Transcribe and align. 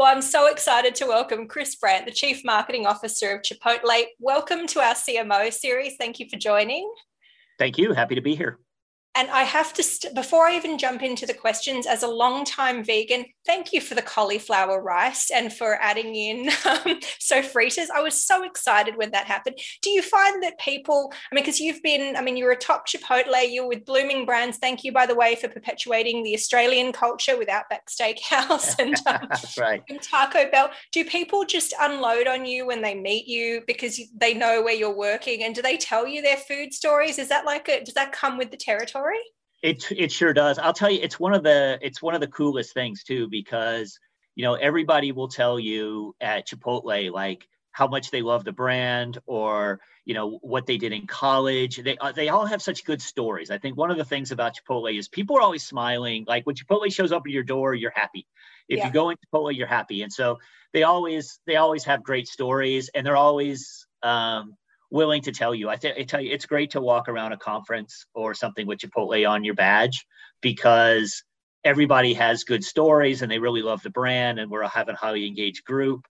Well, 0.00 0.08
I'm 0.08 0.22
so 0.22 0.46
excited 0.46 0.94
to 0.94 1.04
welcome 1.04 1.46
Chris 1.46 1.76
Brandt, 1.76 2.06
the 2.06 2.10
Chief 2.10 2.42
Marketing 2.42 2.86
Officer 2.86 3.32
of 3.32 3.42
Chipotle. 3.42 4.04
Welcome 4.18 4.66
to 4.68 4.80
our 4.80 4.94
CMO 4.94 5.52
series. 5.52 5.96
Thank 5.98 6.18
you 6.18 6.26
for 6.30 6.38
joining. 6.38 6.90
Thank 7.58 7.76
you. 7.76 7.92
Happy 7.92 8.14
to 8.14 8.22
be 8.22 8.34
here. 8.34 8.58
And 9.16 9.28
I 9.30 9.42
have 9.42 9.72
to, 9.74 9.82
st- 9.82 10.14
before 10.14 10.46
I 10.46 10.56
even 10.56 10.78
jump 10.78 11.02
into 11.02 11.26
the 11.26 11.34
questions, 11.34 11.84
as 11.86 12.04
a 12.04 12.08
long-time 12.08 12.84
vegan, 12.84 13.24
thank 13.44 13.72
you 13.72 13.80
for 13.80 13.96
the 13.96 14.02
cauliflower 14.02 14.80
rice 14.80 15.32
and 15.32 15.52
for 15.52 15.74
adding 15.82 16.14
in 16.14 16.48
um, 16.64 17.00
sofritas. 17.18 17.90
I 17.92 18.02
was 18.02 18.24
so 18.24 18.44
excited 18.44 18.96
when 18.96 19.10
that 19.10 19.26
happened. 19.26 19.58
Do 19.82 19.90
you 19.90 20.02
find 20.02 20.40
that 20.44 20.60
people, 20.60 21.12
I 21.12 21.34
mean, 21.34 21.42
because 21.42 21.58
you've 21.58 21.82
been, 21.82 22.14
I 22.14 22.22
mean, 22.22 22.36
you're 22.36 22.52
a 22.52 22.56
top 22.56 22.86
Chipotle, 22.86 23.52
you're 23.52 23.66
with 23.66 23.84
Bloomin' 23.84 24.26
Brands. 24.26 24.58
Thank 24.58 24.84
you, 24.84 24.92
by 24.92 25.06
the 25.06 25.16
way, 25.16 25.34
for 25.34 25.48
perpetuating 25.48 26.22
the 26.22 26.34
Australian 26.34 26.92
culture 26.92 27.36
with 27.36 27.48
Outback 27.48 27.88
Steakhouse 27.88 28.78
and, 28.78 28.94
um, 29.06 29.28
right. 29.58 29.82
and 29.88 30.00
Taco 30.00 30.48
Bell. 30.52 30.70
Do 30.92 31.04
people 31.04 31.44
just 31.44 31.74
unload 31.80 32.28
on 32.28 32.44
you 32.44 32.64
when 32.64 32.80
they 32.80 32.94
meet 32.94 33.26
you 33.26 33.62
because 33.66 34.00
they 34.16 34.34
know 34.34 34.62
where 34.62 34.74
you're 34.74 34.96
working? 34.96 35.42
And 35.42 35.52
do 35.52 35.62
they 35.62 35.76
tell 35.76 36.06
you 36.06 36.22
their 36.22 36.36
food 36.36 36.72
stories? 36.72 37.18
Is 37.18 37.28
that 37.28 37.44
like 37.44 37.68
a, 37.68 37.82
does 37.82 37.94
that 37.94 38.12
come 38.12 38.38
with 38.38 38.52
the 38.52 38.56
territory? 38.56 38.99
It 39.62 39.90
it 39.92 40.10
sure 40.10 40.32
does. 40.32 40.58
I'll 40.58 40.72
tell 40.72 40.90
you, 40.90 41.00
it's 41.02 41.20
one 41.20 41.34
of 41.34 41.42
the 41.42 41.78
it's 41.82 42.00
one 42.00 42.14
of 42.14 42.20
the 42.20 42.28
coolest 42.28 42.72
things 42.72 43.04
too 43.04 43.28
because 43.28 43.98
you 44.34 44.44
know 44.44 44.54
everybody 44.54 45.12
will 45.12 45.28
tell 45.28 45.58
you 45.58 46.14
at 46.20 46.48
Chipotle 46.48 47.12
like 47.12 47.46
how 47.72 47.86
much 47.86 48.10
they 48.10 48.22
love 48.22 48.44
the 48.44 48.52
brand 48.52 49.18
or 49.26 49.80
you 50.04 50.14
know 50.14 50.38
what 50.42 50.66
they 50.66 50.78
did 50.78 50.92
in 50.92 51.06
college. 51.06 51.76
They 51.76 51.98
uh, 51.98 52.12
they 52.12 52.30
all 52.30 52.46
have 52.46 52.62
such 52.62 52.84
good 52.84 53.02
stories. 53.02 53.50
I 53.50 53.58
think 53.58 53.76
one 53.76 53.90
of 53.90 53.98
the 53.98 54.04
things 54.04 54.32
about 54.32 54.56
Chipotle 54.56 54.98
is 54.98 55.08
people 55.08 55.36
are 55.36 55.42
always 55.42 55.62
smiling. 55.62 56.24
Like 56.26 56.46
when 56.46 56.56
Chipotle 56.56 56.92
shows 56.92 57.12
up 57.12 57.22
at 57.26 57.32
your 57.32 57.44
door, 57.44 57.74
you're 57.74 57.92
happy. 57.94 58.26
If 58.68 58.78
Yeah. 58.78 58.86
you 58.86 58.92
go 58.92 59.10
in 59.10 59.16
Chipotle, 59.18 59.54
you're 59.54 59.66
happy, 59.66 60.02
and 60.02 60.12
so 60.12 60.38
they 60.72 60.84
always 60.84 61.38
they 61.46 61.56
always 61.56 61.84
have 61.84 62.02
great 62.02 62.28
stories, 62.28 62.88
and 62.94 63.06
they're 63.06 63.16
always 63.16 63.86
um, 64.02 64.56
willing 64.90 65.22
to 65.22 65.32
tell 65.32 65.54
you. 65.54 65.68
I, 65.70 65.76
th- 65.76 65.96
I 65.98 66.04
tell 66.04 66.20
you, 66.20 66.32
it's 66.32 66.46
great 66.46 66.72
to 66.72 66.80
walk 66.80 67.08
around 67.08 67.32
a 67.32 67.38
conference 67.38 68.06
or 68.14 68.34
something 68.34 68.66
with 68.66 68.80
Chipotle 68.80 69.28
on 69.28 69.44
your 69.44 69.54
badge 69.54 70.06
because 70.42 71.24
everybody 71.64 72.14
has 72.14 72.44
good 72.44 72.64
stories 72.64 73.22
and 73.22 73.30
they 73.30 73.38
really 73.38 73.62
love 73.62 73.82
the 73.82 73.90
brand, 73.90 74.38
and 74.40 74.50
we're 74.50 74.66
having 74.68 74.94
a 74.94 74.98
highly 74.98 75.26
engaged 75.26 75.64
group. 75.64 76.06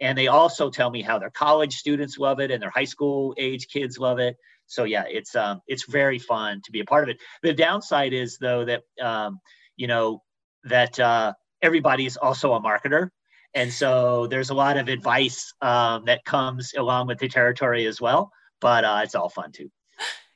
And 0.00 0.18
they 0.18 0.28
also 0.28 0.70
tell 0.70 0.90
me 0.90 1.02
how 1.02 1.18
their 1.18 1.30
college 1.30 1.74
students 1.76 2.18
love 2.18 2.40
it 2.40 2.50
and 2.50 2.62
their 2.62 2.70
high 2.70 2.84
school 2.84 3.34
age 3.38 3.68
kids 3.68 3.98
love 3.98 4.18
it. 4.18 4.36
So 4.66 4.84
yeah, 4.84 5.04
it's 5.08 5.34
um, 5.36 5.60
it's 5.66 5.86
very 5.90 6.18
fun 6.18 6.60
to 6.64 6.72
be 6.72 6.80
a 6.80 6.84
part 6.84 7.04
of 7.04 7.10
it. 7.10 7.18
The 7.42 7.54
downside 7.54 8.12
is 8.12 8.38
though 8.40 8.64
that 8.64 8.82
um, 9.00 9.40
you 9.76 9.86
know 9.86 10.22
that 10.64 10.98
uh, 10.98 11.34
everybody 11.62 12.06
is 12.06 12.16
also 12.16 12.54
a 12.54 12.62
marketer, 12.62 13.10
and 13.54 13.72
so 13.72 14.26
there's 14.26 14.50
a 14.50 14.54
lot 14.54 14.76
of 14.76 14.88
advice 14.88 15.52
um, 15.60 16.04
that 16.06 16.24
comes 16.24 16.74
along 16.76 17.06
with 17.06 17.18
the 17.18 17.28
territory 17.28 17.86
as 17.86 18.00
well. 18.00 18.30
But 18.60 18.84
uh, 18.84 19.00
it's 19.02 19.14
all 19.14 19.28
fun 19.28 19.52
too. 19.52 19.70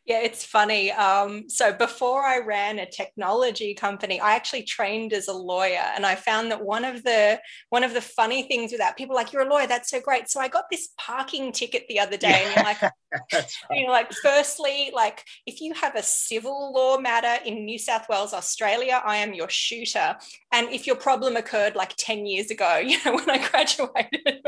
Yeah, 0.08 0.20
it's 0.20 0.42
funny. 0.42 0.90
Um, 0.90 1.50
so 1.50 1.70
before 1.70 2.24
I 2.24 2.38
ran 2.38 2.78
a 2.78 2.86
technology 2.86 3.74
company, 3.74 4.18
I 4.18 4.36
actually 4.36 4.62
trained 4.62 5.12
as 5.12 5.28
a 5.28 5.34
lawyer, 5.34 5.84
and 5.94 6.06
I 6.06 6.14
found 6.14 6.50
that 6.50 6.64
one 6.64 6.86
of 6.86 7.04
the 7.04 7.38
one 7.68 7.84
of 7.84 7.92
the 7.92 8.00
funny 8.00 8.44
things 8.48 8.72
with 8.72 8.80
that, 8.80 8.96
people 8.96 9.14
are 9.14 9.20
like, 9.22 9.34
"You're 9.34 9.46
a 9.46 9.50
lawyer, 9.50 9.66
that's 9.66 9.90
so 9.90 10.00
great." 10.00 10.30
So 10.30 10.40
I 10.40 10.48
got 10.48 10.64
this 10.70 10.88
parking 10.98 11.52
ticket 11.52 11.84
the 11.88 12.00
other 12.00 12.16
day, 12.16 12.42
and 12.42 12.54
you're 12.56 12.64
like, 12.64 12.80
That's 13.30 13.58
you 13.70 13.86
know, 13.86 13.92
like 13.92 14.10
firstly, 14.22 14.90
like 14.94 15.24
if 15.46 15.60
you 15.60 15.74
have 15.74 15.94
a 15.94 16.02
civil 16.02 16.72
law 16.72 16.98
matter 16.98 17.42
in 17.44 17.66
New 17.66 17.78
South 17.78 18.08
Wales, 18.08 18.32
Australia, 18.32 19.02
I 19.04 19.16
am 19.16 19.34
your 19.34 19.50
shooter, 19.50 20.16
and 20.52 20.70
if 20.70 20.86
your 20.86 20.96
problem 20.96 21.36
occurred 21.36 21.76
like 21.76 21.94
ten 21.98 22.24
years 22.24 22.50
ago, 22.50 22.76
you 22.82 22.96
know, 23.04 23.14
when 23.14 23.28
I 23.28 23.46
graduated. 23.46 24.40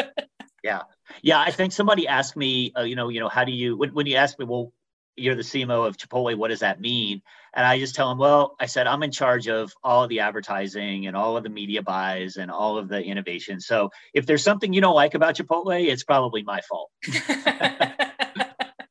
Yeah, 0.63 0.83
yeah. 1.23 1.41
I 1.41 1.51
think 1.51 1.73
somebody 1.73 2.09
asked 2.09 2.37
me, 2.37 2.73
uh, 2.79 2.83
you 2.83 2.97
know, 2.97 3.11
you 3.11 3.21
know, 3.21 3.29
how 3.29 3.45
do 3.45 3.53
you 3.53 3.77
when, 3.77 3.91
when 3.91 4.07
you 4.07 4.17
ask 4.17 4.39
me, 4.39 4.47
well, 4.47 4.73
you're 5.21 5.35
the 5.35 5.43
CMO 5.43 5.87
of 5.87 5.97
Chipotle, 5.97 6.37
what 6.37 6.49
does 6.49 6.61
that 6.61 6.81
mean? 6.81 7.23
And 7.55 7.67
I 7.67 7.79
just 7.79 7.95
tell 7.95 8.09
them, 8.09 8.19
well, 8.19 8.57
I 8.61 8.67
said 8.67 8.87
I'm 8.87 9.03
in 9.03 9.11
charge 9.11 9.49
of 9.49 9.73
all 9.83 10.05
of 10.05 10.09
the 10.09 10.21
advertising 10.21 11.07
and 11.07 11.17
all 11.17 11.37
of 11.37 11.43
the 11.43 11.51
media 11.51 11.83
buys 11.83 12.37
and 12.37 12.51
all 12.51 12.79
of 12.79 12.89
the 12.89 13.03
innovation. 13.03 13.61
So 13.61 13.91
if 14.15 14.27
there's 14.27 14.45
something 14.45 14.73
you 14.73 14.81
don't 14.81 14.95
like 14.95 15.15
about 15.15 15.37
Chipotle, 15.37 15.89
it's 15.89 16.05
probably 16.05 16.43
my 16.43 16.61
fault. 16.63 16.91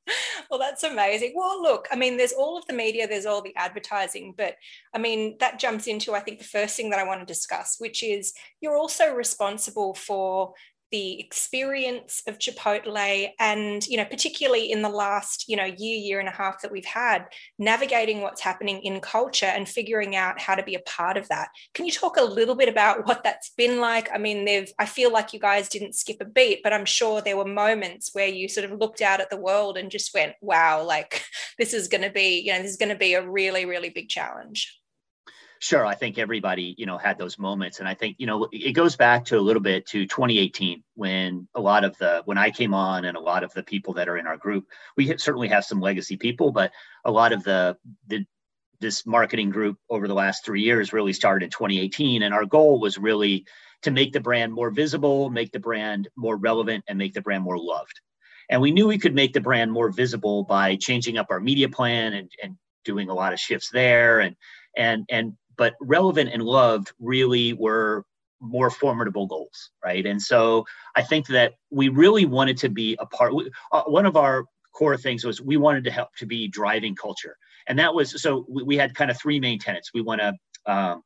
well, 0.50 0.60
that's 0.60 0.84
amazing. 0.84 1.34
Well, 1.36 1.62
look, 1.62 1.88
I 1.92 1.96
mean, 1.96 2.18
there's 2.18 2.34
all 2.34 2.58
of 2.58 2.66
the 2.66 2.74
media, 2.74 3.08
there's 3.08 3.26
all 3.26 3.42
the 3.42 3.56
advertising, 3.56 4.34
but 4.38 4.56
I 4.94 4.98
mean, 4.98 5.38
that 5.40 5.60
jumps 5.60 5.88
into, 5.88 6.14
I 6.14 6.20
think, 6.20 6.40
the 6.40 6.46
first 6.46 6.76
thing 6.76 6.90
that 6.90 7.00
I 7.00 7.06
want 7.06 7.22
to 7.22 7.26
discuss, 7.26 7.76
which 7.80 8.04
is 8.04 8.34
you're 8.60 8.78
also 8.78 9.14
responsible 9.14 9.94
for 9.94 10.54
the 10.92 11.20
experience 11.20 12.24
of 12.28 12.40
Chipotle 12.40 13.30
and, 13.40 13.86
you 13.88 13.98
know, 13.98 14.06
particularly 14.06 14.72
in 14.72 14.82
the 14.82 14.90
last, 14.90 15.46
you 15.48 15.56
know, 15.56 15.66
year, 15.66 15.98
year 15.98 16.20
and 16.20 16.30
a 16.30 16.34
half 16.34 16.62
that 16.62 16.72
we've 16.72 16.86
had, 16.86 17.26
navigating 17.58 18.22
what's 18.22 18.42
happening 18.42 18.82
in 18.82 19.00
culture 19.00 19.46
and 19.46 19.68
figuring 19.68 20.16
out 20.16 20.40
how 20.40 20.56
to 20.56 20.64
be 20.64 20.76
a 20.76 20.80
part 20.82 21.18
of 21.18 21.28
that. 21.30 21.50
Can 21.74 21.86
you 21.86 21.92
talk 21.92 22.18
a 22.18 22.24
little 22.24 22.56
bit 22.56 22.70
about 22.70 23.06
what 23.08 23.24
that's 23.24 23.52
been 23.52 23.80
like? 23.80 24.10
I 24.14 24.18
mean, 24.18 24.46
they've, 24.46 24.72
I 24.80 24.86
feel 24.86 25.12
like 25.12 25.34
you 25.34 25.40
guys 25.40 25.70
didn't 25.70 25.96
skip 25.96 26.18
a 26.22 26.26
beat, 26.26 26.62
but 26.64 26.74
I'm 26.74 26.86
sure 26.86 27.22
there 27.22 27.38
were 27.38 27.46
moments 27.46 28.10
where 28.14 28.28
you 28.28 28.50
sort 28.50 28.70
of 28.70 28.80
looked 28.80 29.02
out 29.02 29.22
at 29.22 29.30
the 29.30 29.38
world 29.38 29.78
and 29.78 29.92
just 29.92 30.14
went, 30.14 30.34
wow, 30.42 30.84
like 30.84 31.24
this 31.58 31.74
is 31.74 31.88
going 31.88 32.04
to 32.04 32.12
be, 32.12 32.40
you 32.40 32.54
know, 32.54 32.62
this 32.62 32.72
is 32.72 32.78
going 32.78 32.90
to 32.90 32.96
be 32.96 33.14
a 33.14 33.28
really, 33.28 33.66
really 33.66 33.90
big 33.90 34.10
challenge. 34.10 34.76
Sure, 35.62 35.86
I 35.86 35.94
think 35.94 36.18
everybody, 36.18 36.74
you 36.78 36.86
know, 36.86 36.98
had 36.98 37.18
those 37.18 37.38
moments, 37.38 37.80
and 37.80 37.88
I 37.88 37.94
think, 37.94 38.16
you 38.18 38.26
know, 38.26 38.48
it 38.54 38.72
goes 38.72 38.96
back 38.96 39.26
to 39.26 39.38
a 39.38 39.42
little 39.42 39.62
bit 39.62 39.86
to 39.88 40.06
2018 40.08 40.84
when 40.96 41.50
a 41.54 41.60
lot 41.60 41.84
of 41.84 41.98
the 41.98 42.22
when 42.24 42.38
I 42.38 42.50
came 42.50 42.74
on, 42.74 43.04
and 43.04 43.18
a 43.18 43.20
lot 43.20 43.44
of 43.44 43.54
the 43.54 43.64
people 43.64 43.94
that 43.96 44.08
are 44.08 44.18
in 44.18 44.26
our 44.26 44.38
group, 44.38 44.66
we 44.96 45.18
certainly 45.18 45.50
have 45.50 45.66
some 45.66 45.82
legacy 45.82 46.16
people, 46.16 46.54
but 46.54 46.72
a 47.04 47.12
lot 47.12 47.34
of 47.34 47.44
the 47.44 47.76
the 48.08 48.26
this 48.80 49.06
marketing 49.06 49.50
group 49.50 49.78
over 49.90 50.08
the 50.08 50.14
last 50.14 50.46
three 50.46 50.62
years 50.62 50.94
really 50.94 51.14
started 51.14 51.46
in 51.46 51.52
2018, 51.52 52.24
and 52.24 52.34
our 52.34 52.46
goal 52.46 52.80
was 52.80 52.98
really 52.98 53.46
to 53.82 53.92
make 53.92 54.14
the 54.14 54.22
brand 54.22 54.54
more 54.54 54.72
visible, 54.72 55.30
make 55.30 55.52
the 55.52 55.60
brand 55.60 56.08
more 56.18 56.38
relevant, 56.38 56.86
and 56.88 56.98
make 56.98 57.14
the 57.14 57.22
brand 57.22 57.44
more 57.44 57.58
loved. 57.60 58.00
And 58.50 58.62
we 58.62 58.72
knew 58.72 58.88
we 58.88 58.98
could 58.98 59.16
make 59.16 59.34
the 59.34 59.42
brand 59.42 59.72
more 59.72 59.92
visible 59.92 60.44
by 60.44 60.76
changing 60.78 61.18
up 61.18 61.28
our 61.30 61.40
media 61.42 61.70
plan 61.70 62.14
and 62.14 62.32
and 62.44 62.56
doing 62.86 63.10
a 63.10 63.14
lot 63.14 63.34
of 63.34 63.40
shifts 63.40 63.70
there, 63.72 64.20
and 64.22 64.36
and 64.78 65.06
and 65.10 65.34
but 65.60 65.76
relevant 65.82 66.30
and 66.34 66.42
loved 66.42 66.94
really 67.00 67.52
were 67.52 68.06
more 68.40 68.70
formidable 68.72 69.28
goals, 69.28 69.72
right? 69.84 70.06
And 70.06 70.20
so 70.20 70.66
I 70.96 71.04
think 71.04 71.28
that 71.28 71.56
we 71.70 71.90
really 71.90 72.26
wanted 72.26 72.56
to 72.60 72.70
be 72.70 72.96
a 72.98 73.06
part. 73.06 73.34
Uh, 73.74 73.84
one 73.84 74.06
of 74.06 74.16
our 74.16 74.46
core 74.74 74.96
things 74.96 75.26
was 75.26 75.42
we 75.42 75.58
wanted 75.58 75.84
to 75.84 75.92
help 75.92 76.16
to 76.20 76.26
be 76.26 76.48
driving 76.48 76.96
culture, 76.96 77.36
and 77.68 77.78
that 77.78 77.94
was 77.94 78.22
so 78.22 78.46
we, 78.48 78.64
we 78.64 78.78
had 78.78 78.96
kind 78.96 79.12
of 79.12 79.20
three 79.20 79.40
main 79.42 79.60
tenets. 79.60 79.92
We 79.94 80.02
want 80.02 80.22
to 80.22 80.34
um, 80.66 81.04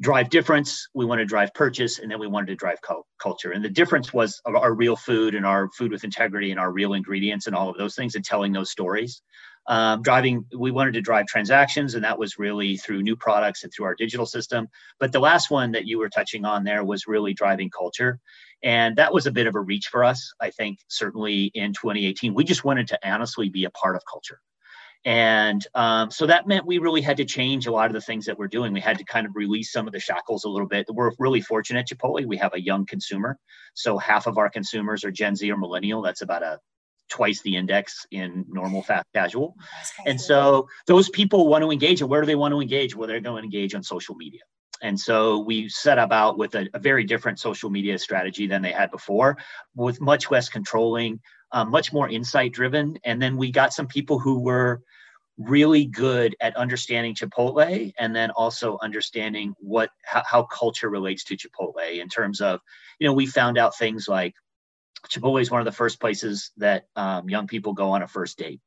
drive 0.00 0.28
difference, 0.28 0.88
we 0.92 1.04
want 1.04 1.20
to 1.20 1.24
drive 1.24 1.54
purchase, 1.54 2.00
and 2.00 2.10
then 2.10 2.18
we 2.18 2.26
wanted 2.26 2.46
to 2.46 2.56
drive 2.56 2.82
cul- 2.82 3.06
culture. 3.22 3.52
And 3.52 3.64
the 3.64 3.68
difference 3.68 4.12
was 4.12 4.40
our 4.44 4.74
real 4.74 4.96
food 4.96 5.36
and 5.36 5.46
our 5.46 5.68
food 5.70 5.92
with 5.92 6.02
integrity 6.02 6.50
and 6.50 6.58
our 6.58 6.72
real 6.72 6.94
ingredients 6.94 7.46
and 7.46 7.54
all 7.54 7.70
of 7.70 7.78
those 7.78 7.94
things 7.94 8.16
and 8.16 8.24
telling 8.24 8.52
those 8.52 8.72
stories 8.72 9.22
um, 9.68 10.02
driving 10.02 10.44
we 10.56 10.70
wanted 10.70 10.94
to 10.94 11.00
drive 11.00 11.26
transactions 11.26 11.94
and 11.94 12.02
that 12.02 12.18
was 12.18 12.38
really 12.38 12.76
through 12.76 13.02
new 13.02 13.14
products 13.14 13.62
and 13.62 13.72
through 13.72 13.84
our 13.84 13.94
digital 13.94 14.26
system 14.26 14.66
but 14.98 15.12
the 15.12 15.20
last 15.20 15.50
one 15.50 15.72
that 15.72 15.86
you 15.86 15.98
were 15.98 16.08
touching 16.08 16.44
on 16.44 16.64
there 16.64 16.84
was 16.84 17.06
really 17.06 17.34
driving 17.34 17.70
culture 17.70 18.18
and 18.62 18.96
that 18.96 19.12
was 19.12 19.26
a 19.26 19.32
bit 19.32 19.46
of 19.46 19.54
a 19.54 19.60
reach 19.60 19.88
for 19.88 20.02
us 20.02 20.32
i 20.40 20.50
think 20.50 20.78
certainly 20.88 21.50
in 21.54 21.72
2018 21.72 22.34
we 22.34 22.44
just 22.44 22.64
wanted 22.64 22.88
to 22.88 22.98
honestly 23.08 23.48
be 23.48 23.64
a 23.64 23.70
part 23.70 23.94
of 23.94 24.02
culture 24.10 24.40
and 25.04 25.64
um, 25.74 26.10
so 26.10 26.26
that 26.26 26.48
meant 26.48 26.66
we 26.66 26.78
really 26.78 27.00
had 27.00 27.18
to 27.18 27.24
change 27.24 27.66
a 27.66 27.72
lot 27.72 27.86
of 27.86 27.92
the 27.92 28.00
things 28.00 28.26
that 28.26 28.36
we're 28.36 28.48
doing. 28.48 28.72
We 28.72 28.80
had 28.80 28.98
to 28.98 29.04
kind 29.04 29.26
of 29.26 29.36
release 29.36 29.70
some 29.72 29.86
of 29.86 29.92
the 29.92 30.00
shackles 30.00 30.44
a 30.44 30.48
little 30.48 30.66
bit. 30.66 30.86
We're 30.90 31.12
really 31.20 31.40
fortunate 31.40 31.88
at 31.90 31.96
Chipotle. 31.96 32.26
We 32.26 32.36
have 32.38 32.52
a 32.52 32.60
young 32.60 32.84
consumer. 32.84 33.38
So 33.74 33.96
half 33.96 34.26
of 34.26 34.38
our 34.38 34.50
consumers 34.50 35.04
are 35.04 35.12
Gen 35.12 35.36
Z 35.36 35.48
or 35.50 35.56
millennial. 35.56 36.02
That's 36.02 36.22
about 36.22 36.42
a 36.42 36.58
twice 37.08 37.42
the 37.42 37.56
index 37.56 38.06
in 38.10 38.44
normal 38.48 38.82
fast 38.82 39.06
casual. 39.14 39.56
And 40.06 40.20
so 40.20 40.68
those 40.86 41.08
people 41.08 41.48
want 41.48 41.62
to 41.62 41.70
engage. 41.70 42.00
And 42.00 42.10
where 42.10 42.20
do 42.20 42.26
they 42.26 42.34
want 42.34 42.52
to 42.52 42.60
engage? 42.60 42.94
Well, 42.94 43.08
they're 43.08 43.20
going 43.20 43.42
to 43.42 43.44
engage 43.44 43.74
on 43.74 43.82
social 43.82 44.14
media. 44.14 44.40
And 44.80 44.98
so 44.98 45.40
we 45.40 45.68
set 45.68 45.98
about 45.98 46.38
with 46.38 46.54
a, 46.54 46.68
a 46.74 46.78
very 46.78 47.04
different 47.04 47.38
social 47.40 47.70
media 47.70 47.98
strategy 47.98 48.46
than 48.46 48.62
they 48.62 48.72
had 48.72 48.90
before, 48.90 49.36
with 49.74 50.00
much 50.00 50.30
less 50.30 50.48
controlling, 50.48 51.20
um, 51.52 51.70
much 51.70 51.92
more 51.92 52.08
insight 52.08 52.52
driven. 52.52 52.98
And 53.04 53.20
then 53.20 53.36
we 53.36 53.50
got 53.50 53.72
some 53.72 53.88
people 53.88 54.18
who 54.18 54.38
were 54.40 54.82
really 55.36 55.84
good 55.84 56.36
at 56.40 56.56
understanding 56.56 57.14
Chipotle 57.14 57.92
and 57.98 58.14
then 58.14 58.30
also 58.32 58.76
understanding 58.82 59.54
what 59.58 59.90
how, 60.04 60.22
how 60.26 60.42
culture 60.44 60.90
relates 60.90 61.24
to 61.24 61.36
Chipotle 61.36 62.00
in 62.00 62.08
terms 62.08 62.40
of, 62.40 62.60
you 62.98 63.06
know, 63.06 63.12
we 63.14 63.26
found 63.26 63.56
out 63.58 63.76
things 63.76 64.08
like 64.08 64.34
Chipotle 65.08 65.40
is 65.40 65.50
one 65.50 65.60
of 65.60 65.64
the 65.64 65.72
first 65.72 66.00
places 66.00 66.50
that 66.56 66.86
um, 66.96 67.28
young 67.28 67.46
people 67.46 67.72
go 67.72 67.90
on 67.90 68.02
a 68.02 68.08
first 68.08 68.38
date. 68.38 68.60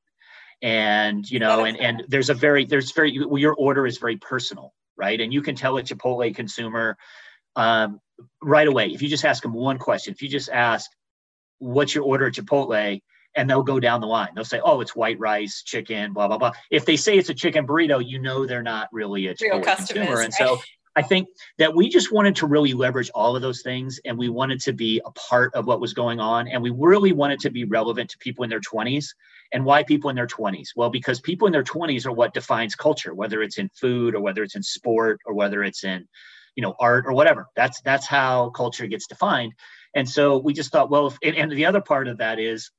And 0.62 1.30
you 1.30 1.40
know, 1.40 1.66
and 1.66 1.78
and 1.80 2.04
there's 2.08 2.30
a 2.30 2.36
very 2.36 2.66
there's 2.66 2.92
very 2.92 3.12
your 3.12 3.56
order 3.56 3.88
is 3.88 3.98
very 3.98 4.18
personal, 4.18 4.74
right? 4.96 5.20
And 5.20 5.34
you 5.34 5.42
can 5.42 5.56
tell 5.56 5.78
a 5.78 5.82
Chipotle 5.82 6.36
consumer 6.36 6.98
um, 7.56 8.00
right 8.42 8.68
away, 8.68 8.88
if 8.88 9.02
you 9.02 9.10
just 9.10 9.26
ask 9.26 9.42
them 9.44 9.54
one 9.54 9.78
question, 9.78 10.14
if 10.14 10.22
you 10.22 10.30
just 10.30 10.50
ask, 10.50 10.90
what's 11.60 11.96
your 11.96 12.04
order 12.04 12.28
at 12.28 12.34
Chipotle? 12.34 13.02
And 13.36 13.50
they'll 13.50 13.64
go 13.64 13.80
down 13.80 14.02
the 14.02 14.08
line. 14.08 14.30
They'll 14.36 14.44
say, 14.44 14.60
oh, 14.64 14.82
it's 14.82 14.94
white 14.94 15.18
rice, 15.18 15.64
chicken, 15.64 16.12
blah, 16.12 16.28
blah, 16.28 16.38
blah. 16.38 16.52
If 16.70 16.86
they 16.86 16.98
say 16.98 17.18
it's 17.18 17.30
a 17.30 17.34
chicken 17.34 17.66
burrito, 17.66 18.06
you 18.06 18.20
know 18.20 18.46
they're 18.46 18.62
not 18.62 18.90
really 18.92 19.28
a 19.28 19.36
Chipotle 19.36 19.64
consumer. 19.64 20.22
And 20.22 20.34
right? 20.34 20.34
so 20.34 20.60
I 20.96 21.02
think 21.02 21.30
that 21.58 21.74
we 21.74 21.88
just 21.88 22.12
wanted 22.12 22.36
to 22.38 22.48
really 22.48 22.74
leverage 22.74 23.10
all 23.16 23.36
of 23.36 23.42
those 23.42 23.62
things 23.62 24.00
and 24.04 24.18
we 24.18 24.28
wanted 24.28 24.60
to 24.62 24.74
be 24.74 25.02
a 25.06 25.12
part 25.12 25.54
of 25.56 25.66
what 25.66 25.80
was 25.80 25.94
going 25.94 26.20
on. 26.20 26.50
And 26.50 26.62
we 26.62 26.70
really 26.70 27.14
wanted 27.14 27.40
to 27.42 27.50
be 27.50 27.64
relevant 27.64 28.10
to 28.10 28.18
people 28.18 28.44
in 28.44 28.50
their 28.50 28.60
20s. 28.60 29.06
And 29.54 29.64
why 29.64 29.84
people 29.84 30.10
in 30.10 30.16
their 30.16 30.28
20s? 30.28 30.70
Well, 30.76 30.90
because 30.90 31.22
people 31.22 31.46
in 31.46 31.54
their 31.54 31.64
20s 31.64 32.06
are 32.06 32.12
what 32.12 32.34
defines 32.34 32.76
culture, 32.76 33.14
whether 33.14 33.42
it's 33.42 33.58
in 33.58 33.70
food 33.70 34.16
or 34.16 34.22
whether 34.22 34.44
it's 34.44 34.56
in 34.56 34.64
sport 34.64 35.22
or 35.26 35.34
whether 35.34 35.64
it's 35.64 35.84
in 35.84 36.08
you 36.56 36.62
know 36.62 36.76
art 36.80 37.06
or 37.08 37.14
whatever 37.14 37.48
that's 37.56 37.82
that's 37.82 38.06
how 38.06 38.50
culture 38.50 38.88
gets 38.88 39.08
defined 39.08 39.54
and 39.96 40.08
so 40.08 40.38
we 40.38 40.54
just 40.54 40.72
thought 40.72 40.90
well 40.90 41.08
if, 41.08 41.18
and, 41.24 41.36
and 41.36 41.52
the 41.52 41.66
other 41.66 41.82
part 41.82 42.08
of 42.08 42.18
that 42.18 42.40
is 42.40 42.72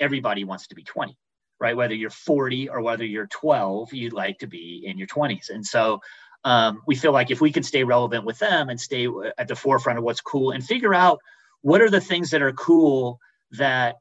everybody 0.00 0.44
wants 0.44 0.68
to 0.68 0.74
be 0.74 0.84
20 0.84 1.16
right 1.58 1.76
whether 1.76 1.94
you're 1.94 2.10
40 2.10 2.68
or 2.68 2.82
whether 2.82 3.04
you're 3.04 3.26
12 3.26 3.92
you'd 3.92 4.12
like 4.12 4.38
to 4.38 4.46
be 4.46 4.82
in 4.86 4.98
your 4.98 5.08
20s 5.08 5.50
and 5.50 5.64
so 5.64 6.00
um, 6.46 6.80
we 6.86 6.94
feel 6.94 7.10
like 7.10 7.32
if 7.32 7.40
we 7.40 7.50
can 7.50 7.64
stay 7.64 7.82
relevant 7.82 8.24
with 8.24 8.38
them 8.38 8.68
and 8.68 8.80
stay 8.80 9.08
at 9.36 9.48
the 9.48 9.56
forefront 9.56 9.98
of 9.98 10.04
what's 10.04 10.20
cool 10.20 10.52
and 10.52 10.64
figure 10.64 10.94
out 10.94 11.18
what 11.62 11.82
are 11.82 11.90
the 11.90 12.00
things 12.00 12.30
that 12.30 12.40
are 12.40 12.52
cool 12.52 13.18
that 13.50 13.96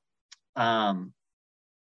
um, 0.56 1.12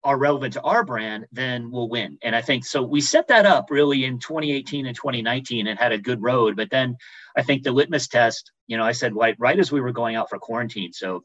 are 0.06 0.18
relevant 0.18 0.54
to 0.54 0.62
our 0.62 0.86
brand, 0.86 1.26
then 1.34 1.70
we'll 1.70 1.90
win. 1.90 2.18
And 2.24 2.34
I 2.34 2.42
think 2.42 2.64
so. 2.64 2.82
We 2.82 3.02
set 3.02 3.28
that 3.28 3.46
up 3.46 3.70
really 3.70 4.06
in 4.06 4.20
2018 4.20 4.86
and 4.86 4.96
2019 4.96 5.68
and 5.68 5.78
had 5.78 5.92
a 5.92 5.98
good 5.98 6.24
road. 6.24 6.56
But 6.56 6.70
then 6.70 6.96
I 7.36 7.44
think 7.44 7.64
the 7.64 7.74
litmus 7.74 8.08
test, 8.08 8.54
you 8.68 8.78
know, 8.78 8.86
I 8.86 8.94
said 8.94 9.18
right, 9.18 9.36
right 9.38 9.60
as 9.60 9.70
we 9.70 9.82
were 9.82 9.92
going 9.92 10.16
out 10.16 10.30
for 10.30 10.40
quarantine. 10.40 10.94
So 10.94 11.24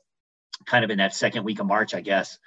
kind 0.67 0.85
of 0.85 0.91
in 0.91 0.99
that 0.99 1.15
second 1.15 1.45
week 1.45 1.61
of 1.61 1.67
March, 1.67 1.95
I 1.95 2.01
guess. 2.01 2.41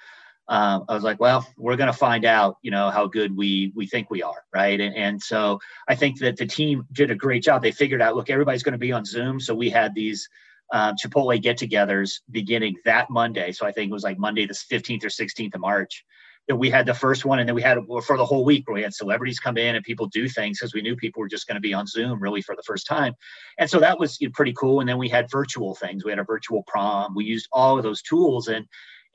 Um, 0.48 0.86
I 0.88 0.94
was 0.94 1.04
like, 1.04 1.20
well, 1.20 1.48
we're 1.58 1.76
going 1.76 1.92
to 1.92 1.98
find 1.98 2.24
out, 2.24 2.58
you 2.62 2.70
know, 2.70 2.92
how 2.92 3.08
good 3.08 3.36
we 3.36 3.72
we 3.76 3.88
think 3.88 4.12
we 4.12 4.22
are, 4.22 4.44
right? 4.54 4.80
And, 4.80 4.96
and 4.96 5.22
so 5.22 5.60
I 5.88 5.96
think 5.96 6.20
that 6.20 6.38
the 6.38 6.46
team 6.46 6.86
did 6.92 7.10
a 7.10 7.16
great 7.16 7.44
job. 7.44 7.64
They 7.64 7.72
figured 7.72 8.02
out, 8.02 8.16
look, 8.16 8.30
everybody's 8.30 8.64
going 8.64 8.74
to 8.74 8.78
be 8.78 8.92
on 8.92 9.06
Zoom, 9.06 9.40
so 9.40 9.56
we 9.56 9.70
had 9.70 9.96
these 9.96 10.30
um, 10.74 10.96
Chipotle 11.04 11.42
get-togethers 11.42 12.22
beginning 12.32 12.76
that 12.86 13.10
Monday. 13.10 13.52
So 13.52 13.66
I 13.66 13.72
think 13.72 13.90
it 13.90 13.94
was 13.94 14.04
like 14.04 14.18
Monday 14.18 14.46
the 14.46 14.54
15th 14.54 15.04
or 15.04 15.10
16th 15.10 15.56
of 15.56 15.62
March 15.62 16.04
That 16.48 16.56
we 16.56 16.70
had 16.70 16.86
the 16.86 16.94
first 16.94 17.26
one. 17.26 17.40
And 17.40 17.48
then 17.48 17.56
we 17.56 17.62
had 17.62 17.78
for 18.06 18.18
the 18.18 18.26
whole 18.26 18.44
week 18.46 18.68
where 18.68 18.76
we 18.76 18.82
had 18.82 18.94
celebrities 18.94 19.40
come 19.40 19.58
in 19.58 19.76
and 19.76 19.86
people 19.86 20.08
do 20.08 20.28
things 20.28 20.60
because 20.60 20.74
we 20.74 20.82
knew 20.82 20.96
people 20.96 21.22
were 21.22 21.28
just 21.28 21.48
going 21.48 21.56
to 21.56 21.62
be 21.62 21.74
on 21.74 21.88
zoom 21.88 22.20
really 22.20 22.42
for 22.42 22.56
the 22.56 22.64
first 22.64 22.88
time. 22.88 23.14
And 23.60 23.70
so 23.70 23.80
that 23.80 24.00
was 24.00 24.20
you 24.20 24.28
know, 24.28 24.32
pretty 24.34 24.54
cool. 24.54 24.80
And 24.80 24.90
then 24.90 24.98
we 24.98 25.10
had 25.10 25.30
virtual 25.30 25.76
things. 25.76 26.04
We 26.04 26.12
had 26.12 26.20
a 26.20 26.24
virtual 26.24 26.64
prom. 26.64 27.14
We 27.16 27.26
used 27.26 27.48
all 27.52 27.78
of 27.78 27.84
those 27.84 28.02
tools. 28.02 28.48
And 28.48 28.66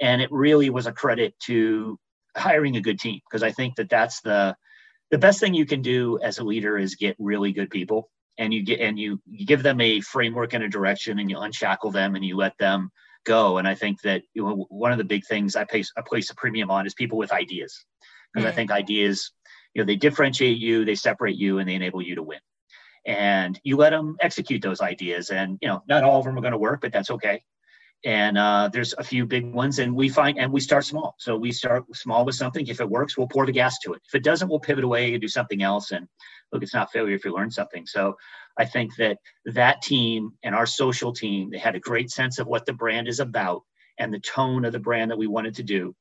and 0.00 0.22
it 0.22 0.30
really 0.32 0.70
was 0.70 0.86
a 0.86 0.92
credit 0.92 1.34
to 1.40 1.98
hiring 2.36 2.76
a 2.76 2.80
good 2.80 2.98
team 2.98 3.20
because 3.28 3.42
i 3.42 3.50
think 3.50 3.76
that 3.76 3.88
that's 3.88 4.20
the 4.20 4.54
the 5.10 5.18
best 5.18 5.40
thing 5.40 5.54
you 5.54 5.66
can 5.66 5.82
do 5.82 6.18
as 6.22 6.38
a 6.38 6.44
leader 6.44 6.78
is 6.78 6.94
get 6.94 7.16
really 7.18 7.52
good 7.52 7.70
people 7.70 8.08
and 8.38 8.54
you 8.54 8.62
get 8.62 8.80
and 8.80 8.98
you, 8.98 9.20
you 9.26 9.44
give 9.44 9.62
them 9.62 9.80
a 9.80 10.00
framework 10.00 10.54
and 10.54 10.64
a 10.64 10.68
direction 10.68 11.18
and 11.18 11.30
you 11.30 11.38
unshackle 11.38 11.90
them 11.90 12.14
and 12.14 12.24
you 12.24 12.36
let 12.36 12.56
them 12.58 12.90
go. 13.24 13.58
And 13.58 13.68
I 13.68 13.74
think 13.74 14.00
that 14.02 14.22
you 14.34 14.42
know, 14.42 14.66
one 14.70 14.92
of 14.92 14.98
the 14.98 15.04
big 15.04 15.26
things 15.26 15.56
I 15.56 15.64
place, 15.64 15.92
I 15.96 16.00
place 16.00 16.30
a 16.30 16.34
premium 16.34 16.70
on 16.70 16.86
is 16.86 16.94
people 16.94 17.18
with 17.18 17.32
ideas, 17.32 17.84
because 18.32 18.46
mm-hmm. 18.46 18.52
I 18.52 18.56
think 18.56 18.70
ideas, 18.70 19.32
you 19.74 19.82
know, 19.82 19.86
they 19.86 19.96
differentiate 19.96 20.58
you, 20.58 20.84
they 20.84 20.94
separate 20.94 21.36
you, 21.36 21.58
and 21.58 21.68
they 21.68 21.74
enable 21.74 22.02
you 22.02 22.14
to 22.14 22.22
win. 22.22 22.40
And 23.06 23.58
you 23.62 23.76
let 23.76 23.90
them 23.90 24.16
execute 24.20 24.62
those 24.62 24.80
ideas, 24.80 25.30
and 25.30 25.58
you 25.60 25.68
know, 25.68 25.82
not 25.86 26.04
all 26.04 26.18
of 26.18 26.24
them 26.24 26.36
are 26.36 26.42
going 26.42 26.52
to 26.52 26.58
work, 26.58 26.80
but 26.80 26.92
that's 26.92 27.10
okay. 27.10 27.42
And 28.04 28.38
uh, 28.38 28.70
there's 28.72 28.94
a 28.94 29.04
few 29.04 29.26
big 29.26 29.52
ones, 29.52 29.78
and 29.78 29.94
we 29.94 30.08
find 30.08 30.38
and 30.38 30.50
we 30.50 30.60
start 30.60 30.86
small. 30.86 31.16
So 31.18 31.36
we 31.36 31.52
start 31.52 31.84
small 31.94 32.24
with 32.24 32.34
something. 32.34 32.66
If 32.66 32.80
it 32.80 32.88
works, 32.88 33.18
we'll 33.18 33.28
pour 33.28 33.44
the 33.44 33.52
gas 33.52 33.78
to 33.80 33.92
it. 33.92 34.00
If 34.06 34.14
it 34.14 34.24
doesn't, 34.24 34.48
we'll 34.48 34.58
pivot 34.58 34.84
away 34.84 35.12
and 35.12 35.20
do 35.20 35.28
something 35.28 35.62
else. 35.62 35.90
And 35.90 36.08
look, 36.50 36.62
it's 36.62 36.72
not 36.72 36.90
failure 36.90 37.14
if 37.14 37.24
you 37.24 37.34
learn 37.34 37.50
something. 37.50 37.86
So 37.86 38.16
I 38.56 38.64
think 38.64 38.96
that 38.96 39.18
that 39.44 39.82
team 39.82 40.32
and 40.42 40.54
our 40.54 40.66
social 40.66 41.12
team, 41.12 41.50
they 41.50 41.58
had 41.58 41.74
a 41.74 41.80
great 41.80 42.10
sense 42.10 42.38
of 42.38 42.46
what 42.46 42.64
the 42.64 42.72
brand 42.72 43.06
is 43.06 43.20
about 43.20 43.62
and 43.98 44.12
the 44.12 44.20
tone 44.20 44.64
of 44.64 44.72
the 44.72 44.78
brand 44.78 45.10
that 45.10 45.18
we 45.18 45.26
wanted 45.26 45.54
to 45.56 45.62
do 45.62 45.94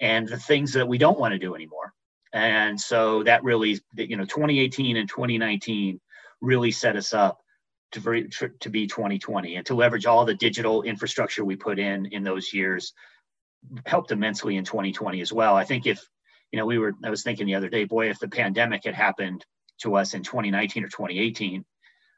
and 0.00 0.26
the 0.26 0.38
things 0.38 0.72
that 0.72 0.88
we 0.88 0.98
don't 0.98 1.18
want 1.18 1.32
to 1.32 1.38
do 1.38 1.54
anymore. 1.54 1.92
And 2.32 2.80
so 2.80 3.22
that 3.24 3.44
really, 3.44 3.78
you 3.94 4.16
know, 4.16 4.24
2018 4.24 4.96
and 4.96 5.08
2019 5.08 6.00
really 6.40 6.70
set 6.70 6.96
us 6.96 7.12
up 7.12 7.42
to, 7.92 8.48
to 8.60 8.70
be 8.70 8.86
2020 8.86 9.56
and 9.56 9.66
to 9.66 9.74
leverage 9.74 10.06
all 10.06 10.24
the 10.24 10.34
digital 10.34 10.82
infrastructure 10.82 11.44
we 11.44 11.56
put 11.56 11.78
in 11.78 12.06
in 12.06 12.24
those 12.24 12.52
years 12.52 12.92
helped 13.86 14.10
immensely 14.10 14.56
in 14.56 14.64
2020 14.64 15.20
as 15.20 15.32
well. 15.32 15.54
I 15.54 15.64
think 15.64 15.86
if, 15.86 16.02
you 16.50 16.58
know, 16.58 16.66
we 16.66 16.78
were, 16.78 16.94
I 17.04 17.10
was 17.10 17.22
thinking 17.22 17.46
the 17.46 17.54
other 17.54 17.68
day, 17.68 17.84
boy, 17.84 18.10
if 18.10 18.18
the 18.18 18.28
pandemic 18.28 18.84
had 18.84 18.94
happened 18.94 19.44
to 19.82 19.96
us 19.96 20.14
in 20.14 20.22
2019 20.22 20.84
or 20.84 20.88
2018, 20.88 21.64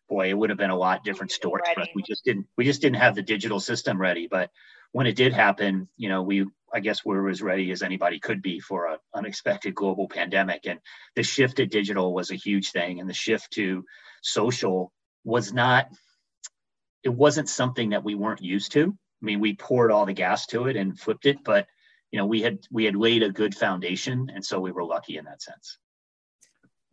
boy, 0.08 0.28
it 0.28 0.34
would 0.34 0.50
have 0.50 0.58
been 0.58 0.70
a 0.70 0.76
lot 0.76 1.04
different 1.04 1.32
story. 1.32 1.62
We 1.94 2.02
just 2.02 2.24
didn't 2.24 2.46
we 2.56 2.64
just 2.64 2.80
didn't 2.80 2.96
have 2.96 3.14
the 3.14 3.22
digital 3.22 3.60
system 3.60 4.00
ready. 4.00 4.28
But 4.30 4.50
when 4.92 5.06
it 5.06 5.16
did 5.16 5.32
happen, 5.32 5.88
you 5.96 6.08
know, 6.08 6.22
we 6.22 6.46
I 6.72 6.80
guess 6.80 7.04
we 7.04 7.14
were 7.14 7.28
as 7.28 7.42
ready 7.42 7.70
as 7.70 7.82
anybody 7.82 8.18
could 8.18 8.42
be 8.42 8.60
for 8.60 8.88
an 8.88 8.98
unexpected 9.14 9.74
global 9.74 10.08
pandemic. 10.08 10.66
And 10.66 10.80
the 11.14 11.22
shift 11.22 11.56
to 11.56 11.66
digital 11.66 12.12
was 12.12 12.30
a 12.30 12.36
huge 12.36 12.70
thing, 12.70 13.00
and 13.00 13.08
the 13.08 13.14
shift 13.14 13.52
to 13.52 13.84
social 14.22 14.92
was 15.24 15.52
not. 15.52 15.88
It 17.02 17.10
wasn't 17.10 17.48
something 17.48 17.90
that 17.90 18.04
we 18.04 18.14
weren't 18.14 18.42
used 18.42 18.72
to. 18.72 18.96
I 19.22 19.24
mean, 19.24 19.40
we 19.40 19.54
poured 19.54 19.90
all 19.90 20.06
the 20.06 20.12
gas 20.12 20.46
to 20.48 20.66
it 20.66 20.76
and 20.76 20.98
flipped 20.98 21.26
it, 21.26 21.38
but 21.44 21.66
you 22.10 22.18
know, 22.18 22.26
we 22.26 22.42
had 22.42 22.60
we 22.70 22.84
had 22.84 22.94
laid 22.96 23.22
a 23.22 23.30
good 23.30 23.54
foundation, 23.54 24.30
and 24.32 24.44
so 24.44 24.60
we 24.60 24.72
were 24.72 24.84
lucky 24.84 25.16
in 25.16 25.24
that 25.24 25.42
sense. 25.42 25.78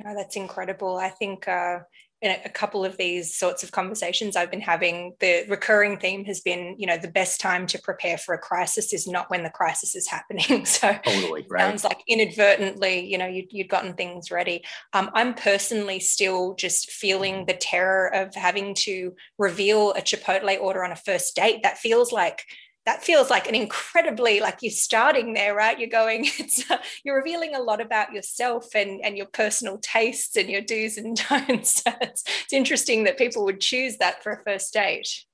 No, 0.04 0.16
that's 0.16 0.36
incredible. 0.36 0.98
I 0.98 1.10
think 1.10 1.48
uh, 1.48 1.80
in 2.22 2.38
a 2.46 2.50
couple 2.50 2.86
of 2.86 2.98
these 2.98 3.36
sorts 3.36 3.64
of 3.64 3.72
conversations 3.72 4.36
I've 4.36 4.52
been 4.52 4.62
having, 4.62 5.16
the 5.20 5.44
recurring 5.50 5.98
theme 5.98 6.24
has 6.26 6.40
been, 6.40 6.76
you 6.78 6.86
know, 6.86 6.98
the 6.98 7.08
best 7.08 7.42
time 7.42 7.66
to 7.68 7.82
prepare 7.82 8.18
for 8.18 8.36
a 8.36 8.38
crisis 8.38 8.94
is 8.94 9.08
not 9.08 9.30
when 9.32 9.44
the 9.44 9.50
crisis 9.50 9.96
is 9.96 10.08
happening. 10.08 10.66
So 10.72 10.94
totally, 11.04 11.46
right. 11.50 11.62
sounds 11.62 11.84
like 11.84 12.02
inadvertently, 12.08 13.06
you 13.06 13.18
know, 13.18 13.26
you, 13.26 13.46
would 13.54 13.70
gotten 13.70 13.94
things 13.94 14.32
ready. 14.32 14.64
Um, 14.94 15.10
I'm 15.14 15.34
personally 15.34 16.00
still 16.00 16.56
just 16.56 16.92
feeling 16.92 17.46
the 17.46 17.54
terror 17.54 18.14
of 18.14 18.34
having 18.36 18.74
to 18.76 19.14
reveal 19.38 19.92
a 19.92 20.02
Chipotle 20.02 20.60
order 20.60 20.84
on 20.84 20.92
a 20.92 20.96
first 20.96 21.36
date. 21.36 21.64
That 21.64 21.78
feels 21.78 22.12
like 22.12 22.44
that 22.86 23.04
feels 23.04 23.30
like 23.30 23.48
an 23.48 23.56
incredibly 23.56 24.40
like 24.40 24.60
you're 24.62 24.72
starting 24.72 25.34
there 25.34 25.56
right? 25.56 25.80
You're 25.80 25.90
going 25.90 26.26
it's 26.40 26.70
uh, 26.70 26.78
you're 27.04 27.16
revealing 27.16 27.56
a 27.56 27.62
lot 27.62 27.82
about 27.82 28.14
yourself 28.14 28.74
and 28.76 29.04
and 29.04 29.18
your 29.18 29.28
personal 29.28 29.78
tastes 29.78 30.36
and 30.36 30.50
your 30.50 30.62
do's 30.62 30.98
and 30.98 31.16
don'ts. 31.16 31.84
It's, 32.02 32.24
it's 32.44 32.54
interesting 32.54 33.04
that 33.04 33.18
people 33.18 33.46
would 33.46 33.62
choose 33.62 33.98
that 33.98 34.24
for 34.24 34.32
a 34.32 34.44
first 34.44 34.74
date. 34.74 35.26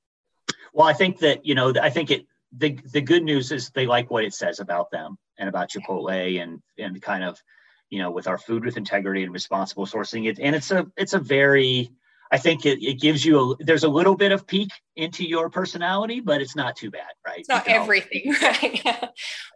Well 0.73 0.87
i 0.87 0.93
think 0.93 1.19
that 1.19 1.45
you 1.45 1.55
know 1.55 1.73
i 1.81 1.89
think 1.89 2.11
it 2.11 2.25
the 2.57 2.77
the 2.91 3.01
good 3.01 3.23
news 3.23 3.51
is 3.51 3.69
they 3.69 3.85
like 3.85 4.09
what 4.09 4.23
it 4.23 4.33
says 4.33 4.59
about 4.59 4.91
them 4.91 5.17
and 5.37 5.49
about 5.49 5.69
chipotle 5.69 6.41
and 6.41 6.61
and 6.77 7.01
kind 7.01 7.23
of 7.23 7.41
you 7.89 7.99
know 7.99 8.11
with 8.11 8.27
our 8.27 8.37
food 8.37 8.65
with 8.65 8.77
integrity 8.77 9.23
and 9.23 9.33
responsible 9.33 9.85
sourcing. 9.85 10.27
It 10.27 10.39
and 10.39 10.55
it's 10.55 10.71
a 10.71 10.87
it's 10.97 11.13
a 11.13 11.19
very 11.19 11.91
I 12.31 12.37
think 12.37 12.65
it, 12.65 12.83
it 12.83 12.99
gives 12.99 13.25
you 13.25 13.39
a 13.39 13.63
there's 13.63 13.83
a 13.83 13.89
little 13.89 14.15
bit 14.15 14.31
of 14.31 14.45
peek 14.45 14.69
into 14.95 15.23
your 15.23 15.49
personality, 15.49 16.19
but 16.19 16.41
it's 16.41 16.55
not 16.55 16.75
too 16.75 16.91
bad, 16.91 17.11
right? 17.25 17.39
It's 17.39 17.49
not 17.49 17.67
everything, 17.67 18.33
right? 18.41 19.09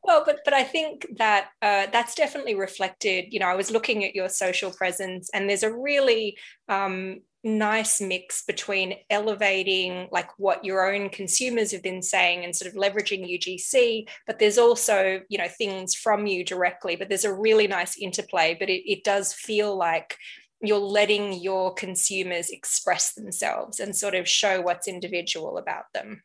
Well, 0.04 0.24
but 0.25 0.40
but 0.46 0.54
I 0.54 0.63
think 0.63 1.06
that 1.18 1.50
uh, 1.62 1.88
that's 1.92 2.16
definitely 2.16 2.56
reflected. 2.56 3.34
You 3.34 3.40
know, 3.40 3.48
I 3.48 3.56
was 3.56 3.72
looking 3.72 4.04
at 4.06 4.16
your 4.16 4.30
social 4.30 4.72
presence, 4.72 5.30
and 5.34 5.50
there's 5.50 5.63
a 5.63 5.74
really 5.74 6.38
um, 6.70 7.22
nice 7.44 8.00
mix 8.00 8.44
between 8.44 8.94
elevating 9.10 10.08
like 10.12 10.30
what 10.38 10.63
your 10.63 10.94
own 10.94 11.10
consumers 11.10 11.72
have 11.72 11.82
been 11.82 12.01
saying 12.01 12.44
and 12.44 12.56
sort 12.56 12.72
of 12.72 12.80
leveraging 12.80 13.28
UGC, 13.28 14.08
but 14.28 14.38
there's 14.38 14.58
also 14.58 15.22
you 15.30 15.38
know 15.38 15.48
things 15.48 15.96
from 15.96 16.28
you 16.28 16.46
directly. 16.46 16.96
But 16.96 17.10
there's 17.10 17.25
a 17.25 17.34
really 17.34 17.68
nice 17.68 17.98
interplay. 17.98 18.56
But 18.58 18.70
it, 18.70 18.90
it 18.90 19.04
does 19.04 19.34
feel 19.34 19.75
like 19.75 20.18
you're 20.62 20.80
letting 20.80 21.34
your 21.34 21.74
consumers 21.74 22.50
express 22.50 23.13
themselves 23.13 23.80
and 23.80 23.96
sort 23.96 24.15
of 24.15 24.27
show 24.27 24.62
what's 24.62 24.88
individual 24.88 25.58
about 25.58 25.86
them. 25.94 26.24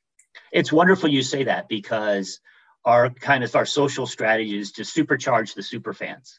It's 0.52 0.72
wonderful 0.72 1.08
you 1.08 1.22
say 1.22 1.44
that 1.44 1.68
because 1.68 2.40
our 2.84 3.10
kind 3.10 3.42
of 3.42 3.54
our 3.56 3.66
social 3.66 4.06
strategy 4.06 4.58
is 4.58 4.72
to 4.72 4.82
supercharge 4.82 5.54
the 5.54 5.62
super 5.62 5.92
fans 5.92 6.38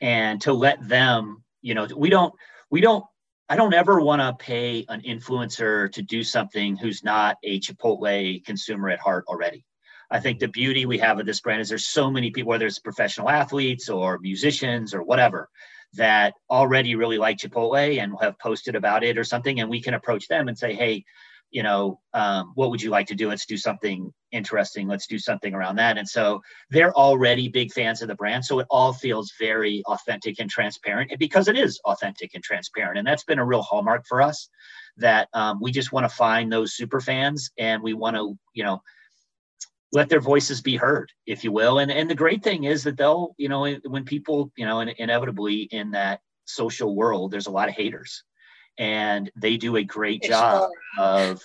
and 0.00 0.40
to 0.42 0.52
let 0.52 0.86
them, 0.88 1.44
you 1.62 1.74
know, 1.74 1.86
we 1.96 2.10
don't 2.10 2.34
we 2.70 2.80
don't 2.80 3.04
I 3.48 3.54
don't 3.54 3.74
ever 3.74 4.00
want 4.00 4.20
to 4.20 4.44
pay 4.44 4.84
an 4.88 5.02
influencer 5.02 5.92
to 5.92 6.02
do 6.02 6.24
something 6.24 6.76
who's 6.76 7.04
not 7.04 7.36
a 7.44 7.60
Chipotle 7.60 8.44
consumer 8.44 8.88
at 8.90 8.98
heart 8.98 9.24
already. 9.28 9.64
I 10.10 10.18
think 10.18 10.40
the 10.40 10.48
beauty 10.48 10.84
we 10.84 10.98
have 10.98 11.20
of 11.20 11.26
this 11.26 11.40
brand 11.40 11.60
is 11.60 11.68
there's 11.68 11.86
so 11.86 12.10
many 12.10 12.30
people, 12.30 12.48
whether 12.48 12.66
it's 12.66 12.78
professional 12.78 13.28
athletes 13.28 13.88
or 13.88 14.18
musicians 14.18 14.94
or 14.94 15.02
whatever, 15.02 15.48
that 15.96 16.34
already 16.50 16.94
really 16.94 17.18
like 17.18 17.38
Chipotle 17.38 18.00
and 18.00 18.14
have 18.20 18.38
posted 18.38 18.76
about 18.76 19.04
it 19.04 19.18
or 19.18 19.24
something, 19.24 19.60
and 19.60 19.70
we 19.70 19.82
can 19.82 19.94
approach 19.94 20.28
them 20.28 20.48
and 20.48 20.56
say, 20.58 20.74
hey, 20.74 21.04
you 21.50 21.62
know, 21.62 22.00
um, 22.12 22.52
what 22.54 22.70
would 22.70 22.82
you 22.82 22.90
like 22.90 23.06
to 23.06 23.14
do? 23.14 23.28
Let's 23.28 23.46
do 23.46 23.56
something 23.56 24.12
interesting. 24.32 24.88
Let's 24.88 25.06
do 25.06 25.18
something 25.18 25.54
around 25.54 25.76
that. 25.76 25.96
And 25.96 26.08
so 26.08 26.42
they're 26.70 26.94
already 26.94 27.48
big 27.48 27.72
fans 27.72 28.02
of 28.02 28.08
the 28.08 28.14
brand. 28.14 28.44
So 28.44 28.58
it 28.58 28.66
all 28.68 28.92
feels 28.92 29.32
very 29.38 29.82
authentic 29.86 30.40
and 30.40 30.50
transparent 30.50 31.12
because 31.18 31.48
it 31.48 31.56
is 31.56 31.80
authentic 31.84 32.34
and 32.34 32.42
transparent. 32.42 32.98
And 32.98 33.06
that's 33.06 33.24
been 33.24 33.38
a 33.38 33.44
real 33.44 33.62
hallmark 33.62 34.04
for 34.06 34.20
us 34.20 34.48
that 34.96 35.28
um, 35.34 35.60
we 35.60 35.70
just 35.70 35.92
want 35.92 36.04
to 36.04 36.14
find 36.14 36.52
those 36.52 36.74
super 36.74 37.00
fans 37.00 37.50
and 37.58 37.82
we 37.82 37.94
want 37.94 38.16
to, 38.16 38.36
you 38.54 38.64
know, 38.64 38.82
let 39.92 40.08
their 40.08 40.20
voices 40.20 40.60
be 40.60 40.76
heard, 40.76 41.12
if 41.26 41.44
you 41.44 41.52
will. 41.52 41.78
And 41.78 41.90
and 41.90 42.10
the 42.10 42.14
great 42.14 42.42
thing 42.42 42.64
is 42.64 42.84
that 42.84 42.96
they'll, 42.96 43.34
you 43.38 43.48
know, 43.48 43.66
when 43.86 44.04
people, 44.04 44.52
you 44.56 44.66
know, 44.66 44.80
inevitably 44.80 45.62
in 45.62 45.92
that 45.92 46.20
social 46.44 46.94
world, 46.94 47.30
there's 47.30 47.46
a 47.46 47.52
lot 47.52 47.68
of 47.68 47.74
haters, 47.74 48.24
and 48.78 49.30
they 49.36 49.56
do 49.56 49.76
a 49.76 49.84
great 49.84 50.22
job 50.22 50.70
of 50.98 51.42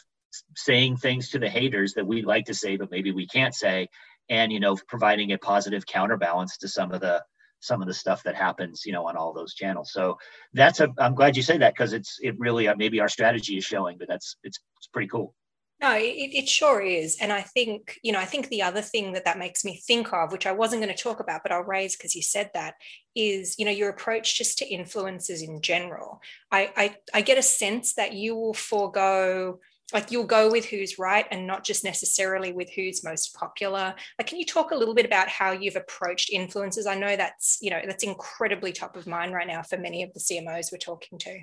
saying 0.55 0.97
things 0.97 1.29
to 1.29 1.39
the 1.39 1.49
haters 1.49 1.93
that 1.93 2.07
we'd 2.07 2.25
like 2.25 2.45
to 2.45 2.53
say, 2.53 2.77
but 2.77 2.91
maybe 2.91 3.11
we 3.11 3.27
can't 3.27 3.53
say, 3.53 3.89
and 4.29 4.51
you 4.51 4.59
know, 4.59 4.75
providing 4.87 5.31
a 5.31 5.37
positive 5.37 5.85
counterbalance 5.85 6.57
to 6.57 6.67
some 6.67 6.91
of 6.91 7.01
the 7.01 7.23
some 7.61 7.81
of 7.81 7.87
the 7.87 7.93
stuff 7.93 8.23
that 8.23 8.35
happens, 8.35 8.83
you 8.85 8.91
know, 8.91 9.07
on 9.07 9.15
all 9.15 9.33
those 9.33 9.53
channels. 9.53 9.91
So 9.93 10.17
that's 10.53 10.79
a. 10.79 10.89
I'm 10.97 11.15
glad 11.15 11.37
you 11.37 11.43
say 11.43 11.57
that 11.59 11.73
because 11.73 11.93
it's 11.93 12.17
it 12.21 12.37
really 12.39 12.67
uh, 12.67 12.75
maybe 12.75 12.99
our 12.99 13.09
strategy 13.09 13.57
is 13.57 13.63
showing, 13.63 13.97
but 13.97 14.07
that's 14.07 14.35
it's 14.43 14.59
it's 14.77 14.87
pretty 14.87 15.07
cool. 15.07 15.35
No, 15.81 15.95
it, 15.95 16.03
it 16.03 16.47
sure 16.47 16.79
is. 16.79 17.17
And 17.19 17.33
I 17.33 17.41
think, 17.41 17.99
you 18.03 18.11
know, 18.11 18.19
I 18.19 18.25
think 18.25 18.49
the 18.49 18.61
other 18.61 18.81
thing 18.81 19.13
that 19.13 19.25
that 19.25 19.39
makes 19.39 19.65
me 19.65 19.77
think 19.77 20.13
of, 20.13 20.31
which 20.31 20.45
I 20.45 20.51
wasn't 20.51 20.83
going 20.83 20.95
to 20.95 21.03
talk 21.03 21.19
about, 21.19 21.41
but 21.41 21.51
I'll 21.51 21.63
raise 21.63 21.97
because 21.97 22.15
you 22.15 22.21
said 22.21 22.51
that, 22.53 22.75
is, 23.15 23.57
you 23.57 23.65
know, 23.65 23.71
your 23.71 23.89
approach 23.89 24.37
just 24.37 24.59
to 24.59 24.69
influencers 24.69 25.41
in 25.41 25.59
general. 25.61 26.21
I, 26.51 26.71
I, 26.77 26.95
I 27.15 27.21
get 27.21 27.39
a 27.39 27.43
sense 27.43 27.95
that 27.95 28.13
you 28.13 28.35
will 28.35 28.53
forego 28.53 29.59
like 29.93 30.09
you'll 30.09 30.23
go 30.23 30.49
with 30.49 30.65
who's 30.65 30.97
right 30.97 31.25
and 31.31 31.45
not 31.45 31.65
just 31.65 31.83
necessarily 31.83 32.53
with 32.53 32.69
who's 32.69 33.03
most 33.03 33.35
popular 33.35 33.93
like 34.17 34.27
can 34.27 34.39
you 34.39 34.45
talk 34.45 34.71
a 34.71 34.75
little 34.75 34.93
bit 34.93 35.05
about 35.05 35.27
how 35.27 35.51
you've 35.51 35.75
approached 35.75 36.31
influencers 36.31 36.87
i 36.87 36.95
know 36.95 37.17
that's 37.17 37.57
you 37.61 37.69
know 37.69 37.81
that's 37.85 38.05
incredibly 38.05 38.71
top 38.71 38.95
of 38.95 39.05
mind 39.05 39.33
right 39.33 39.47
now 39.47 39.61
for 39.61 39.77
many 39.77 40.01
of 40.01 40.13
the 40.13 40.19
cmos 40.21 40.71
we're 40.71 40.77
talking 40.77 41.19
to 41.19 41.37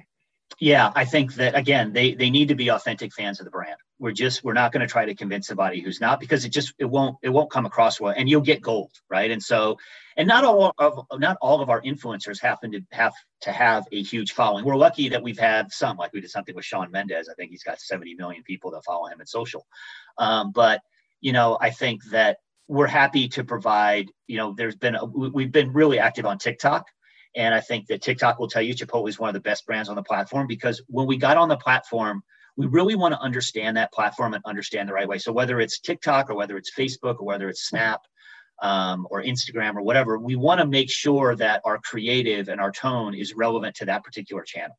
yeah 0.60 0.92
i 0.94 1.04
think 1.04 1.34
that 1.34 1.54
again 1.54 1.92
they 1.92 2.14
they 2.14 2.30
need 2.30 2.48
to 2.48 2.54
be 2.54 2.70
authentic 2.70 3.12
fans 3.12 3.40
of 3.40 3.44
the 3.44 3.50
brand. 3.50 3.76
We're 4.00 4.12
just 4.12 4.44
we're 4.44 4.52
not 4.52 4.70
going 4.70 4.80
to 4.80 4.86
try 4.86 5.06
to 5.06 5.14
convince 5.14 5.48
somebody 5.48 5.80
who's 5.80 6.00
not 6.00 6.20
because 6.20 6.44
it 6.44 6.50
just 6.50 6.72
it 6.78 6.84
won't 6.84 7.16
it 7.22 7.30
won't 7.30 7.50
come 7.50 7.66
across 7.66 8.00
well 8.00 8.14
and 8.16 8.28
you'll 8.28 8.42
get 8.42 8.62
gold 8.62 8.92
right? 9.10 9.30
And 9.30 9.42
so 9.42 9.76
and 10.16 10.28
not 10.28 10.44
all 10.44 10.72
of 10.78 11.04
not 11.18 11.36
all 11.40 11.60
of 11.60 11.68
our 11.68 11.82
influencers 11.82 12.40
happen 12.40 12.70
to 12.72 12.80
have 12.92 13.12
to 13.42 13.50
have 13.50 13.84
a 13.90 14.02
huge 14.02 14.32
following. 14.32 14.64
We're 14.64 14.76
lucky 14.76 15.08
that 15.08 15.22
we've 15.22 15.38
had 15.38 15.72
some 15.72 15.96
like 15.96 16.12
we 16.12 16.20
did 16.20 16.30
something 16.30 16.54
with 16.54 16.64
Shawn 16.64 16.90
Mendes. 16.92 17.28
I 17.28 17.34
think 17.34 17.50
he's 17.50 17.64
got 17.64 17.80
70 17.80 18.14
million 18.14 18.44
people 18.44 18.70
that 18.72 18.84
follow 18.84 19.06
him 19.06 19.20
in 19.20 19.26
social. 19.26 19.66
Um, 20.16 20.52
but 20.52 20.80
you 21.20 21.32
know 21.32 21.58
i 21.60 21.70
think 21.70 22.02
that 22.10 22.38
we're 22.66 22.86
happy 22.86 23.28
to 23.28 23.44
provide 23.44 24.10
you 24.26 24.36
know 24.36 24.54
there's 24.56 24.76
been 24.76 24.94
a, 24.94 25.04
we've 25.04 25.52
been 25.52 25.72
really 25.72 25.98
active 25.98 26.26
on 26.26 26.38
tiktok 26.38 26.86
and 27.38 27.54
i 27.54 27.60
think 27.60 27.86
that 27.86 28.02
tiktok 28.02 28.38
will 28.38 28.48
tell 28.48 28.60
you 28.60 28.74
chipotle 28.74 29.08
is 29.08 29.18
one 29.18 29.30
of 29.30 29.34
the 29.34 29.40
best 29.40 29.64
brands 29.64 29.88
on 29.88 29.96
the 29.96 30.02
platform 30.02 30.46
because 30.46 30.82
when 30.88 31.06
we 31.06 31.16
got 31.16 31.38
on 31.38 31.48
the 31.48 31.56
platform 31.56 32.22
we 32.58 32.66
really 32.66 32.96
want 32.96 33.14
to 33.14 33.20
understand 33.20 33.76
that 33.76 33.92
platform 33.92 34.34
and 34.34 34.42
understand 34.44 34.88
the 34.88 34.92
right 34.92 35.08
way. 35.08 35.18
So 35.18 35.30
whether 35.30 35.60
it's 35.60 35.78
TikTok 35.78 36.28
or 36.28 36.34
whether 36.34 36.56
it's 36.56 36.72
Facebook 36.76 37.20
or 37.20 37.24
whether 37.24 37.48
it's 37.48 37.68
Snap 37.68 38.00
um, 38.60 39.06
or 39.10 39.22
Instagram 39.22 39.76
or 39.76 39.82
whatever, 39.82 40.18
we 40.18 40.34
want 40.34 40.60
to 40.60 40.66
make 40.66 40.90
sure 40.90 41.36
that 41.36 41.62
our 41.64 41.78
creative 41.78 42.48
and 42.48 42.60
our 42.60 42.72
tone 42.72 43.14
is 43.14 43.34
relevant 43.36 43.76
to 43.76 43.84
that 43.84 44.02
particular 44.02 44.42
channel. 44.42 44.76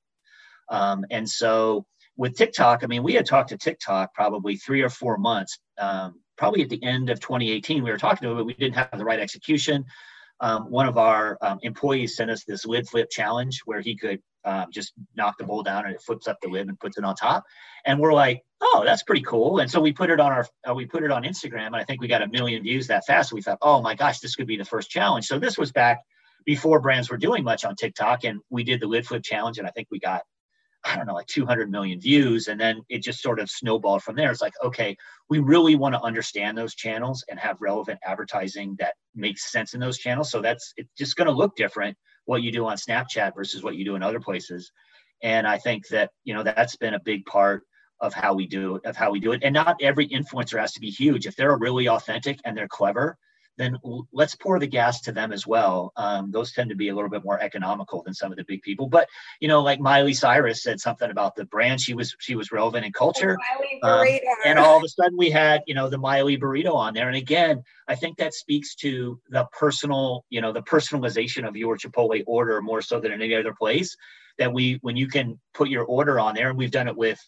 Um, 0.69 1.05
and 1.09 1.27
so 1.27 1.85
with 2.17 2.35
TikTok, 2.35 2.83
I 2.83 2.87
mean, 2.87 3.01
we 3.01 3.13
had 3.13 3.25
talked 3.25 3.49
to 3.49 3.57
TikTok 3.57 4.13
probably 4.13 4.57
three 4.57 4.81
or 4.81 4.89
four 4.89 5.17
months, 5.17 5.57
um, 5.77 6.15
probably 6.37 6.61
at 6.61 6.69
the 6.69 6.83
end 6.83 7.09
of 7.09 7.21
2018. 7.21 7.81
We 7.81 7.91
were 7.91 7.97
talking 7.97 8.23
to 8.23 8.27
them, 8.27 8.37
but 8.37 8.45
we 8.45 8.55
didn't 8.55 8.75
have 8.75 8.97
the 8.97 9.05
right 9.05 9.21
execution. 9.21 9.85
Um, 10.41 10.69
one 10.69 10.87
of 10.87 10.97
our 10.97 11.37
um, 11.41 11.59
employees 11.63 12.15
sent 12.15 12.31
us 12.31 12.43
this 12.45 12.65
lid 12.65 12.87
flip 12.87 13.09
challenge 13.09 13.61
where 13.65 13.81
he 13.81 13.95
could 13.95 14.21
um, 14.45 14.67
just 14.71 14.93
knock 15.15 15.37
the 15.37 15.43
bowl 15.43 15.63
down 15.63 15.85
and 15.85 15.93
it 15.93 16.01
flips 16.01 16.27
up 16.27 16.37
the 16.41 16.47
lid 16.47 16.67
and 16.67 16.79
puts 16.79 16.97
it 16.97 17.03
on 17.03 17.15
top. 17.15 17.43
And 17.85 17.99
we're 17.99 18.13
like, 18.13 18.41
oh, 18.61 18.83
that's 18.85 19.03
pretty 19.03 19.21
cool. 19.21 19.59
And 19.59 19.69
so 19.69 19.81
we 19.81 19.91
put 19.91 20.09
it 20.09 20.19
on 20.19 20.31
our, 20.31 20.47
uh, 20.67 20.73
we 20.73 20.85
put 20.85 21.03
it 21.03 21.11
on 21.11 21.23
Instagram, 21.23 21.67
and 21.67 21.75
I 21.75 21.83
think 21.83 22.01
we 22.01 22.07
got 22.07 22.21
a 22.21 22.27
million 22.27 22.63
views 22.63 22.87
that 22.87 23.05
fast. 23.05 23.33
We 23.33 23.41
thought, 23.41 23.57
oh 23.61 23.81
my 23.81 23.95
gosh, 23.95 24.19
this 24.19 24.35
could 24.35 24.47
be 24.47 24.57
the 24.57 24.65
first 24.65 24.89
challenge. 24.89 25.25
So 25.25 25.39
this 25.39 25.57
was 25.57 25.71
back 25.71 25.99
before 26.45 26.79
brands 26.79 27.09
were 27.09 27.17
doing 27.17 27.43
much 27.43 27.65
on 27.65 27.75
TikTok, 27.75 28.23
and 28.23 28.39
we 28.49 28.63
did 28.63 28.79
the 28.79 28.87
lid 28.87 29.05
flip 29.05 29.23
challenge, 29.23 29.57
and 29.57 29.67
I 29.67 29.71
think 29.71 29.87
we 29.91 29.99
got 29.99 30.23
I 30.85 30.95
don't 30.95 31.07
know, 31.07 31.13
like 31.13 31.27
200 31.27 31.69
million 31.69 31.99
views. 31.99 32.47
And 32.47 32.59
then 32.59 32.81
it 32.89 33.03
just 33.03 33.21
sort 33.21 33.39
of 33.39 33.49
snowballed 33.49 34.01
from 34.01 34.15
there. 34.15 34.31
It's 34.31 34.41
like, 34.41 34.53
okay, 34.63 34.95
we 35.29 35.39
really 35.39 35.75
want 35.75 35.93
to 35.93 36.01
understand 36.01 36.57
those 36.57 36.73
channels 36.73 37.23
and 37.29 37.39
have 37.39 37.57
relevant 37.59 37.99
advertising 38.05 38.75
that 38.79 38.93
makes 39.13 39.51
sense 39.51 39.73
in 39.73 39.79
those 39.79 39.97
channels. 39.97 40.31
So 40.31 40.41
that's 40.41 40.73
it's 40.77 40.89
just 40.97 41.15
going 41.17 41.27
to 41.27 41.33
look 41.33 41.55
different 41.55 41.97
what 42.25 42.43
you 42.43 42.51
do 42.51 42.65
on 42.65 42.77
Snapchat 42.77 43.35
versus 43.35 43.61
what 43.61 43.75
you 43.75 43.83
do 43.83 43.95
in 43.95 44.03
other 44.03 44.19
places. 44.19 44.71
And 45.21 45.45
I 45.45 45.57
think 45.57 45.87
that, 45.89 46.11
you 46.23 46.33
know, 46.33 46.43
that's 46.43 46.77
been 46.77 46.93
a 46.93 46.99
big 46.99 47.25
part 47.25 47.63
of 47.99 48.13
how 48.13 48.33
we 48.33 48.47
do 48.47 48.79
of 48.85 48.95
how 48.95 49.11
we 49.11 49.19
do 49.19 49.33
it. 49.33 49.43
And 49.43 49.53
not 49.53 49.75
every 49.81 50.07
influencer 50.07 50.59
has 50.59 50.71
to 50.73 50.79
be 50.79 50.89
huge. 50.89 51.27
If 51.27 51.35
they're 51.35 51.57
really 51.57 51.89
authentic 51.89 52.39
and 52.45 52.55
they're 52.55 52.69
clever, 52.69 53.17
then 53.59 53.77
let's 54.13 54.35
pour 54.35 54.57
the 54.57 54.65
gas 54.65 55.01
to 55.01 55.11
them 55.11 55.33
as 55.33 55.45
well. 55.45 55.91
Um, 55.97 56.31
those 56.31 56.53
tend 56.53 56.69
to 56.69 56.77
be 56.77 56.87
a 56.87 56.95
little 56.95 57.09
bit 57.09 57.25
more 57.25 57.39
economical 57.41 58.01
than 58.03 58.13
some 58.13 58.31
of 58.31 58.37
the 58.37 58.45
big 58.45 58.61
people. 58.61 58.87
But 58.87 59.09
you 59.41 59.49
know, 59.49 59.61
like 59.61 59.81
Miley 59.81 60.13
Cyrus 60.13 60.63
said 60.63 60.79
something 60.79 61.11
about 61.11 61.35
the 61.35 61.43
brand. 61.43 61.81
She 61.81 61.93
was 61.93 62.15
she 62.19 62.35
was 62.35 62.53
relevant 62.53 62.85
in 62.85 62.93
culture, 62.93 63.37
um, 63.83 64.07
and 64.45 64.57
all 64.57 64.77
of 64.77 64.83
a 64.83 64.87
sudden 64.87 65.17
we 65.17 65.29
had 65.29 65.61
you 65.67 65.75
know 65.75 65.89
the 65.89 65.97
Miley 65.97 66.37
burrito 66.37 66.73
on 66.73 66.93
there. 66.93 67.09
And 67.09 67.17
again, 67.17 67.61
I 67.87 67.95
think 67.95 68.17
that 68.17 68.33
speaks 68.33 68.75
to 68.75 69.19
the 69.29 69.45
personal 69.51 70.23
you 70.29 70.39
know 70.39 70.53
the 70.53 70.63
personalization 70.63 71.45
of 71.45 71.57
your 71.57 71.77
Chipotle 71.77 72.23
order 72.27 72.61
more 72.61 72.81
so 72.81 73.01
than 73.01 73.11
in 73.11 73.21
any 73.21 73.35
other 73.35 73.53
place. 73.53 73.97
That 74.37 74.53
we 74.53 74.79
when 74.81 74.95
you 74.95 75.09
can 75.09 75.37
put 75.53 75.67
your 75.67 75.83
order 75.83 76.17
on 76.17 76.33
there, 76.33 76.47
and 76.47 76.57
we've 76.57 76.71
done 76.71 76.87
it 76.87 76.95
with 76.95 77.19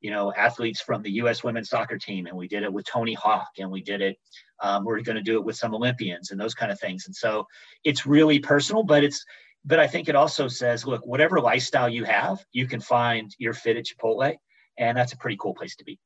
you 0.00 0.10
know, 0.10 0.32
athletes 0.32 0.80
from 0.80 1.02
the 1.02 1.10
U.S. 1.12 1.44
women's 1.44 1.68
soccer 1.68 1.98
team, 1.98 2.26
and 2.26 2.36
we 2.36 2.48
did 2.48 2.62
it 2.62 2.72
with 2.72 2.86
Tony 2.86 3.14
Hawk, 3.14 3.48
and 3.58 3.70
we 3.70 3.82
did 3.82 4.00
it. 4.00 4.18
Um, 4.60 4.84
we're 4.84 5.00
going 5.02 5.16
to 5.16 5.22
do 5.22 5.36
it 5.36 5.44
with 5.44 5.56
some 5.56 5.74
Olympians 5.74 6.30
and 6.30 6.40
those 6.40 6.54
kind 6.54 6.72
of 6.72 6.80
things. 6.80 7.06
And 7.06 7.14
so 7.14 7.46
it's 7.84 8.06
really 8.06 8.38
personal, 8.38 8.82
but 8.82 9.04
it's, 9.04 9.24
but 9.64 9.78
I 9.78 9.86
think 9.86 10.08
it 10.08 10.14
also 10.14 10.48
says, 10.48 10.86
look, 10.86 11.06
whatever 11.06 11.40
lifestyle 11.40 11.88
you 11.88 12.04
have, 12.04 12.44
you 12.52 12.66
can 12.66 12.80
find 12.80 13.34
your 13.38 13.52
fit 13.52 13.76
at 13.76 13.84
Chipotle, 13.84 14.36
and 14.78 14.96
that's 14.96 15.12
a 15.12 15.18
pretty 15.18 15.36
cool 15.38 15.54
place 15.54 15.76
to 15.76 15.84
be 15.84 15.98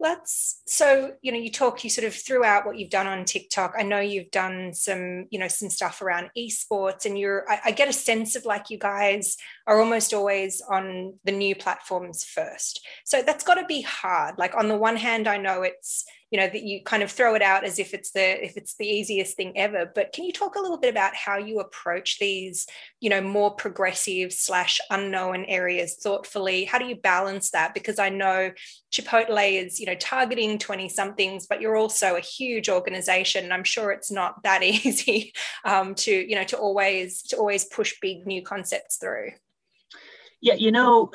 let's 0.00 0.62
so 0.66 1.12
you 1.20 1.30
know 1.30 1.38
you 1.38 1.50
talk 1.50 1.84
you 1.84 1.90
sort 1.90 2.06
of 2.06 2.14
threw 2.14 2.42
out 2.42 2.64
what 2.64 2.78
you've 2.78 2.90
done 2.90 3.06
on 3.06 3.24
tiktok. 3.24 3.74
I 3.78 3.82
know 3.82 4.00
you've 4.00 4.30
done 4.30 4.72
some 4.72 5.26
you 5.30 5.38
know 5.38 5.46
some 5.46 5.68
stuff 5.68 6.00
around 6.00 6.30
esports 6.36 7.04
and 7.04 7.18
you're 7.18 7.44
I, 7.48 7.60
I, 7.66 7.70
get 7.70 7.88
a 7.88 7.92
sense 7.92 8.34
of 8.34 8.46
like 8.46 8.70
you 8.70 8.78
guys 8.78 9.36
are 9.66 9.78
almost 9.78 10.14
always 10.14 10.62
on 10.68 11.14
the 11.24 11.32
new 11.32 11.54
platforms 11.54 12.24
first. 12.24 12.84
So 13.04 13.22
that's 13.22 13.44
got 13.44 13.54
to 13.54 13.66
be 13.66 13.82
hard. 13.82 14.38
Like 14.38 14.56
on 14.56 14.68
the 14.68 14.76
one 14.76 14.96
hand 14.96 15.28
i 15.28 15.36
know 15.36 15.62
it's 15.62 16.04
you 16.30 16.38
know 16.38 16.46
that 16.46 16.62
you 16.62 16.82
kind 16.82 17.02
of 17.02 17.10
throw 17.10 17.34
it 17.34 17.42
out 17.42 17.64
as 17.64 17.78
if 17.78 17.92
it's 17.94 18.12
the 18.12 18.44
if 18.44 18.56
it's 18.56 18.76
the 18.76 18.86
easiest 18.86 19.36
thing 19.36 19.56
ever. 19.56 19.90
But 19.94 20.12
can 20.12 20.24
you 20.24 20.32
talk 20.32 20.56
a 20.56 20.60
little 20.60 20.78
bit 20.78 20.90
about 20.90 21.14
how 21.14 21.38
you 21.38 21.60
approach 21.60 22.18
these 22.18 22.66
you 23.00 23.10
know 23.10 23.20
more 23.20 23.54
progressive 23.54 24.32
slash 24.32 24.80
unknown 24.90 25.44
areas 25.46 25.96
thoughtfully? 25.96 26.64
How 26.64 26.78
do 26.78 26.86
you 26.86 26.96
balance 26.96 27.50
that? 27.50 27.74
Because 27.74 27.98
i 27.98 28.08
know 28.08 28.52
chipotle 28.92 29.64
is 29.64 29.78
you 29.78 29.86
know 29.86 29.94
targeting 29.94 30.58
20 30.58 30.88
somethings 30.88 31.46
but 31.46 31.60
you're 31.60 31.76
also 31.76 32.16
a 32.16 32.20
huge 32.20 32.68
organization 32.68 33.44
and 33.44 33.52
i'm 33.52 33.64
sure 33.64 33.92
it's 33.92 34.10
not 34.10 34.42
that 34.42 34.62
easy 34.70 35.32
um, 35.64 35.94
to 35.94 36.10
you 36.10 36.34
know 36.34 36.44
to 36.44 36.56
always 36.56 37.22
to 37.22 37.36
always 37.36 37.64
push 37.64 37.94
big 38.00 38.26
new 38.26 38.42
concepts 38.42 38.96
through. 38.96 39.30
Yeah 40.40 40.54
you 40.54 40.72
know 40.72 41.10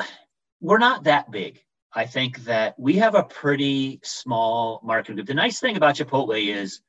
we're 0.62 0.77
not 0.77 1.03
that 1.03 1.31
big 1.31 1.62
I 1.95 2.05
think 2.05 2.43
that 2.43 2.77
we 2.77 2.95
have 2.97 3.15
a 3.15 3.23
pretty 3.23 4.01
small 4.03 4.81
market 4.83 5.15
group. 5.15 5.27
The 5.27 5.33
nice 5.33 5.59
thing 5.59 5.77
about 5.77 5.95
Chipotle 5.95 6.53
is 6.53 6.81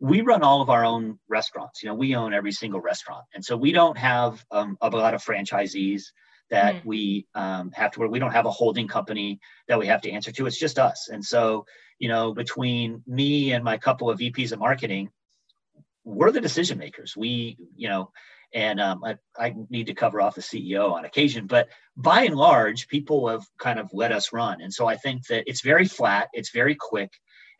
we 0.00 0.22
run 0.22 0.42
all 0.42 0.62
of 0.62 0.70
our 0.70 0.84
own 0.84 1.18
restaurants. 1.28 1.82
You 1.82 1.90
know, 1.90 1.94
we 1.94 2.16
own 2.16 2.32
every 2.32 2.52
single 2.52 2.80
restaurant, 2.80 3.24
and 3.34 3.44
so 3.44 3.56
we 3.56 3.72
don't 3.72 3.98
have 3.98 4.44
um, 4.50 4.78
a 4.80 4.88
lot 4.88 5.14
of 5.14 5.22
franchisees 5.22 6.04
that 6.48 6.76
mm 6.76 6.84
we 6.84 7.26
um, 7.34 7.72
have 7.72 7.90
to. 7.92 8.06
We 8.06 8.18
don't 8.18 8.32
have 8.32 8.46
a 8.46 8.50
holding 8.50 8.86
company 8.88 9.40
that 9.68 9.78
we 9.78 9.86
have 9.88 10.00
to 10.02 10.10
answer 10.10 10.32
to. 10.32 10.46
It's 10.46 10.58
just 10.58 10.78
us, 10.78 11.08
and 11.12 11.24
so 11.24 11.66
you 11.98 12.08
know, 12.08 12.34
between 12.34 13.02
me 13.06 13.52
and 13.52 13.64
my 13.64 13.78
couple 13.78 14.10
of 14.10 14.18
VPs 14.18 14.52
of 14.52 14.58
marketing, 14.58 15.10
we're 16.04 16.30
the 16.30 16.40
decision 16.40 16.78
makers. 16.78 17.16
We, 17.16 17.56
you 17.74 17.88
know, 17.88 18.10
and 18.54 18.80
um, 18.80 19.04
I, 19.04 19.16
I, 19.38 19.54
need 19.70 19.88
to 19.88 19.94
cover 19.94 20.20
off 20.20 20.34
the 20.34 20.40
CEO 20.40 20.92
on 20.92 21.04
occasion. 21.04 21.46
But 21.46 21.68
by 21.96 22.22
and 22.22 22.36
large, 22.36 22.88
people 22.88 23.28
have 23.28 23.44
kind 23.58 23.78
of 23.78 23.90
let 23.92 24.12
us 24.12 24.32
run, 24.32 24.60
and 24.60 24.72
so 24.72 24.86
I 24.86 24.96
think 24.96 25.26
that 25.26 25.44
it's 25.46 25.62
very 25.62 25.86
flat, 25.86 26.28
it's 26.32 26.50
very 26.50 26.74
quick, 26.74 27.10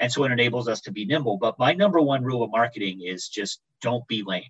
and 0.00 0.10
so 0.10 0.24
it 0.24 0.32
enables 0.32 0.68
us 0.68 0.80
to 0.82 0.92
be 0.92 1.04
nimble. 1.04 1.38
But 1.38 1.58
my 1.58 1.72
number 1.72 2.00
one 2.00 2.24
rule 2.24 2.42
of 2.42 2.50
marketing 2.50 3.02
is 3.02 3.28
just 3.28 3.60
don't 3.82 4.06
be 4.08 4.22
lame. 4.22 4.44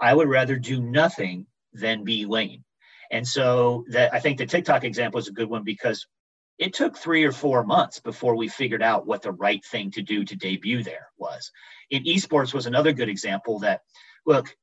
I 0.00 0.14
would 0.14 0.28
rather 0.28 0.56
do 0.56 0.80
nothing 0.80 1.46
than 1.72 2.04
be 2.04 2.24
lame. 2.26 2.64
And 3.10 3.26
so 3.26 3.84
that 3.88 4.12
I 4.14 4.20
think 4.20 4.38
the 4.38 4.46
TikTok 4.46 4.84
example 4.84 5.20
is 5.20 5.28
a 5.28 5.32
good 5.32 5.48
one 5.48 5.64
because 5.64 6.06
it 6.58 6.72
took 6.72 6.96
three 6.96 7.24
or 7.24 7.32
four 7.32 7.64
months 7.64 8.00
before 8.00 8.36
we 8.36 8.48
figured 8.48 8.82
out 8.82 9.06
what 9.06 9.22
the 9.22 9.32
right 9.32 9.64
thing 9.64 9.90
to 9.92 10.02
do 10.02 10.24
to 10.24 10.36
debut 10.36 10.82
there 10.82 11.08
was. 11.18 11.50
In 11.90 12.04
esports 12.04 12.54
was 12.54 12.66
another 12.66 12.92
good 12.92 13.08
example 13.08 13.58
that, 13.60 13.80
look, 14.24 14.54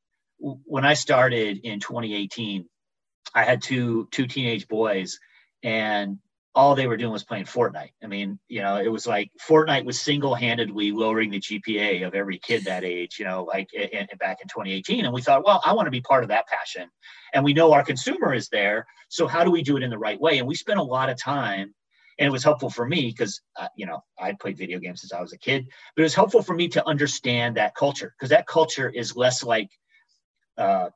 when 0.41 0.85
I 0.85 0.93
started 0.93 1.59
in 1.63 1.79
2018, 1.79 2.65
I 3.33 3.43
had 3.43 3.61
two 3.61 4.07
two 4.11 4.27
teenage 4.27 4.67
boys, 4.67 5.19
and 5.63 6.17
all 6.53 6.75
they 6.75 6.87
were 6.87 6.97
doing 6.97 7.13
was 7.13 7.23
playing 7.23 7.45
Fortnite. 7.45 7.93
I 8.03 8.07
mean, 8.07 8.37
you 8.49 8.61
know, 8.61 8.75
it 8.75 8.89
was 8.89 9.07
like 9.07 9.31
Fortnite 9.47 9.85
was 9.85 10.01
single-handedly 10.01 10.91
lowering 10.91 11.29
the 11.31 11.39
GPA 11.39 12.05
of 12.05 12.13
every 12.13 12.39
kid 12.39 12.65
that 12.65 12.83
age, 12.83 13.19
you 13.19 13.25
know, 13.25 13.43
like 13.45 13.73
in, 13.73 13.83
in, 13.83 14.07
back 14.19 14.39
in 14.41 14.49
2018. 14.49 15.05
And 15.05 15.13
we 15.13 15.21
thought, 15.21 15.45
well, 15.45 15.61
I 15.65 15.71
want 15.71 15.87
to 15.87 15.91
be 15.91 16.01
part 16.01 16.23
of 16.23 16.29
that 16.29 16.47
passion. 16.47 16.89
And 17.33 17.45
we 17.45 17.53
know 17.53 17.71
our 17.71 17.83
consumer 17.83 18.33
is 18.33 18.49
there. 18.49 18.85
So 19.07 19.27
how 19.27 19.45
do 19.45 19.51
we 19.51 19.63
do 19.63 19.77
it 19.77 19.83
in 19.83 19.89
the 19.89 19.97
right 19.97 20.19
way? 20.19 20.39
And 20.39 20.47
we 20.47 20.55
spent 20.55 20.79
a 20.79 20.83
lot 20.83 21.09
of 21.09 21.17
time 21.17 21.73
and 22.19 22.27
it 22.27 22.31
was 22.31 22.43
helpful 22.43 22.69
for 22.69 22.85
me 22.85 23.07
because 23.07 23.41
uh, 23.59 23.67
you 23.75 23.85
know 23.85 24.03
i 24.19 24.31
played 24.33 24.57
video 24.57 24.79
games 24.79 25.01
since 25.01 25.13
i 25.13 25.21
was 25.21 25.33
a 25.33 25.37
kid 25.37 25.65
but 25.95 26.01
it 26.01 26.03
was 26.03 26.13
helpful 26.13 26.43
for 26.43 26.53
me 26.53 26.67
to 26.67 26.85
understand 26.87 27.57
that 27.57 27.73
culture 27.73 28.13
because 28.17 28.29
that 28.29 28.45
culture 28.47 28.89
is 28.89 29.15
less 29.15 29.43
like 29.43 29.69
uh, 30.57 30.89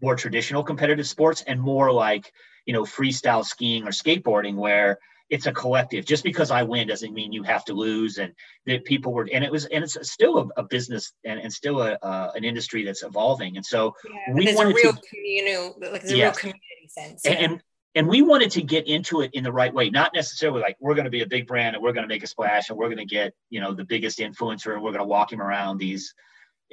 more 0.00 0.16
traditional 0.16 0.62
competitive 0.62 1.06
sports 1.06 1.42
and 1.46 1.60
more 1.60 1.92
like 1.92 2.32
you 2.66 2.72
know 2.72 2.82
freestyle 2.82 3.44
skiing 3.44 3.84
or 3.84 3.90
skateboarding 3.90 4.54
where 4.54 4.98
it's 5.28 5.46
a 5.46 5.52
collective. 5.52 6.04
Just 6.04 6.24
because 6.24 6.50
i 6.50 6.62
win 6.62 6.88
doesn't 6.88 7.12
mean 7.12 7.32
you 7.32 7.42
have 7.42 7.64
to 7.64 7.74
lose 7.74 8.18
and 8.18 8.32
that 8.66 8.84
people 8.84 9.12
were 9.12 9.28
and 9.32 9.44
it 9.44 9.50
was 9.50 9.66
and 9.66 9.82
it's 9.82 9.96
still 10.10 10.38
a, 10.38 10.60
a 10.60 10.62
business 10.62 11.12
and, 11.24 11.40
and 11.40 11.52
still 11.52 11.80
a, 11.80 11.94
uh, 12.02 12.32
an 12.34 12.44
industry 12.44 12.84
that's 12.84 13.02
evolving. 13.02 13.56
And 13.56 13.66
so 13.66 13.94
yeah, 14.08 14.34
we 14.34 14.54
wanted 14.54 14.72
a 14.72 14.76
real 14.76 14.92
to, 14.92 15.02
communal 15.08 15.76
like 15.80 16.02
there's 16.02 16.12
a 16.12 16.22
real 16.22 16.32
community 16.32 16.88
sense 16.88 17.22
yeah. 17.24 17.32
and, 17.32 17.52
and 17.52 17.62
and 17.96 18.06
we 18.06 18.20
wanted 18.20 18.50
to 18.50 18.62
get 18.62 18.86
into 18.86 19.22
it 19.22 19.30
in 19.32 19.42
the 19.42 19.52
right 19.52 19.72
way 19.72 19.90
not 19.90 20.12
necessarily 20.14 20.60
like 20.60 20.76
we're 20.80 20.94
going 20.94 21.06
to 21.06 21.10
be 21.10 21.22
a 21.22 21.26
big 21.26 21.46
brand 21.46 21.74
and 21.74 21.82
we're 21.82 21.92
going 21.92 22.04
to 22.04 22.14
make 22.14 22.22
a 22.22 22.26
splash 22.26 22.68
and 22.68 22.78
we're 22.78 22.88
going 22.88 22.98
to 22.98 23.04
get 23.04 23.32
you 23.50 23.60
know 23.60 23.72
the 23.72 23.84
biggest 23.84 24.18
influencer 24.18 24.74
and 24.74 24.82
we're 24.82 24.92
going 24.92 25.02
to 25.02 25.08
walk 25.08 25.32
him 25.32 25.42
around 25.42 25.78
these 25.78 26.14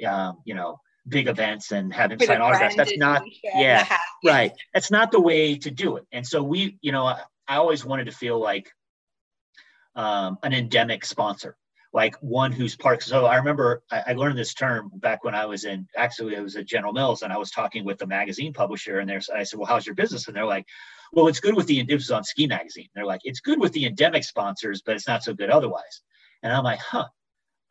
um, 0.06 0.38
you 0.44 0.54
know 0.54 0.78
big 1.08 1.28
events 1.28 1.72
and 1.72 1.92
have 1.92 2.10
him 2.10 2.18
sign 2.18 2.40
autographs 2.40 2.76
that's 2.76 2.96
not 2.96 3.22
yeah, 3.54 3.86
right 4.24 4.52
that's 4.72 4.90
not 4.90 5.12
the 5.12 5.20
way 5.20 5.56
to 5.56 5.70
do 5.70 5.96
it 5.96 6.04
and 6.12 6.26
so 6.26 6.42
we 6.42 6.78
you 6.80 6.92
know 6.92 7.04
i, 7.04 7.20
I 7.46 7.56
always 7.56 7.84
wanted 7.84 8.06
to 8.06 8.12
feel 8.12 8.38
like 8.38 8.70
um, 9.96 10.38
an 10.42 10.52
endemic 10.52 11.04
sponsor 11.04 11.56
like 11.94 12.16
one 12.16 12.50
who's 12.50 12.74
part. 12.74 13.02
So 13.04 13.24
I 13.24 13.36
remember 13.36 13.84
I, 13.90 14.02
I, 14.08 14.12
learned 14.14 14.36
this 14.36 14.52
term 14.52 14.90
back 14.96 15.22
when 15.22 15.34
I 15.34 15.46
was 15.46 15.64
in, 15.64 15.86
actually, 15.96 16.34
it 16.34 16.42
was 16.42 16.56
at 16.56 16.66
General 16.66 16.92
Mills, 16.92 17.22
and 17.22 17.32
I 17.32 17.38
was 17.38 17.52
talking 17.52 17.84
with 17.84 17.98
the 17.98 18.06
magazine 18.06 18.52
publisher, 18.52 18.98
and 18.98 19.08
there's, 19.08 19.30
I 19.30 19.44
said, 19.44 19.60
well, 19.60 19.68
how's 19.68 19.86
your 19.86 19.94
business? 19.94 20.26
And 20.26 20.36
they're 20.36 20.44
like, 20.44 20.66
well, 21.12 21.28
it's 21.28 21.38
good 21.38 21.54
with 21.54 21.68
the, 21.68 21.78
it 21.78 21.94
was 21.94 22.10
on 22.10 22.24
Ski 22.24 22.48
Magazine. 22.48 22.88
They're 22.94 23.06
like, 23.06 23.20
it's 23.22 23.38
good 23.38 23.60
with 23.60 23.72
the 23.72 23.86
endemic 23.86 24.24
sponsors, 24.24 24.82
but 24.84 24.96
it's 24.96 25.06
not 25.06 25.22
so 25.22 25.34
good 25.34 25.50
otherwise. 25.50 26.02
And 26.42 26.52
I'm 26.52 26.64
like, 26.64 26.80
huh. 26.80 27.06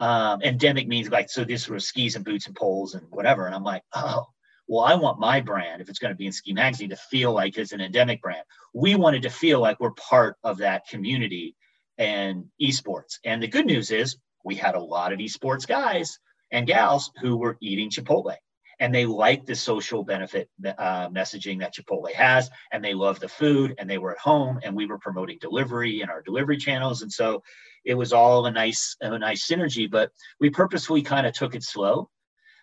Um, 0.04 0.42
endemic 0.42 0.86
means 0.86 1.10
like, 1.10 1.30
so 1.30 1.46
this 1.46 1.70
was 1.70 1.88
skis 1.88 2.18
and 2.18 2.26
boots 2.26 2.48
and 2.48 2.56
poles 2.58 2.94
and 2.94 3.08
whatever. 3.10 3.46
And 3.46 3.56
I'm 3.56 3.64
like, 3.64 3.84
oh, 3.94 4.26
well, 4.68 4.84
I 4.84 4.96
want 4.96 5.18
my 5.18 5.40
brand, 5.40 5.82
if 5.82 5.88
it's 5.88 6.00
going 6.00 6.14
to 6.14 6.18
be 6.18 6.26
in 6.26 6.34
Ski 6.34 6.52
Magazine, 6.52 6.90
to 6.90 6.98
feel 6.98 7.32
like 7.32 7.58
it's 7.58 7.72
an 7.72 7.80
endemic 7.80 8.22
brand. 8.22 8.44
We 8.74 8.96
wanted 8.96 9.22
to 9.22 9.30
feel 9.30 9.62
like 9.62 9.80
we're 9.80 9.92
part 9.92 10.36
of 10.44 10.58
that 10.58 10.90
community 10.90 11.56
and 11.98 12.44
esports. 12.62 13.20
And 13.24 13.42
the 13.42 13.48
good 13.48 13.66
news 13.66 13.92
is 13.92 14.18
we 14.44 14.56
had 14.56 14.76
a 14.76 14.80
lot 14.82 15.14
of 15.14 15.20
esports 15.20 15.66
guys 15.66 16.20
and 16.52 16.68
gals 16.68 17.10
who 17.22 17.38
were 17.38 17.58
eating 17.62 17.90
Chipotle 17.90 18.36
and 18.80 18.94
they 18.94 19.06
liked 19.06 19.48
the 19.48 19.56
social 19.56 20.04
benefit 20.04 20.50
uh, 20.78 21.08
messaging 21.08 21.60
that 21.60 21.74
Chipotle 21.74 22.12
has, 22.14 22.50
and 22.72 22.84
they 22.84 22.94
loved 22.94 23.22
the 23.22 23.30
food, 23.30 23.76
and 23.78 23.90
they 23.90 23.98
were 23.98 24.12
at 24.12 24.18
home, 24.18 24.60
and 24.64 24.76
we 24.76 24.86
were 24.86 24.98
promoting 24.98 25.38
delivery 25.40 26.02
in 26.02 26.10
our 26.10 26.22
delivery 26.22 26.58
channels, 26.58 27.02
and 27.02 27.12
so 27.12 27.42
it 27.86 27.96
was 27.96 28.14
all 28.14 28.46
a 28.46 28.52
nice 28.52 28.96
a 29.02 29.18
nice 29.18 29.48
synergy. 29.48 29.90
But 29.90 30.12
we 30.40 30.50
purposefully 30.50 31.02
kind 31.02 31.28
of 31.28 31.34
took 31.34 31.56
it 31.56 31.64
slow 31.64 32.10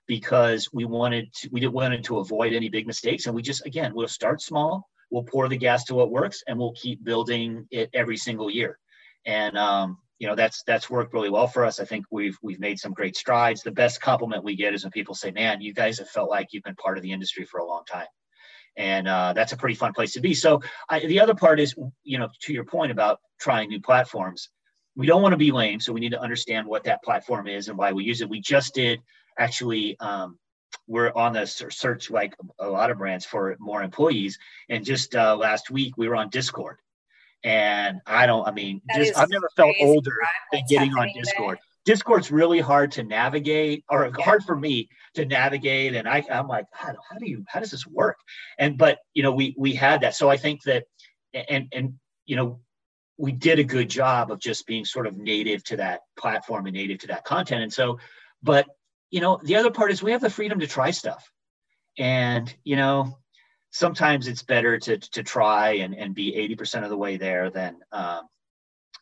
because 0.06 0.68
we 0.72 0.84
wanted 0.84 1.32
to, 1.34 1.48
we 1.52 1.60
didn't 1.60 1.74
wanted 1.74 2.04
to 2.04 2.18
avoid 2.18 2.52
any 2.52 2.68
big 2.68 2.86
mistakes, 2.86 3.26
and 3.26 3.34
we 3.34 3.42
just 3.42 3.66
again 3.66 3.94
we'll 3.94 4.08
start 4.08 4.42
small, 4.42 4.88
we'll 5.10 5.24
pour 5.24 5.48
the 5.48 5.56
gas 5.56 5.84
to 5.84 5.94
what 5.94 6.10
works, 6.10 6.42
and 6.46 6.58
we'll 6.58 6.74
keep 6.74 7.04
building 7.04 7.66
it 7.70 7.90
every 7.94 8.16
single 8.16 8.50
year 8.50 8.78
and 9.26 9.56
um, 9.58 9.98
you 10.18 10.26
know 10.26 10.34
that's 10.34 10.62
that's 10.66 10.90
worked 10.90 11.14
really 11.14 11.30
well 11.30 11.46
for 11.46 11.64
us. 11.64 11.80
I 11.80 11.84
think 11.84 12.06
we've 12.10 12.38
we've 12.42 12.60
made 12.60 12.78
some 12.78 12.92
great 12.92 13.16
strides. 13.16 13.62
The 13.62 13.70
best 13.70 14.00
compliment 14.00 14.44
we 14.44 14.56
get 14.56 14.74
is 14.74 14.84
when 14.84 14.90
people 14.90 15.14
say, 15.14 15.30
"Man, 15.30 15.60
you 15.60 15.72
guys 15.72 15.98
have 15.98 16.08
felt 16.08 16.30
like 16.30 16.48
you've 16.52 16.64
been 16.64 16.76
part 16.76 16.96
of 16.96 17.02
the 17.02 17.12
industry 17.12 17.44
for 17.44 17.60
a 17.60 17.66
long 17.66 17.84
time," 17.90 18.06
and 18.76 19.08
uh, 19.08 19.32
that's 19.34 19.52
a 19.52 19.56
pretty 19.56 19.74
fun 19.74 19.92
place 19.92 20.12
to 20.12 20.20
be. 20.20 20.34
So 20.34 20.62
I, 20.88 21.00
the 21.00 21.20
other 21.20 21.34
part 21.34 21.60
is, 21.60 21.74
you 22.04 22.18
know, 22.18 22.28
to 22.42 22.52
your 22.52 22.64
point 22.64 22.92
about 22.92 23.20
trying 23.40 23.68
new 23.68 23.80
platforms, 23.80 24.48
we 24.96 25.06
don't 25.06 25.22
want 25.22 25.32
to 25.32 25.38
be 25.38 25.52
lame, 25.52 25.80
so 25.80 25.92
we 25.92 26.00
need 26.00 26.12
to 26.12 26.20
understand 26.20 26.66
what 26.66 26.84
that 26.84 27.02
platform 27.02 27.46
is 27.46 27.68
and 27.68 27.78
why 27.78 27.92
we 27.92 28.04
use 28.04 28.20
it. 28.20 28.28
We 28.28 28.40
just 28.40 28.74
did 28.74 29.00
actually. 29.38 29.98
Um, 30.00 30.38
we're 30.86 31.12
on 31.16 31.32
the 31.32 31.46
search 31.46 32.10
like 32.10 32.34
a 32.60 32.68
lot 32.68 32.90
of 32.90 32.98
brands 32.98 33.26
for 33.26 33.56
more 33.58 33.82
employees 33.82 34.38
and 34.68 34.84
just 34.84 35.16
uh, 35.16 35.36
last 35.36 35.68
week 35.68 35.96
we 35.96 36.08
were 36.08 36.14
on 36.14 36.30
discord 36.30 36.78
and 37.42 38.00
I 38.06 38.26
don't, 38.26 38.46
I 38.46 38.50
mean, 38.50 38.82
just, 38.94 39.16
I've 39.16 39.30
never 39.30 39.48
felt 39.56 39.74
older 39.80 40.12
than 40.52 40.62
getting 40.68 40.92
on 40.92 41.10
Discord. 41.14 41.58
There. 41.58 41.94
Discord's 41.94 42.30
really 42.30 42.60
hard 42.60 42.92
to 42.92 43.02
navigate 43.02 43.84
or 43.88 44.12
yeah. 44.16 44.24
hard 44.24 44.44
for 44.44 44.54
me 44.54 44.88
to 45.14 45.24
navigate. 45.24 45.94
And 45.94 46.06
I, 46.06 46.22
I'm 46.30 46.48
like, 46.48 46.66
how, 46.72 46.94
how 47.08 47.18
do 47.18 47.28
you, 47.28 47.44
how 47.48 47.60
does 47.60 47.70
this 47.70 47.86
work? 47.86 48.18
And, 48.58 48.76
but, 48.76 48.98
you 49.14 49.22
know, 49.22 49.32
we, 49.32 49.54
we 49.56 49.72
had 49.72 50.02
that. 50.02 50.14
So 50.14 50.28
I 50.28 50.36
think 50.36 50.62
that, 50.64 50.84
and, 51.32 51.68
and, 51.72 51.94
you 52.26 52.36
know, 52.36 52.60
we 53.20 53.32
did 53.32 53.58
a 53.58 53.64
good 53.64 53.90
job 53.90 54.30
of 54.30 54.38
just 54.38 54.66
being 54.66 54.86
sort 54.86 55.06
of 55.06 55.18
native 55.18 55.62
to 55.64 55.76
that 55.76 56.00
platform 56.16 56.66
and 56.66 56.74
native 56.74 57.00
to 57.00 57.08
that 57.08 57.24
content. 57.24 57.62
And 57.62 57.72
so, 57.72 57.98
but, 58.42 58.66
you 59.10 59.20
know, 59.20 59.38
the 59.42 59.56
other 59.56 59.70
part 59.70 59.90
is 59.90 60.02
we 60.02 60.12
have 60.12 60.22
the 60.22 60.30
freedom 60.30 60.60
to 60.60 60.66
try 60.66 60.90
stuff. 60.90 61.30
And, 61.98 62.52
you 62.64 62.76
know, 62.76 63.18
sometimes 63.72 64.26
it's 64.26 64.42
better 64.42 64.78
to 64.78 64.96
to 64.98 65.22
try 65.22 65.72
and, 65.72 65.94
and 65.94 66.14
be 66.14 66.32
80% 66.56 66.82
of 66.82 66.88
the 66.88 66.96
way 66.96 67.18
there 67.18 67.50
than 67.50 67.76
um, 67.92 68.22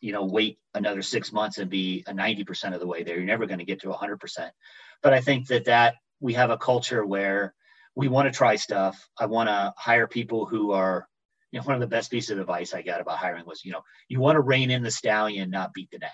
you 0.01 0.11
know 0.11 0.25
wait 0.25 0.59
another 0.73 1.01
six 1.01 1.31
months 1.31 1.57
and 1.57 1.69
be 1.69 2.03
a 2.07 2.13
90% 2.13 2.73
of 2.73 2.79
the 2.79 2.87
way 2.87 3.03
there 3.03 3.15
you're 3.15 3.25
never 3.25 3.45
going 3.45 3.59
to 3.59 3.65
get 3.65 3.81
to 3.81 3.87
100% 3.89 4.17
but 5.01 5.13
i 5.13 5.19
think 5.19 5.47
that 5.47 5.65
that 5.65 5.95
we 6.19 6.33
have 6.33 6.51
a 6.51 6.57
culture 6.57 7.05
where 7.05 7.53
we 7.95 8.07
want 8.07 8.31
to 8.31 8.37
try 8.37 8.55
stuff 8.55 9.09
i 9.19 9.25
want 9.25 9.49
to 9.49 9.73
hire 9.75 10.07
people 10.07 10.45
who 10.45 10.71
are 10.71 11.07
you 11.51 11.59
know 11.59 11.63
one 11.63 11.75
of 11.75 11.81
the 11.81 11.87
best 11.87 12.11
pieces 12.11 12.31
of 12.31 12.39
advice 12.39 12.73
i 12.73 12.81
got 12.81 13.01
about 13.01 13.17
hiring 13.17 13.45
was 13.45 13.63
you 13.63 13.71
know 13.71 13.81
you 14.07 14.19
want 14.19 14.35
to 14.35 14.41
rein 14.41 14.71
in 14.71 14.83
the 14.83 14.91
stallion 14.91 15.49
not 15.49 15.73
beat 15.73 15.89
the 15.91 15.99
nag 15.99 16.11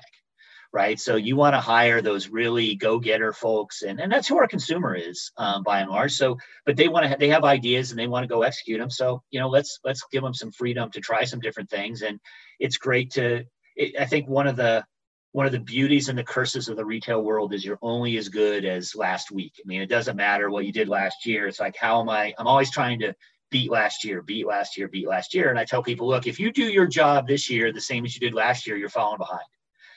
right? 0.76 1.00
So 1.00 1.15
you 1.15 1.38
want 1.38 1.56
to 1.56 1.62
hire 1.62 2.02
those 2.02 2.28
really 2.28 2.76
go-getter 2.76 3.32
folks, 3.32 3.82
and, 3.82 3.98
and 4.02 4.12
that's 4.12 4.28
who 4.28 4.38
our 4.38 4.48
consumer 4.48 4.93
is 4.93 5.32
um, 5.38 5.63
by 5.63 5.80
and 5.80 5.89
large. 5.89 6.12
So, 6.12 6.38
but 6.65 6.76
they 6.76 6.89
want 6.89 7.10
to 7.10 7.17
they 7.17 7.30
have 7.30 7.45
ideas 7.45 7.91
and 7.91 8.00
they 8.00 8.08
want 8.08 8.26
to 8.26 8.28
go 8.28 8.41
execute 8.41 8.80
them. 8.80 8.89
So 8.89 9.24
you 9.32 9.39
know, 9.39 9.48
let's 9.48 9.80
let's 9.86 10.04
give 10.12 10.21
them 10.21 10.34
some 10.34 10.52
freedom 10.52 10.91
to 10.91 11.00
try 11.00 11.24
some 11.24 11.39
different 11.39 11.69
things, 11.69 12.02
and 12.02 12.19
it's 12.60 12.76
great 12.78 13.12
to. 13.12 13.45
It, 13.78 13.95
I 13.98 14.06
think 14.06 14.28
one 14.28 14.48
of 14.48 14.58
the 14.58 14.86
one 15.32 15.45
of 15.45 15.54
the 15.54 15.60
beauties 15.60 16.10
and 16.10 16.17
the 16.17 16.24
curses 16.24 16.67
of 16.67 16.76
the 16.76 16.86
retail 16.86 17.21
world 17.21 17.54
is 17.54 17.63
you're 17.63 17.80
only 17.82 18.17
as 18.17 18.28
good 18.28 18.65
as 18.65 18.95
last 18.95 19.32
week. 19.32 19.54
I 19.60 19.67
mean, 19.67 19.82
it 19.82 19.89
doesn't 19.89 20.17
matter 20.17 20.50
what 20.50 20.65
you 20.65 20.74
did 20.74 20.89
last 20.89 21.26
year. 21.26 21.48
It's 21.48 21.60
like, 21.60 21.78
how 21.78 22.02
am 22.02 22.10
I? 22.10 22.34
I'm 22.38 22.48
always 22.48 22.71
trying 22.71 23.00
to 23.00 23.13
beat 23.52 23.72
last 23.72 24.04
year, 24.04 24.22
beat 24.22 24.48
last 24.48 24.78
year, 24.78 24.88
beat 24.88 25.08
last 25.08 25.34
year. 25.34 25.50
And 25.50 25.60
I 25.60 25.66
tell 25.66 25.84
people, 25.84 26.08
look, 26.08 26.28
if 26.28 26.40
you 26.40 26.52
do 26.52 26.64
your 26.64 26.88
job 26.88 27.28
this 27.28 27.50
year 27.50 27.72
the 27.72 27.82
same 27.82 28.06
as 28.06 28.16
you 28.16 28.20
did 28.20 28.34
last 28.34 28.68
year, 28.68 28.78
you're 28.78 28.90
falling 28.90 29.18
behind 29.18 29.46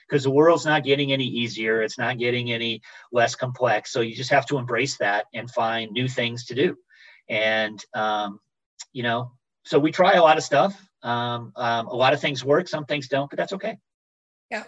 because 0.08 0.24
the 0.24 0.30
world's 0.30 0.64
not 0.64 0.84
getting 0.84 1.12
any 1.12 1.26
easier. 1.26 1.82
It's 1.82 1.98
not 1.98 2.18
getting 2.18 2.52
any 2.52 2.80
less 3.12 3.34
complex. 3.34 3.92
So 3.92 4.00
you 4.00 4.14
just 4.14 4.30
have 4.30 4.46
to 4.46 4.58
embrace 4.58 4.96
that 4.98 5.26
and 5.34 5.50
find 5.50 5.92
new 5.92 6.08
things 6.08 6.46
to 6.46 6.54
do. 6.54 6.76
And, 7.28 7.82
um, 7.94 8.40
you 8.92 9.02
know, 9.02 9.32
so 9.64 9.78
we 9.78 9.92
try 9.92 10.14
a 10.14 10.22
lot 10.22 10.38
of 10.38 10.44
stuff. 10.44 10.82
Um, 11.02 11.52
um, 11.56 11.86
a 11.88 11.94
lot 11.94 12.14
of 12.14 12.20
things 12.20 12.44
work, 12.44 12.68
some 12.68 12.84
things 12.84 13.08
don't, 13.08 13.30
but 13.30 13.36
that's 13.36 13.52
okay. 13.52 13.78
Yeah. 14.50 14.64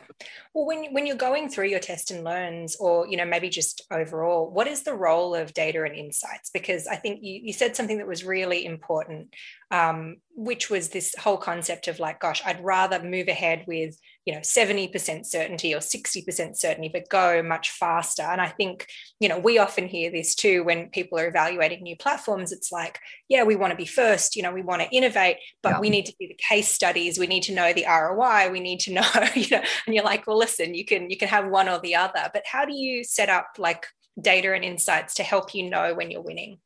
Well, 0.52 0.66
when 0.66 0.92
when 0.92 1.06
you're 1.06 1.16
going 1.16 1.48
through 1.48 1.68
your 1.68 1.80
test 1.80 2.10
and 2.10 2.22
learns, 2.22 2.76
or 2.76 3.08
you 3.08 3.16
know 3.16 3.24
maybe 3.24 3.48
just 3.48 3.82
overall, 3.90 4.50
what 4.50 4.66
is 4.66 4.82
the 4.82 4.94
role 4.94 5.34
of 5.34 5.54
data 5.54 5.84
and 5.84 5.94
insights? 5.94 6.50
Because 6.50 6.86
I 6.86 6.96
think 6.96 7.20
you, 7.22 7.40
you 7.44 7.52
said 7.54 7.74
something 7.74 7.96
that 7.96 8.06
was 8.06 8.22
really 8.22 8.66
important, 8.66 9.34
um, 9.70 10.16
which 10.34 10.70
was 10.70 10.88
this 10.88 11.14
whole 11.16 11.36
concept 11.36 11.86
of 11.86 12.00
like, 12.00 12.18
gosh, 12.18 12.42
I'd 12.44 12.64
rather 12.64 13.02
move 13.02 13.28
ahead 13.28 13.64
with 13.68 13.96
you 14.26 14.34
know 14.34 14.40
70% 14.40 15.24
certainty 15.26 15.74
or 15.74 15.78
60% 15.78 16.56
certainty 16.56 16.90
but 16.92 17.08
go 17.08 17.42
much 17.42 17.70
faster. 17.70 18.22
And 18.22 18.40
i 18.40 18.48
think 18.48 18.86
you 19.18 19.28
know 19.28 19.38
we 19.38 19.58
often 19.58 19.88
hear 19.88 20.10
this 20.10 20.34
too 20.34 20.62
when 20.62 20.90
people 20.90 21.18
are 21.18 21.26
evaluating 21.26 21.82
new 21.82 21.96
platforms. 21.96 22.52
It's 22.52 22.70
like 22.70 22.98
yeah 23.28 23.44
we 23.44 23.56
want 23.56 23.70
to 23.70 23.76
be 23.76 23.86
first 23.86 24.36
you 24.36 24.42
know 24.42 24.52
we 24.52 24.62
want 24.62 24.82
to 24.82 24.90
innovate 24.90 25.36
but 25.62 25.70
yeah. 25.70 25.80
we 25.80 25.90
need 25.90 26.06
to 26.06 26.14
do 26.20 26.28
the 26.28 26.38
case 26.48 26.68
studies. 26.68 27.18
We 27.18 27.26
need 27.26 27.42
to 27.44 27.54
know 27.54 27.72
the 27.72 27.86
roi 27.86 28.50
we 28.50 28.60
need 28.60 28.80
to 28.80 28.92
know 28.98 29.10
you 29.34 29.48
know 29.50 29.62
and 29.86 29.94
you're 29.94 30.04
like 30.04 30.26
well 30.26 30.38
listen 30.38 30.74
you 30.74 30.84
can 30.84 31.10
you 31.10 31.16
can 31.16 31.28
have 31.28 31.48
one 31.48 31.68
or 31.68 31.80
the 31.80 31.94
other 31.94 32.30
but 32.32 32.42
how 32.46 32.64
do 32.64 32.74
you 32.74 33.04
set 33.04 33.28
up 33.28 33.48
like 33.58 33.86
data 34.20 34.52
and 34.52 34.64
insights 34.64 35.14
to 35.14 35.22
help 35.22 35.54
you 35.54 35.68
know 35.70 35.94
when 35.94 36.10
you're 36.10 36.20
winning 36.20 36.58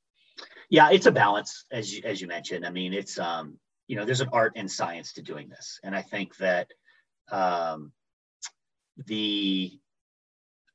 yeah 0.70 0.90
it's 0.90 1.06
a 1.06 1.12
balance 1.12 1.64
as 1.70 1.94
you, 1.94 2.02
as 2.04 2.20
you 2.20 2.26
mentioned 2.26 2.66
i 2.66 2.70
mean 2.70 2.92
it's 2.92 3.18
um 3.18 3.58
you 3.86 3.96
know 3.96 4.04
there's 4.04 4.20
an 4.20 4.28
art 4.32 4.52
and 4.56 4.70
science 4.70 5.12
to 5.12 5.22
doing 5.22 5.48
this 5.48 5.78
and 5.82 5.94
i 5.94 6.02
think 6.02 6.36
that 6.36 6.68
um, 7.30 7.92
the 9.06 9.78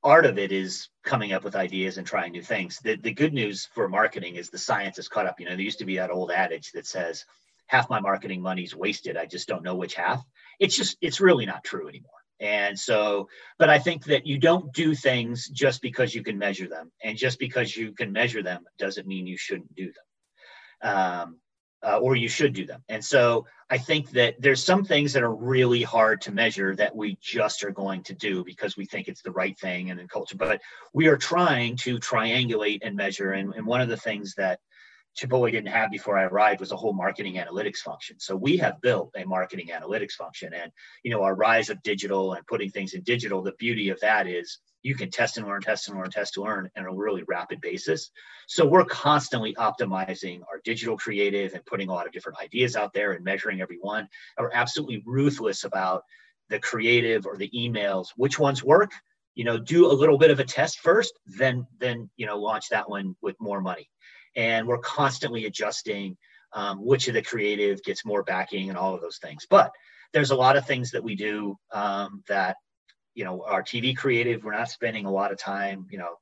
art 0.04 0.26
of 0.26 0.38
it 0.38 0.52
is 0.52 0.90
coming 1.04 1.34
up 1.34 1.44
with 1.44 1.56
ideas 1.56 1.98
and 1.98 2.08
trying 2.08 2.32
new 2.32 2.42
things. 2.42 2.80
The, 2.80 2.96
the 2.96 3.14
good 3.14 3.34
news 3.34 3.68
for 3.74 3.90
marketing 3.90 4.36
is 4.36 4.50
the 4.50 4.58
science 4.58 4.96
has 4.98 5.10
caught 5.10 5.26
up. 5.26 5.40
You 5.40 5.46
know, 5.46 5.52
there 5.52 5.62
used 5.62 5.80
to 5.80 5.86
be 5.86 5.98
that 5.98 6.12
old 6.12 6.32
adage 6.32 6.72
that 6.72 6.88
says, 6.88 7.26
half 7.68 7.90
my 7.90 8.00
marketing 8.00 8.42
money's 8.42 8.76
wasted. 8.76 9.18
I 9.18 9.26
just 9.26 9.48
don't 9.48 9.64
know 9.64 9.76
which 9.76 9.94
half. 9.96 10.24
It's 10.60 10.76
just, 10.76 10.98
it's 11.02 11.22
really 11.22 11.46
not 11.46 11.64
true 11.64 11.88
anymore. 11.88 12.12
And 12.40 12.80
so, 12.80 13.28
but 13.58 13.70
I 13.70 13.80
think 13.80 14.06
that 14.06 14.26
you 14.26 14.38
don't 14.38 14.72
do 14.74 14.96
things 14.96 15.50
just 15.50 15.82
because 15.82 16.16
you 16.16 16.24
can 16.24 16.38
measure 16.38 16.68
them. 16.68 16.92
And 17.04 17.18
just 17.18 17.38
because 17.40 17.76
you 17.76 17.92
can 17.92 18.12
measure 18.12 18.42
them 18.42 18.66
doesn't 18.78 19.08
mean 19.08 19.28
you 19.28 19.38
shouldn't 19.38 19.76
do 19.76 19.92
them. 19.92 20.92
Um, 20.92 21.40
uh, 21.82 21.98
or 22.00 22.16
you 22.16 22.28
should 22.28 22.54
do 22.54 22.66
them. 22.66 22.84
And 22.90 23.04
so 23.04 23.46
I 23.70 23.78
think 23.78 24.12
that 24.12 24.36
there's 24.40 24.64
some 24.64 24.84
things 24.84 25.14
that 25.14 25.24
are 25.24 25.34
really 25.34 25.82
hard 25.82 26.20
to 26.22 26.32
measure 26.32 26.76
that 26.76 26.94
we 26.94 27.18
just 27.22 27.64
are 27.64 27.72
going 27.72 28.04
to 28.04 28.14
do 28.14 28.44
because 28.44 28.76
we 28.76 28.86
think 28.86 29.08
it's 29.08 29.22
the 29.22 29.32
right 29.32 29.58
thing 29.58 29.90
and 29.90 30.00
in 30.00 30.08
culture. 30.08 30.36
But 30.36 30.62
we 30.94 31.08
are 31.08 31.18
trying 31.18 31.78
to 31.78 31.98
triangulate 32.00 32.80
and 32.82 32.96
measure. 32.96 33.32
And, 33.32 33.54
and 33.54 33.66
one 33.66 33.82
of 33.82 33.88
the 33.88 33.98
things 33.98 34.36
that 34.36 34.60
Chipotle 35.20 35.52
didn't 35.52 35.68
have 35.68 35.92
before 35.92 36.18
I 36.18 36.24
arrived 36.24 36.60
was 36.60 36.72
a 36.72 36.78
whole 36.78 36.94
marketing 36.94 37.36
analytics 37.36 37.80
function. 37.80 38.20
So 38.20 38.36
we 38.36 38.58
have 38.58 38.82
built 38.82 39.12
a 39.18 39.26
marketing 39.26 39.68
analytics 39.68 40.14
function. 40.14 40.54
And, 40.54 40.72
you 41.04 41.12
know, 41.12 41.24
our 41.24 41.36
rise 41.36 41.70
of 41.70 41.82
digital 41.84 42.34
and 42.34 42.48
putting 42.48 42.70
things 42.70 42.94
in 42.94 43.02
digital, 43.04 43.42
the 43.42 43.54
beauty 43.60 43.90
of 43.90 44.00
that 44.00 44.28
is 44.28 44.60
you 44.82 44.96
can 44.96 45.12
test 45.12 45.38
and 45.38 45.46
learn, 45.46 45.62
test 45.62 45.90
and 45.90 45.98
learn, 45.98 46.10
test 46.10 46.36
to 46.36 46.42
learn 46.42 46.70
on 46.78 46.86
a 46.86 46.94
really 46.94 47.24
rapid 47.28 47.60
basis. 47.60 48.12
So 48.48 48.66
we're 48.66 48.86
constantly 48.86 49.54
optimizing 49.56 50.42
our 50.50 50.62
digital 50.64 50.98
creative 50.98 51.54
and 51.54 51.66
putting 51.66 51.90
a 51.90 51.94
lot 51.94 52.08
of 52.08 52.14
different 52.14 52.40
ideas 52.40 52.78
out 52.78 52.94
there 52.94 53.12
and 53.12 53.24
measuring 53.24 53.62
every 53.62 53.78
one. 53.82 54.08
And 54.38 54.46
we're 54.46 54.54
absolutely 54.54 55.04
ruthless 55.06 55.66
about 55.66 56.04
the 56.48 56.60
creative 56.60 57.26
or 57.26 57.36
the 57.36 57.50
emails, 57.50 58.08
which 58.16 58.40
ones 58.40 58.64
work, 58.64 58.92
you 59.36 59.44
know, 59.44 59.58
do 59.58 59.86
a 59.86 59.94
little 59.94 60.18
bit 60.18 60.32
of 60.32 60.40
a 60.40 60.46
test 60.46 60.80
first, 60.80 61.14
then, 61.26 61.68
then, 61.80 62.10
you 62.16 62.26
know, 62.26 62.38
launch 62.38 62.70
that 62.70 62.90
one 62.90 63.16
with 63.22 63.36
more 63.40 63.62
money 63.62 63.90
and 64.36 64.68
we're 64.68 64.80
constantly 64.80 65.46
adjusting 65.46 66.18
um, 66.54 66.84
which 66.84 67.08
of 67.08 67.14
the 67.14 67.22
creative 67.22 67.84
gets 67.84 68.06
more 68.06 68.24
backing 68.24 68.70
and 68.70 68.78
all 68.78 68.96
of 68.96 69.02
those 69.02 69.18
things. 69.18 69.46
But 69.50 69.72
there's 70.14 70.32
a 70.32 70.36
lot 70.36 70.58
of 70.58 70.66
things 70.66 70.92
that 70.92 71.04
we 71.04 71.16
do 71.16 71.58
um, 71.72 72.24
that, 72.28 72.58
you 73.14 73.24
know, 73.24 73.44
our 73.46 73.62
TV 73.62 73.96
creative, 73.96 74.44
we're 74.44 74.54
not 74.54 74.70
spending 74.70 75.06
a 75.06 75.12
lot 75.12 75.32
of 75.32 75.38
time, 75.38 75.86
you 75.92 75.98
know, 75.98 76.16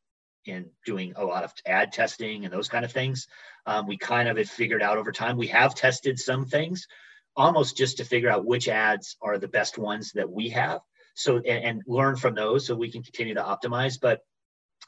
in 0.46 0.70
doing 0.86 1.13
a 1.15 1.26
lot 1.26 1.43
of 1.43 1.54
ad 1.65 1.91
testing 1.91 2.46
and 2.46 2.54
those 2.54 2.70
kind 2.70 2.86
of 2.86 2.91
things. 2.91 3.28
Um, 3.65 3.88
we 3.88 3.98
kind 3.98 4.28
of 4.28 4.38
have 4.38 4.50
figured 4.50 4.82
out 4.82 4.98
over 4.98 5.12
time. 5.12 5.38
We 5.38 5.48
have 5.48 5.76
tested 5.76 6.20
some 6.20 6.46
things 6.46 6.88
almost 7.36 7.78
just 7.78 7.98
to 7.98 8.06
figure 8.06 8.30
out 8.30 8.46
which 8.46 8.67
ads 8.67 9.15
are 9.22 9.38
the 9.38 9.48
best 9.48 9.78
ones 9.78 10.12
that 10.13 10.30
we 10.30 10.50
have. 10.50 10.82
So, 11.15 11.38
and, 11.38 11.46
and 11.48 11.82
learn 11.88 12.15
from 12.15 12.36
those 12.36 12.65
so 12.65 12.76
we 12.76 12.91
can 12.91 13.04
continue 13.04 13.36
to 13.36 13.43
optimize. 13.43 14.00
But 14.00 14.22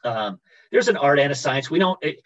um, 0.04 0.40
there's 0.70 0.88
an 0.88 0.96
art 0.96 1.18
and 1.18 1.32
a 1.32 1.34
science. 1.34 1.70
We 1.70 1.78
don't, 1.78 1.98
it, 2.02 2.20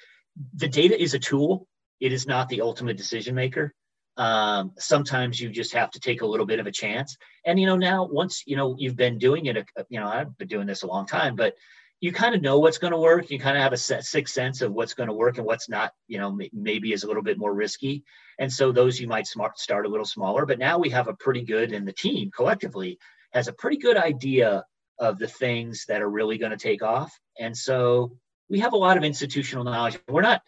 the 0.55 0.69
data 0.69 1.01
is 1.01 1.15
a 1.15 1.19
tool. 1.19 1.67
It 2.01 2.13
is 2.13 2.27
not 2.27 2.49
the 2.49 2.61
ultimate 2.61 2.97
decision 2.97 3.35
maker. 3.35 3.75
Um, 4.17 4.73
sometimes 4.79 5.41
you 5.41 5.49
just 5.51 5.73
have 5.75 5.91
to 5.93 6.01
take 6.01 6.23
a 6.23 6.27
little 6.27 6.47
bit 6.47 6.61
of 6.61 6.67
a 6.67 6.73
chance. 6.73 7.17
And 7.45 7.59
you 7.59 7.67
know, 7.67 7.77
now 7.77 8.05
once 8.05 8.45
you 8.47 8.57
know 8.57 8.77
you've 8.79 8.97
been 8.97 9.19
doing 9.19 9.47
it, 9.47 9.67
you 9.89 10.01
know, 10.01 10.07
I've 10.07 10.37
been 10.39 10.49
doing 10.49 10.67
this 10.67 10.83
a 10.83 10.87
long 10.87 11.07
time, 11.07 11.35
but 11.37 11.55
you 12.01 12.13
kind 12.13 12.35
of 12.35 12.43
know 12.43 12.59
what's 12.59 12.79
going 12.79 12.93
to 12.93 12.99
work. 12.99 13.31
You 13.31 13.39
kind 13.39 13.57
of 13.57 13.63
have 13.63 13.73
a 13.73 13.77
sixth 13.77 14.35
sense 14.35 14.61
of 14.61 14.73
what's 14.73 14.95
going 14.95 15.09
to 15.09 15.15
work 15.15 15.39
and 15.39 15.47
what's 15.47 15.69
not. 15.69 15.93
You 16.07 16.19
know, 16.19 16.39
maybe 16.53 16.93
is 16.93 17.03
a 17.03 17.07
little 17.07 17.23
bit 17.23 17.39
more 17.39 17.55
risky. 17.55 18.05
And 18.39 18.53
so 18.53 18.73
those 18.73 19.01
you 19.01 19.07
might 19.09 19.27
smart 19.27 19.59
start 19.59 19.87
a 19.87 19.89
little 19.89 20.07
smaller. 20.07 20.47
But 20.47 20.59
now 20.59 20.79
we 20.79 20.91
have 20.91 21.09
a 21.09 21.15
pretty 21.15 21.43
good, 21.43 21.73
and 21.73 21.87
the 21.87 21.93
team 21.93 22.31
collectively 22.35 22.99
has 23.33 23.49
a 23.49 23.53
pretty 23.53 23.79
good 23.79 23.97
idea 23.97 24.65
of 24.99 25.19
the 25.19 25.27
things 25.27 25.87
that 25.89 26.03
are 26.03 26.11
really 26.11 26.39
going 26.39 26.53
to 26.53 26.57
take 26.57 26.83
off. 26.83 27.13
And 27.39 27.57
so 27.57 28.17
we 28.49 28.61
have 28.61 28.73
a 28.73 28.79
lot 28.79 28.97
of 28.97 29.05
institutional 29.05 29.65
knowledge. 29.65 29.99
We're 30.09 30.23
not 30.23 30.43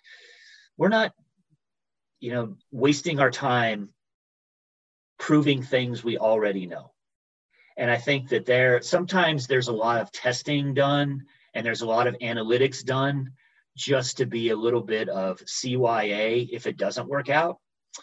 we're 0.77 0.89
not 0.89 1.13
you 2.21 2.33
know 2.33 2.57
wasting 2.71 3.21
our 3.21 3.31
time 3.31 3.91
proving 5.19 5.63
things 5.63 6.05
we 6.05 6.19
already 6.19 6.67
know. 6.67 6.93
And 7.77 7.91
I 7.91 7.97
think 7.97 8.31
that 8.31 8.47
there 8.47 8.81
sometimes 8.83 9.47
there's 9.47 9.69
a 9.69 9.73
lot 9.73 10.01
of 10.01 10.13
testing 10.13 10.75
done 10.75 11.25
and 11.55 11.65
there's 11.65 11.83
a 11.83 11.87
lot 11.87 12.07
of 12.07 12.17
analytics 12.19 12.85
done 12.85 13.33
just 13.77 14.19
to 14.19 14.27
be 14.27 14.51
a 14.51 14.57
little 14.57 14.81
bit 14.81 15.09
of 15.09 15.39
CYA 15.41 16.49
if 16.51 16.67
it 16.67 16.77
doesn't 16.77 17.09
work 17.09 17.29
out. 17.29 17.59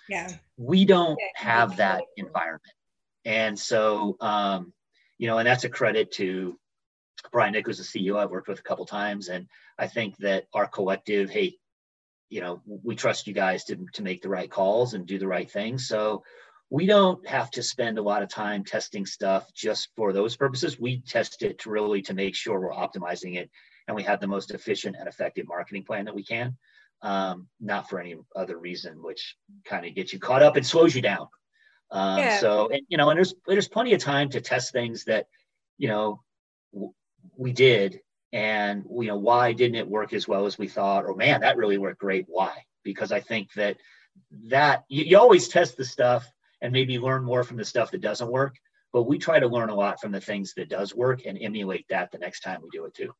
Yeah. 0.09 0.29
We 0.57 0.85
don't 0.85 1.19
have 1.35 1.77
that 1.77 2.03
environment. 2.17 2.61
And 3.25 3.57
so 3.57 4.17
um, 4.19 4.73
you 5.17 5.27
know, 5.27 5.37
and 5.37 5.47
that's 5.47 5.63
a 5.63 5.69
credit 5.69 6.11
to 6.13 6.59
Brian 7.31 7.53
Niccol 7.53 7.67
was 7.67 7.77
the 7.77 7.83
CEO 7.83 8.17
I've 8.17 8.31
worked 8.31 8.47
with 8.47 8.59
a 8.59 8.63
couple 8.63 8.85
times, 8.85 9.29
and 9.29 9.47
I 9.77 9.87
think 9.87 10.17
that 10.17 10.45
our 10.53 10.67
collective, 10.67 11.29
hey, 11.29 11.57
you 12.29 12.41
know, 12.41 12.61
we 12.65 12.95
trust 12.95 13.27
you 13.27 13.33
guys 13.33 13.63
to 13.65 13.77
to 13.93 14.03
make 14.03 14.21
the 14.21 14.29
right 14.29 14.49
calls 14.49 14.93
and 14.93 15.05
do 15.05 15.19
the 15.19 15.27
right 15.27 15.49
thing. 15.49 15.77
So 15.77 16.23
we 16.69 16.87
don't 16.87 17.25
have 17.27 17.51
to 17.51 17.61
spend 17.61 17.99
a 17.99 18.01
lot 18.01 18.23
of 18.23 18.29
time 18.29 18.63
testing 18.63 19.05
stuff 19.05 19.53
just 19.53 19.89
for 19.95 20.11
those 20.11 20.35
purposes. 20.35 20.79
We 20.79 21.01
test 21.01 21.43
it 21.43 21.59
to 21.59 21.69
really 21.69 22.01
to 22.03 22.15
make 22.15 22.35
sure 22.35 22.59
we're 22.59 22.71
optimizing 22.71 23.37
it 23.37 23.51
and 23.87 23.95
we 23.95 24.03
have 24.03 24.19
the 24.19 24.27
most 24.27 24.51
efficient 24.51 24.95
and 24.97 25.07
effective 25.07 25.47
marketing 25.47 25.83
plan 25.83 26.05
that 26.05 26.15
we 26.15 26.23
can. 26.23 26.57
Um, 27.01 27.47
not 27.59 27.89
for 27.89 27.99
any 27.99 28.15
other 28.35 28.57
reason, 28.57 29.03
which 29.03 29.35
kind 29.65 29.85
of 29.85 29.93
gets 29.93 30.13
you 30.13 30.19
caught 30.19 30.41
up 30.41 30.55
and 30.55 30.65
slows 30.65 30.95
you 30.95 31.01
down. 31.01 31.27
Um, 31.91 32.17
yeah. 32.17 32.39
So, 32.39 32.69
and, 32.69 32.81
you 32.87 32.97
know, 32.97 33.09
and 33.09 33.17
there's 33.17 33.35
there's 33.45 33.67
plenty 33.67 33.93
of 33.93 34.01
time 34.01 34.29
to 34.29 34.41
test 34.41 34.71
things 34.71 35.03
that, 35.03 35.27
you 35.77 35.89
know, 35.89 36.23
we 37.37 37.51
did 37.51 37.99
and 38.31 38.83
you 38.89 39.07
know 39.07 39.17
why 39.17 39.53
didn't 39.53 39.75
it 39.75 39.87
work 39.87 40.11
as 40.13 40.27
well 40.27 40.45
as 40.45 40.57
we 40.57 40.67
thought? 40.67 41.05
Or 41.05 41.15
man 41.15 41.41
that 41.41 41.57
really 41.57 41.77
worked 41.77 41.99
great. 41.99 42.25
Why? 42.27 42.65
Because 42.83 43.11
i 43.11 43.19
think 43.19 43.53
that 43.53 43.77
that 44.47 44.83
you, 44.89 45.03
you, 45.05 45.17
always 45.17 45.47
test 45.47 45.77
the 45.77 45.85
stuff 45.85 46.29
and 46.61 46.71
maybe 46.71 46.99
learn 46.99 47.23
more 47.23 47.43
from 47.43 47.57
the 47.57 47.65
stuff 47.65 47.91
that 47.91 48.01
doesn't 48.01 48.31
work 48.31 48.55
but 48.91 49.03
we 49.03 49.17
try 49.17 49.39
to 49.39 49.47
learn 49.47 49.69
a 49.69 49.75
lot 49.75 49.99
from 49.99 50.11
the 50.11 50.21
things 50.21 50.53
that 50.55 50.69
does 50.69 50.93
work 50.93 51.25
and 51.25 51.39
emulate 51.41 51.85
that 51.89 52.11
the 52.11 52.19
next 52.19 52.41
time 52.41 52.61
we 52.61 52.69
do 52.71 52.85
it 52.85 52.93
too. 52.93 53.11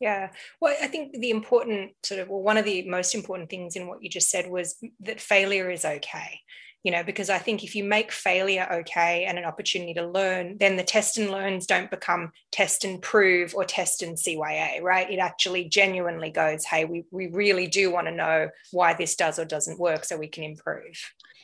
Yeah. 0.00 0.30
Well 0.60 0.74
i 0.80 0.86
think 0.86 1.12
the 1.12 1.30
important 1.30 1.92
sort 2.02 2.20
of 2.20 2.28
well 2.28 2.42
one 2.42 2.56
of 2.56 2.64
the 2.64 2.88
most 2.88 3.14
important 3.14 3.50
things 3.50 3.76
in 3.76 3.86
what 3.86 4.02
you 4.02 4.08
just 4.08 4.30
said 4.30 4.48
was 4.48 4.76
that 5.00 5.20
failure 5.20 5.70
is 5.70 5.84
okay 5.84 6.40
you 6.82 6.92
know 6.92 7.02
because 7.02 7.30
i 7.30 7.38
think 7.38 7.64
if 7.64 7.74
you 7.74 7.84
make 7.84 8.12
failure 8.12 8.66
okay 8.70 9.24
and 9.24 9.38
an 9.38 9.44
opportunity 9.44 9.94
to 9.94 10.06
learn 10.06 10.56
then 10.58 10.76
the 10.76 10.82
test 10.82 11.18
and 11.18 11.30
learns 11.30 11.66
don't 11.66 11.90
become 11.90 12.32
test 12.52 12.84
and 12.84 13.02
prove 13.02 13.54
or 13.54 13.64
test 13.64 14.02
and 14.02 14.16
cya 14.16 14.80
right? 14.82 15.10
It 15.10 15.18
actually 15.18 15.68
genuinely 15.68 16.30
goes 16.30 16.64
hey 16.64 16.84
we, 16.84 17.04
we 17.10 17.28
really 17.28 17.66
do 17.66 17.90
want 17.90 18.06
to 18.06 18.14
know 18.14 18.48
why 18.72 18.94
this 18.94 19.16
does 19.16 19.38
or 19.38 19.44
doesn't 19.44 19.78
work 19.78 20.04
so 20.04 20.16
we 20.16 20.28
can 20.28 20.44
improve. 20.44 20.98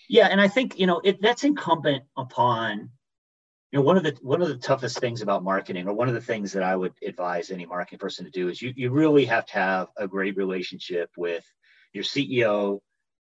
Yeah 0.08 0.28
and 0.30 0.40
i 0.40 0.48
think 0.48 0.78
you 0.78 0.86
know 0.86 1.00
it, 1.04 1.20
that's 1.20 1.44
incumbent 1.44 2.04
upon 2.16 2.90
you 3.72 3.78
know 3.78 3.84
one 3.84 3.96
of 3.96 4.04
the 4.04 4.16
one 4.22 4.40
of 4.40 4.48
the 4.48 4.56
toughest 4.56 4.98
things 4.98 5.20
about 5.20 5.42
marketing 5.42 5.88
or 5.88 5.94
one 5.94 6.08
of 6.08 6.14
the 6.14 6.20
things 6.20 6.52
that 6.52 6.62
i 6.62 6.76
would 6.76 6.92
advise 7.04 7.50
any 7.50 7.66
marketing 7.66 7.98
person 7.98 8.24
to 8.24 8.30
do 8.30 8.48
is 8.48 8.62
you, 8.62 8.72
you 8.76 8.90
really 8.90 9.24
have 9.24 9.44
to 9.46 9.54
have 9.54 9.88
a 9.96 10.06
great 10.06 10.36
relationship 10.36 11.10
with 11.16 11.44
your 11.92 12.04
ceo 12.04 12.80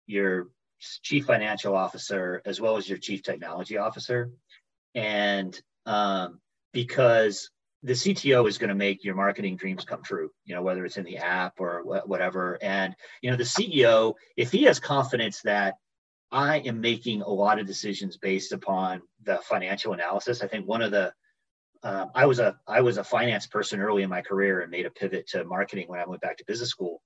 your 0.06 0.48
chief 0.78 1.26
financial 1.26 1.74
officer 1.74 2.42
as 2.44 2.60
well 2.60 2.76
as 2.76 2.88
your 2.88 2.98
chief 2.98 3.22
technology 3.22 3.78
officer. 3.78 4.30
And 4.94 5.58
um, 5.86 6.40
because 6.72 7.50
the 7.82 7.92
cto 7.92 8.48
is 8.48 8.58
going 8.58 8.68
to 8.68 8.74
make 8.74 9.04
your 9.04 9.14
marketing 9.14 9.54
dreams 9.54 9.84
come 9.84 10.02
true 10.02 10.30
you 10.44 10.54
know 10.54 10.62
whether 10.62 10.84
it's 10.84 10.96
in 10.96 11.04
the 11.04 11.18
app 11.18 11.54
or 11.58 11.82
wh- 11.82 12.08
whatever. 12.08 12.58
And 12.60 12.94
you 13.22 13.30
know 13.30 13.36
the 13.36 13.44
ceo 13.44 14.14
if 14.36 14.50
he 14.50 14.64
has 14.64 14.80
confidence 14.80 15.42
that 15.42 15.74
i 16.32 16.58
am 16.58 16.80
making 16.80 17.22
a 17.22 17.28
lot 17.28 17.60
of 17.60 17.66
decisions 17.66 18.16
based 18.16 18.52
upon 18.52 19.02
the 19.24 19.38
financial 19.44 19.92
analysis 19.92 20.42
i 20.42 20.46
think 20.48 20.66
one 20.66 20.82
of 20.82 20.90
the 20.90 21.12
um, 21.82 22.10
i 22.14 22.26
was 22.26 22.38
a 22.40 22.56
i 22.66 22.80
was 22.80 22.98
a 22.98 23.04
finance 23.04 23.46
person 23.46 23.80
early 23.80 24.02
in 24.02 24.10
my 24.10 24.22
career 24.22 24.62
and 24.62 24.70
made 24.70 24.86
a 24.86 24.90
pivot 24.90 25.28
to 25.28 25.44
marketing 25.44 25.86
when 25.88 26.00
i 26.00 26.06
went 26.06 26.22
back 26.22 26.38
to 26.38 26.44
business 26.46 26.70
school. 26.70 27.00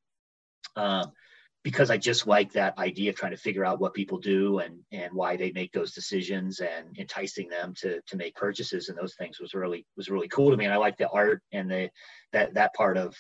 Um, 0.77 1.13
because 1.63 1.91
I 1.91 1.99
just 1.99 2.27
like 2.27 2.53
that 2.53 2.79
idea 2.79 3.11
of 3.11 3.17
trying 3.17 3.33
to 3.33 3.37
figure 3.37 3.65
out 3.65 3.81
what 3.81 3.95
people 3.95 4.19
do 4.19 4.61
and 4.61 4.79
and 4.93 5.13
why 5.13 5.37
they 5.37 5.53
make 5.53 5.73
those 5.73 5.93
decisions 5.93 6.61
and 6.61 6.99
enticing 6.99 7.49
them 7.49 7.75
to 7.79 8.01
to 8.07 8.17
make 8.17 8.35
purchases 8.35 8.89
and 8.89 8.97
those 8.97 9.15
things 9.15 9.41
was 9.41 9.55
really 9.55 9.87
was 9.97 10.09
really 10.09 10.29
cool 10.29 10.51
to 10.51 10.57
me. 10.57 10.65
And 10.65 10.75
I 10.75 10.79
like 10.79 10.97
the 10.97 11.11
art 11.11 11.43
and 11.53 11.71
the 11.71 11.91
that 12.33 12.55
that 12.55 12.75
part 12.75 12.97
of 12.97 13.15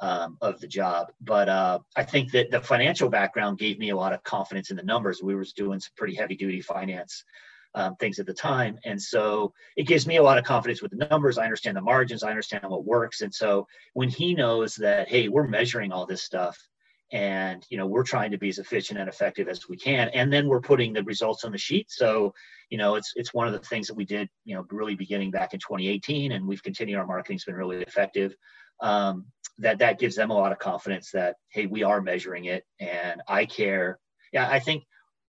um, 0.00 0.38
of 0.40 0.60
the 0.60 0.68
job. 0.68 1.12
But 1.20 1.48
uh, 1.48 1.80
I 1.96 2.04
think 2.04 2.32
that 2.32 2.50
the 2.50 2.60
financial 2.60 3.08
background 3.08 3.58
gave 3.58 3.78
me 3.78 3.90
a 3.90 3.96
lot 3.96 4.12
of 4.12 4.22
confidence 4.22 4.70
in 4.70 4.76
the 4.76 4.82
numbers. 4.82 5.22
We 5.22 5.34
were 5.34 5.46
doing 5.56 5.80
some 5.80 5.92
pretty 5.96 6.14
heavy 6.14 6.36
duty 6.36 6.60
finance 6.60 7.24
um, 7.74 7.96
things 7.96 8.18
at 8.18 8.26
the 8.26 8.34
time. 8.34 8.78
And 8.84 9.00
so 9.00 9.52
it 9.76 9.86
gives 9.86 10.06
me 10.06 10.16
a 10.16 10.22
lot 10.22 10.38
of 10.38 10.44
confidence 10.44 10.82
with 10.82 10.90
the 10.90 11.06
numbers. 11.08 11.38
I 11.38 11.44
understand 11.44 11.76
the 11.76 11.82
margins. 11.82 12.22
I 12.22 12.30
understand 12.30 12.64
what 12.66 12.84
works. 12.84 13.22
And 13.22 13.32
so 13.32 13.66
when 13.94 14.08
he 14.08 14.34
knows 14.34 14.74
that 14.76 15.08
hey 15.08 15.28
we're 15.28 15.46
measuring 15.46 15.92
all 15.92 16.06
this 16.06 16.22
stuff 16.22 16.58
and 17.12 17.64
you 17.68 17.76
know 17.76 17.86
we're 17.86 18.02
trying 18.02 18.30
to 18.30 18.38
be 18.38 18.48
as 18.48 18.58
efficient 18.58 18.98
and 18.98 19.08
effective 19.08 19.46
as 19.46 19.68
we 19.68 19.76
can. 19.76 20.08
And 20.08 20.32
then 20.32 20.48
we're 20.48 20.60
putting 20.62 20.92
the 20.92 21.04
results 21.04 21.44
on 21.44 21.52
the 21.52 21.58
sheet. 21.58 21.90
So 21.90 22.34
you 22.70 22.78
know 22.78 22.94
it's 22.94 23.12
it's 23.14 23.34
one 23.34 23.46
of 23.46 23.52
the 23.52 23.58
things 23.60 23.86
that 23.88 23.96
we 23.96 24.04
did 24.04 24.28
you 24.44 24.54
know 24.54 24.64
really 24.70 24.94
beginning 24.94 25.30
back 25.30 25.52
in 25.54 25.60
2018 25.60 26.32
and 26.32 26.46
we've 26.46 26.62
continued 26.62 26.98
our 26.98 27.06
marketing's 27.06 27.44
been 27.44 27.54
really 27.54 27.82
effective. 27.82 28.34
Um, 28.80 29.26
that 29.58 29.78
that 29.78 29.98
gives 29.98 30.16
them 30.16 30.30
a 30.30 30.34
lot 30.34 30.52
of 30.52 30.58
confidence 30.58 31.10
that 31.12 31.36
hey 31.50 31.66
we 31.66 31.82
are 31.82 32.00
measuring 32.00 32.46
it 32.46 32.64
and 32.80 33.22
i 33.28 33.44
care. 33.44 33.98
Yeah 34.32 34.48
i 34.50 34.58
think 34.58 34.84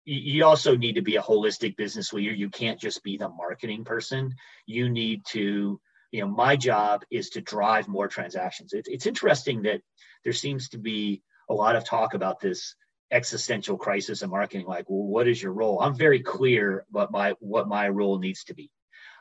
you 0.04 0.44
also 0.44 0.76
need 0.76 0.94
to 0.94 1.02
be 1.02 1.14
a 1.16 1.22
holistic 1.22 1.76
business 1.76 2.12
leader. 2.12 2.32
You 2.32 2.48
can't 2.48 2.80
just 2.80 3.04
be 3.04 3.16
the 3.16 3.28
marketing 3.28 3.84
person. 3.84 4.34
You 4.66 4.88
need 4.88 5.24
to 5.26 5.80
you 6.12 6.20
know 6.20 6.28
my 6.28 6.56
job 6.56 7.02
is 7.10 7.30
to 7.30 7.40
drive 7.40 7.88
more 7.88 8.06
transactions. 8.08 8.72
It, 8.72 8.86
it's 8.88 9.06
interesting 9.06 9.62
that 9.62 9.80
there 10.24 10.32
seems 10.32 10.68
to 10.70 10.78
be 10.78 11.22
a 11.52 11.54
lot 11.54 11.76
of 11.76 11.84
talk 11.84 12.14
about 12.14 12.40
this 12.40 12.74
existential 13.10 13.76
crisis 13.76 14.22
in 14.22 14.30
marketing 14.30 14.66
like 14.66 14.88
well 14.88 15.06
what 15.06 15.28
is 15.28 15.40
your 15.40 15.52
role? 15.52 15.80
I'm 15.80 15.94
very 15.94 16.20
clear 16.20 16.86
what 16.90 17.12
my 17.12 17.34
what 17.40 17.68
my 17.68 17.88
role 17.88 18.18
needs 18.18 18.44
to 18.44 18.54
be. 18.54 18.70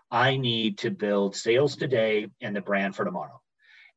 I 0.09 0.37
need 0.37 0.79
to 0.79 0.91
build 0.91 1.35
sales 1.35 1.75
today 1.75 2.27
and 2.41 2.55
the 2.55 2.61
brand 2.61 2.95
for 2.95 3.05
tomorrow. 3.05 3.41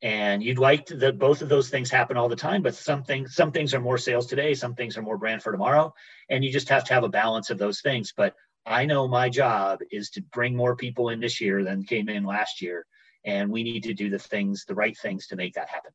And 0.02 0.42
you'd 0.42 0.58
like 0.58 0.86
that 0.86 1.18
both 1.18 1.42
of 1.42 1.48
those 1.48 1.70
things 1.70 1.90
happen 1.90 2.16
all 2.16 2.28
the 2.28 2.36
time 2.36 2.62
but 2.62 2.74
some 2.74 3.04
things 3.04 3.34
some 3.34 3.52
things 3.52 3.72
are 3.72 3.80
more 3.80 3.98
sales 3.98 4.26
today 4.26 4.54
some 4.54 4.74
things 4.74 4.98
are 4.98 5.02
more 5.02 5.16
brand 5.16 5.42
for 5.42 5.52
tomorrow. 5.52 5.94
And 6.28 6.44
you 6.44 6.52
just 6.52 6.68
have 6.68 6.84
to 6.84 6.94
have 6.94 7.04
a 7.04 7.08
balance 7.08 7.50
of 7.50 7.58
those 7.58 7.80
things. 7.80 8.12
But 8.16 8.34
i 8.66 8.84
know 8.86 9.06
my 9.06 9.28
job 9.28 9.78
is 9.90 10.10
to 10.10 10.22
bring 10.22 10.56
more 10.56 10.74
people 10.74 11.10
in 11.10 11.20
this 11.20 11.40
year 11.40 11.62
than 11.62 11.84
came 11.84 12.08
in 12.08 12.24
last 12.24 12.60
year. 12.60 12.84
And 13.24 13.50
we 13.50 13.62
need 13.62 13.84
to 13.84 13.94
do 13.94 14.10
the 14.10 14.18
things 14.18 14.64
the 14.66 14.74
right 14.74 14.96
things 14.98 15.28
to 15.28 15.36
make 15.36 15.54
that 15.54 15.68
happen 15.68 15.92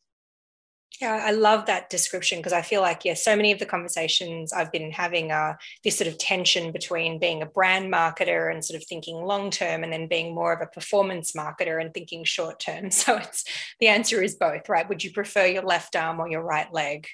yeah, 0.99 1.23
I 1.23 1.31
love 1.31 1.67
that 1.67 1.89
description 1.89 2.39
because 2.39 2.51
I 2.51 2.61
feel 2.61 2.81
like, 2.81 3.05
yeah, 3.05 3.13
so 3.13 3.35
many 3.35 3.53
of 3.53 3.59
the 3.59 3.65
conversations 3.65 4.51
I've 4.51 4.71
been 4.71 4.91
having 4.91 5.31
are 5.31 5.57
this 5.83 5.97
sort 5.97 6.09
of 6.09 6.17
tension 6.17 6.73
between 6.73 7.19
being 7.19 7.41
a 7.41 7.45
brand 7.45 7.91
marketer 7.91 8.51
and 8.51 8.63
sort 8.65 8.81
of 8.81 8.85
thinking 8.85 9.15
long 9.15 9.49
term 9.49 9.83
and 9.83 9.93
then 9.93 10.07
being 10.07 10.35
more 10.35 10.51
of 10.51 10.61
a 10.61 10.67
performance 10.67 11.31
marketer 11.33 11.79
and 11.81 11.93
thinking 11.93 12.23
short 12.23 12.59
term. 12.59 12.89
So 12.99 13.15
it's 13.15 13.45
the 13.79 13.87
answer 13.87 14.21
is 14.21 14.35
both, 14.35 14.67
right? 14.67 14.87
Would 14.89 15.03
you 15.03 15.11
prefer 15.11 15.45
your 15.45 15.63
left 15.63 15.95
arm 15.95 16.19
or 16.19 16.29
your 16.29 16.41
right 16.41 16.71
leg? 16.73 17.07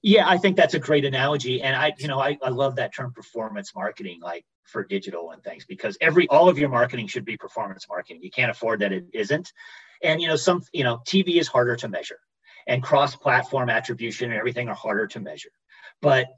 Yeah, 0.00 0.28
I 0.28 0.38
think 0.38 0.56
that's 0.56 0.74
a 0.74 0.78
great 0.78 1.04
analogy. 1.04 1.60
And 1.60 1.74
I, 1.74 1.92
you 1.98 2.06
know, 2.06 2.20
I, 2.20 2.38
I 2.42 2.50
love 2.50 2.76
that 2.76 2.94
term 2.94 3.12
performance 3.12 3.74
marketing, 3.74 4.20
like 4.22 4.44
for 4.62 4.84
digital 4.84 5.32
and 5.32 5.42
things, 5.42 5.64
because 5.64 5.96
every 6.00 6.28
all 6.28 6.48
of 6.48 6.56
your 6.56 6.68
marketing 6.68 7.08
should 7.08 7.24
be 7.24 7.36
performance 7.36 7.86
marketing. 7.88 8.22
You 8.22 8.30
can't 8.30 8.50
afford 8.50 8.80
that 8.80 8.92
it 8.92 9.06
isn't. 9.12 9.52
And 10.02 10.20
you 10.20 10.28
know, 10.28 10.36
some, 10.36 10.62
you 10.72 10.84
know, 10.84 11.00
TV 11.06 11.40
is 11.40 11.48
harder 11.48 11.74
to 11.76 11.88
measure 11.88 12.20
and 12.66 12.82
cross-platform 12.82 13.68
attribution 13.70 14.30
and 14.30 14.38
everything 14.38 14.68
are 14.68 14.74
harder 14.74 15.06
to 15.06 15.20
measure. 15.20 15.50
But 16.00 16.28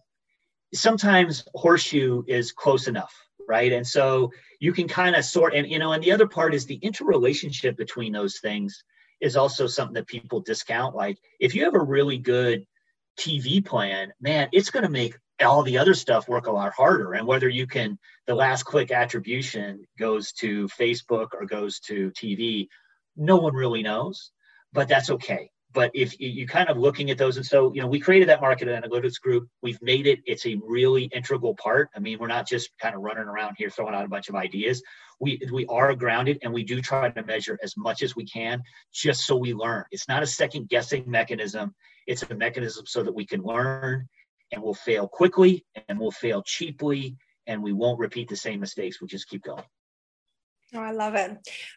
sometimes 0.74 1.44
horseshoe 1.54 2.22
is 2.26 2.52
close 2.52 2.88
enough, 2.88 3.14
right? 3.48 3.72
And 3.72 3.86
so 3.86 4.32
you 4.60 4.72
can 4.72 4.88
kind 4.88 5.16
of 5.16 5.24
sort 5.24 5.54
and 5.54 5.68
you 5.68 5.78
know, 5.78 5.92
and 5.92 6.02
the 6.02 6.12
other 6.12 6.26
part 6.26 6.54
is 6.54 6.66
the 6.66 6.76
interrelationship 6.76 7.76
between 7.76 8.12
those 8.12 8.38
things 8.40 8.82
is 9.20 9.36
also 9.36 9.66
something 9.66 9.94
that 9.94 10.06
people 10.06 10.40
discount. 10.40 10.94
Like 10.94 11.18
if 11.40 11.54
you 11.54 11.64
have 11.64 11.74
a 11.74 11.80
really 11.82 12.18
good 12.18 12.66
TV 13.18 13.64
plan, 13.64 14.12
man, 14.20 14.48
it's 14.52 14.70
going 14.70 14.82
to 14.82 14.90
make 14.90 15.16
all 15.40 15.62
the 15.62 15.78
other 15.78 15.94
stuff 15.94 16.28
work 16.28 16.46
a 16.46 16.52
lot 16.52 16.72
harder. 16.72 17.14
And 17.14 17.26
whether 17.26 17.48
you 17.48 17.66
can, 17.66 17.98
the 18.26 18.34
last 18.34 18.64
click 18.64 18.90
attribution 18.90 19.84
goes 19.98 20.32
to 20.32 20.66
Facebook 20.68 21.28
or 21.32 21.46
goes 21.46 21.80
to 21.80 22.10
TV, 22.10 22.68
no 23.16 23.36
one 23.36 23.54
really 23.54 23.82
knows, 23.82 24.32
but 24.72 24.88
that's 24.88 25.10
okay 25.10 25.50
but 25.76 25.90
if 25.92 26.18
you 26.18 26.46
kind 26.46 26.70
of 26.70 26.78
looking 26.78 27.10
at 27.10 27.18
those 27.18 27.36
and 27.36 27.44
so 27.44 27.70
you 27.74 27.82
know 27.82 27.86
we 27.86 28.00
created 28.00 28.30
that 28.30 28.40
market 28.40 28.66
analytics 28.66 29.20
group. 29.20 29.46
We've 29.62 29.80
made 29.82 30.06
it 30.06 30.20
it's 30.24 30.46
a 30.46 30.58
really 30.66 31.04
integral 31.04 31.54
part. 31.54 31.90
I 31.94 31.98
mean 31.98 32.18
we're 32.18 32.28
not 32.28 32.48
just 32.48 32.70
kind 32.80 32.94
of 32.94 33.02
running 33.02 33.24
around 33.24 33.56
here 33.58 33.68
throwing 33.68 33.94
out 33.94 34.06
a 34.06 34.08
bunch 34.08 34.30
of 34.30 34.34
ideas. 34.34 34.82
We 35.20 35.38
we 35.52 35.66
are 35.66 35.94
grounded 35.94 36.38
and 36.42 36.50
we 36.50 36.64
do 36.64 36.80
try 36.80 37.10
to 37.10 37.22
measure 37.24 37.58
as 37.62 37.76
much 37.76 38.02
as 38.02 38.16
we 38.16 38.24
can 38.24 38.62
just 38.94 39.26
so 39.26 39.36
we 39.36 39.52
learn. 39.52 39.84
It's 39.90 40.08
not 40.08 40.22
a 40.22 40.26
second 40.26 40.70
guessing 40.70 41.04
mechanism. 41.06 41.74
It's 42.06 42.22
a 42.22 42.34
mechanism 42.34 42.86
so 42.86 43.02
that 43.02 43.14
we 43.14 43.26
can 43.26 43.42
learn 43.42 44.08
and 44.52 44.62
we'll 44.62 44.72
fail 44.72 45.06
quickly 45.06 45.66
and 45.88 46.00
we'll 46.00 46.10
fail 46.10 46.42
cheaply 46.42 47.18
and 47.46 47.62
we 47.62 47.74
won't 47.74 47.98
repeat 47.98 48.30
the 48.30 48.36
same 48.36 48.60
mistakes. 48.60 48.98
We'll 48.98 49.08
just 49.08 49.28
keep 49.28 49.42
going 49.42 49.64
Oh, 50.74 50.80
I 50.80 50.90
love 50.90 51.14
it. 51.14 51.30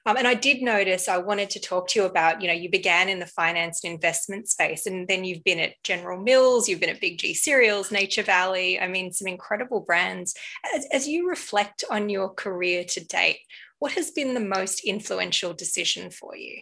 Um, 0.06 0.18
and 0.18 0.28
I 0.28 0.34
did 0.34 0.64
notice 0.64 1.08
I 1.08 1.18
wanted 1.18 1.52
to 1.52 1.60
talk 1.60 1.88
to 1.90 2.00
you 2.00 2.06
about, 2.06 2.42
you 2.42 2.48
know, 2.48 2.54
you 2.54 2.72
began 2.72 3.08
in 3.08 3.20
the 3.20 3.28
finance 3.28 3.84
and 3.84 3.94
investment 3.94 4.50
space, 4.50 4.88
and 4.88 5.08
then 5.08 5.24
you've 5.24 5.44
been 5.44 5.60
at 5.60 5.82
General 5.84 6.20
Mills, 6.20 6.68
you've 6.68 6.80
been 6.80 6.90
at 6.90 7.00
Big 7.00 7.20
G 7.20 7.36
Cereals, 7.36 7.92
Nature 7.92 8.24
Valley. 8.24 8.80
I 8.80 8.88
mean, 8.88 9.12
some 9.14 9.28
incredible 9.28 9.82
brands. 9.82 10.34
As, 10.76 10.88
as 10.92 11.08
you 11.08 11.30
reflect 11.30 11.84
on 11.92 12.10
your 12.10 12.34
career 12.34 12.84
to 12.86 13.06
date, 13.06 13.40
what 13.78 13.92
has 13.92 14.10
been 14.10 14.34
the 14.34 14.40
most 14.40 14.82
influential 14.84 15.54
decision 15.54 16.10
for 16.10 16.36
you? 16.36 16.62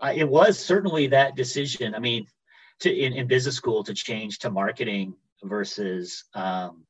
Uh, 0.00 0.12
it 0.14 0.28
was 0.28 0.58
certainly 0.58 1.08
that 1.08 1.34
decision. 1.34 1.94
I 1.94 1.98
mean, 1.98 2.26
to 2.80 2.94
in, 2.94 3.14
in 3.14 3.26
business 3.26 3.56
school 3.56 3.82
to 3.84 3.94
change 3.94 4.38
to 4.40 4.50
marketing 4.50 5.14
versus 5.42 6.24
um, 6.34 6.84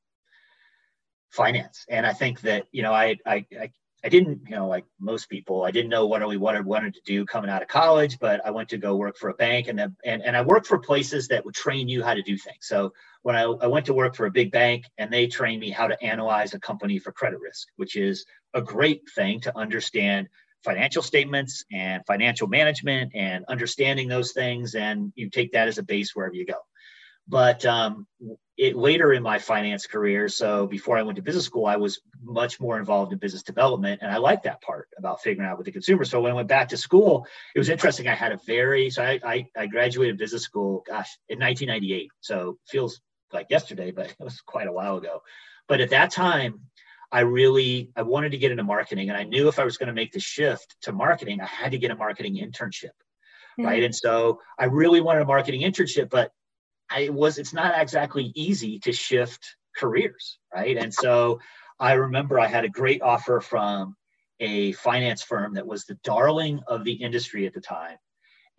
finance, 1.30 1.84
and 1.88 2.04
I 2.04 2.12
think 2.12 2.42
that 2.42 2.66
you 2.70 2.82
know 2.82 2.92
I 2.92 3.16
I, 3.24 3.46
I 3.58 3.70
I 4.04 4.08
didn't, 4.08 4.42
you 4.48 4.54
know, 4.54 4.68
like 4.68 4.84
most 5.00 5.28
people, 5.28 5.64
I 5.64 5.70
didn't 5.70 5.90
know 5.90 6.06
what 6.06 6.22
I 6.22 6.36
wanted, 6.36 6.64
wanted 6.64 6.94
to 6.94 7.00
do 7.04 7.24
coming 7.24 7.50
out 7.50 7.62
of 7.62 7.68
college, 7.68 8.18
but 8.20 8.44
I 8.44 8.50
went 8.50 8.68
to 8.68 8.78
go 8.78 8.94
work 8.94 9.16
for 9.16 9.30
a 9.30 9.34
bank 9.34 9.68
and, 9.68 9.78
then, 9.78 9.96
and, 10.04 10.22
and 10.22 10.36
I 10.36 10.42
worked 10.42 10.66
for 10.66 10.78
places 10.78 11.28
that 11.28 11.44
would 11.44 11.54
train 11.54 11.88
you 11.88 12.04
how 12.04 12.14
to 12.14 12.22
do 12.22 12.36
things. 12.36 12.68
So 12.68 12.92
when 13.22 13.34
I, 13.34 13.42
I 13.42 13.66
went 13.66 13.86
to 13.86 13.94
work 13.94 14.14
for 14.14 14.26
a 14.26 14.30
big 14.30 14.52
bank 14.52 14.84
and 14.98 15.12
they 15.12 15.26
trained 15.26 15.60
me 15.60 15.70
how 15.70 15.86
to 15.88 16.00
analyze 16.04 16.54
a 16.54 16.60
company 16.60 16.98
for 16.98 17.10
credit 17.10 17.40
risk, 17.40 17.68
which 17.76 17.96
is 17.96 18.24
a 18.54 18.62
great 18.62 19.02
thing 19.14 19.40
to 19.40 19.58
understand 19.58 20.28
financial 20.62 21.02
statements 21.02 21.64
and 21.72 22.02
financial 22.06 22.48
management 22.48 23.12
and 23.14 23.44
understanding 23.48 24.08
those 24.08 24.32
things. 24.32 24.74
And 24.74 25.12
you 25.14 25.30
take 25.30 25.52
that 25.52 25.68
as 25.68 25.78
a 25.78 25.82
base 25.82 26.14
wherever 26.14 26.34
you 26.34 26.46
go. 26.46 26.58
But 27.28 27.64
um, 27.66 28.06
it 28.56 28.76
later 28.76 29.12
in 29.12 29.22
my 29.22 29.38
finance 29.38 29.86
career, 29.86 30.28
so 30.28 30.66
before 30.66 30.96
I 30.96 31.02
went 31.02 31.16
to 31.16 31.22
business 31.22 31.44
school, 31.44 31.66
I 31.66 31.76
was 31.76 32.00
much 32.22 32.60
more 32.60 32.78
involved 32.78 33.12
in 33.12 33.18
business 33.18 33.42
development, 33.42 34.00
and 34.02 34.10
I 34.10 34.16
liked 34.16 34.44
that 34.44 34.62
part 34.62 34.88
about 34.96 35.20
figuring 35.20 35.48
out 35.48 35.58
with 35.58 35.66
the 35.66 35.72
consumer. 35.72 36.04
So 36.04 36.20
when 36.20 36.32
I 36.32 36.34
went 36.34 36.48
back 36.48 36.68
to 36.68 36.76
school, 36.76 37.26
it 37.54 37.58
was 37.58 37.68
interesting. 37.68 38.08
I 38.08 38.14
had 38.14 38.32
a 38.32 38.38
very 38.46 38.90
so 38.90 39.02
I 39.02 39.20
I, 39.24 39.46
I 39.56 39.66
graduated 39.66 40.18
business 40.18 40.42
school, 40.42 40.84
gosh, 40.86 41.18
in 41.28 41.38
1998. 41.38 42.10
So 42.20 42.58
feels 42.66 43.00
like 43.32 43.48
yesterday, 43.50 43.90
but 43.90 44.06
it 44.20 44.24
was 44.24 44.40
quite 44.40 44.68
a 44.68 44.72
while 44.72 44.96
ago. 44.96 45.22
But 45.68 45.80
at 45.80 45.90
that 45.90 46.12
time, 46.12 46.60
I 47.12 47.20
really 47.20 47.90
I 47.96 48.02
wanted 48.02 48.32
to 48.32 48.38
get 48.38 48.52
into 48.52 48.64
marketing, 48.64 49.10
and 49.10 49.18
I 49.18 49.24
knew 49.24 49.48
if 49.48 49.58
I 49.58 49.64
was 49.64 49.76
going 49.76 49.88
to 49.88 49.92
make 49.92 50.12
the 50.12 50.20
shift 50.20 50.76
to 50.82 50.92
marketing, 50.92 51.40
I 51.40 51.46
had 51.46 51.72
to 51.72 51.78
get 51.78 51.90
a 51.90 51.96
marketing 51.96 52.36
internship, 52.36 52.84
mm-hmm. 52.84 53.64
right? 53.64 53.82
And 53.82 53.94
so 53.94 54.40
I 54.58 54.64
really 54.64 55.00
wanted 55.00 55.22
a 55.22 55.26
marketing 55.26 55.60
internship, 55.60 56.08
but 56.08 56.32
I 56.90 57.08
was 57.10 57.38
it's 57.38 57.54
not 57.54 57.80
exactly 57.80 58.32
easy 58.34 58.78
to 58.80 58.92
shift 58.92 59.56
careers, 59.76 60.38
right? 60.54 60.76
And 60.76 60.92
so 60.92 61.40
I 61.78 61.94
remember 61.94 62.40
I 62.40 62.46
had 62.46 62.64
a 62.64 62.68
great 62.68 63.02
offer 63.02 63.40
from 63.40 63.96
a 64.40 64.72
finance 64.72 65.22
firm 65.22 65.54
that 65.54 65.66
was 65.66 65.84
the 65.84 65.98
darling 66.04 66.60
of 66.66 66.84
the 66.84 66.92
industry 66.92 67.46
at 67.46 67.54
the 67.54 67.60
time. 67.60 67.96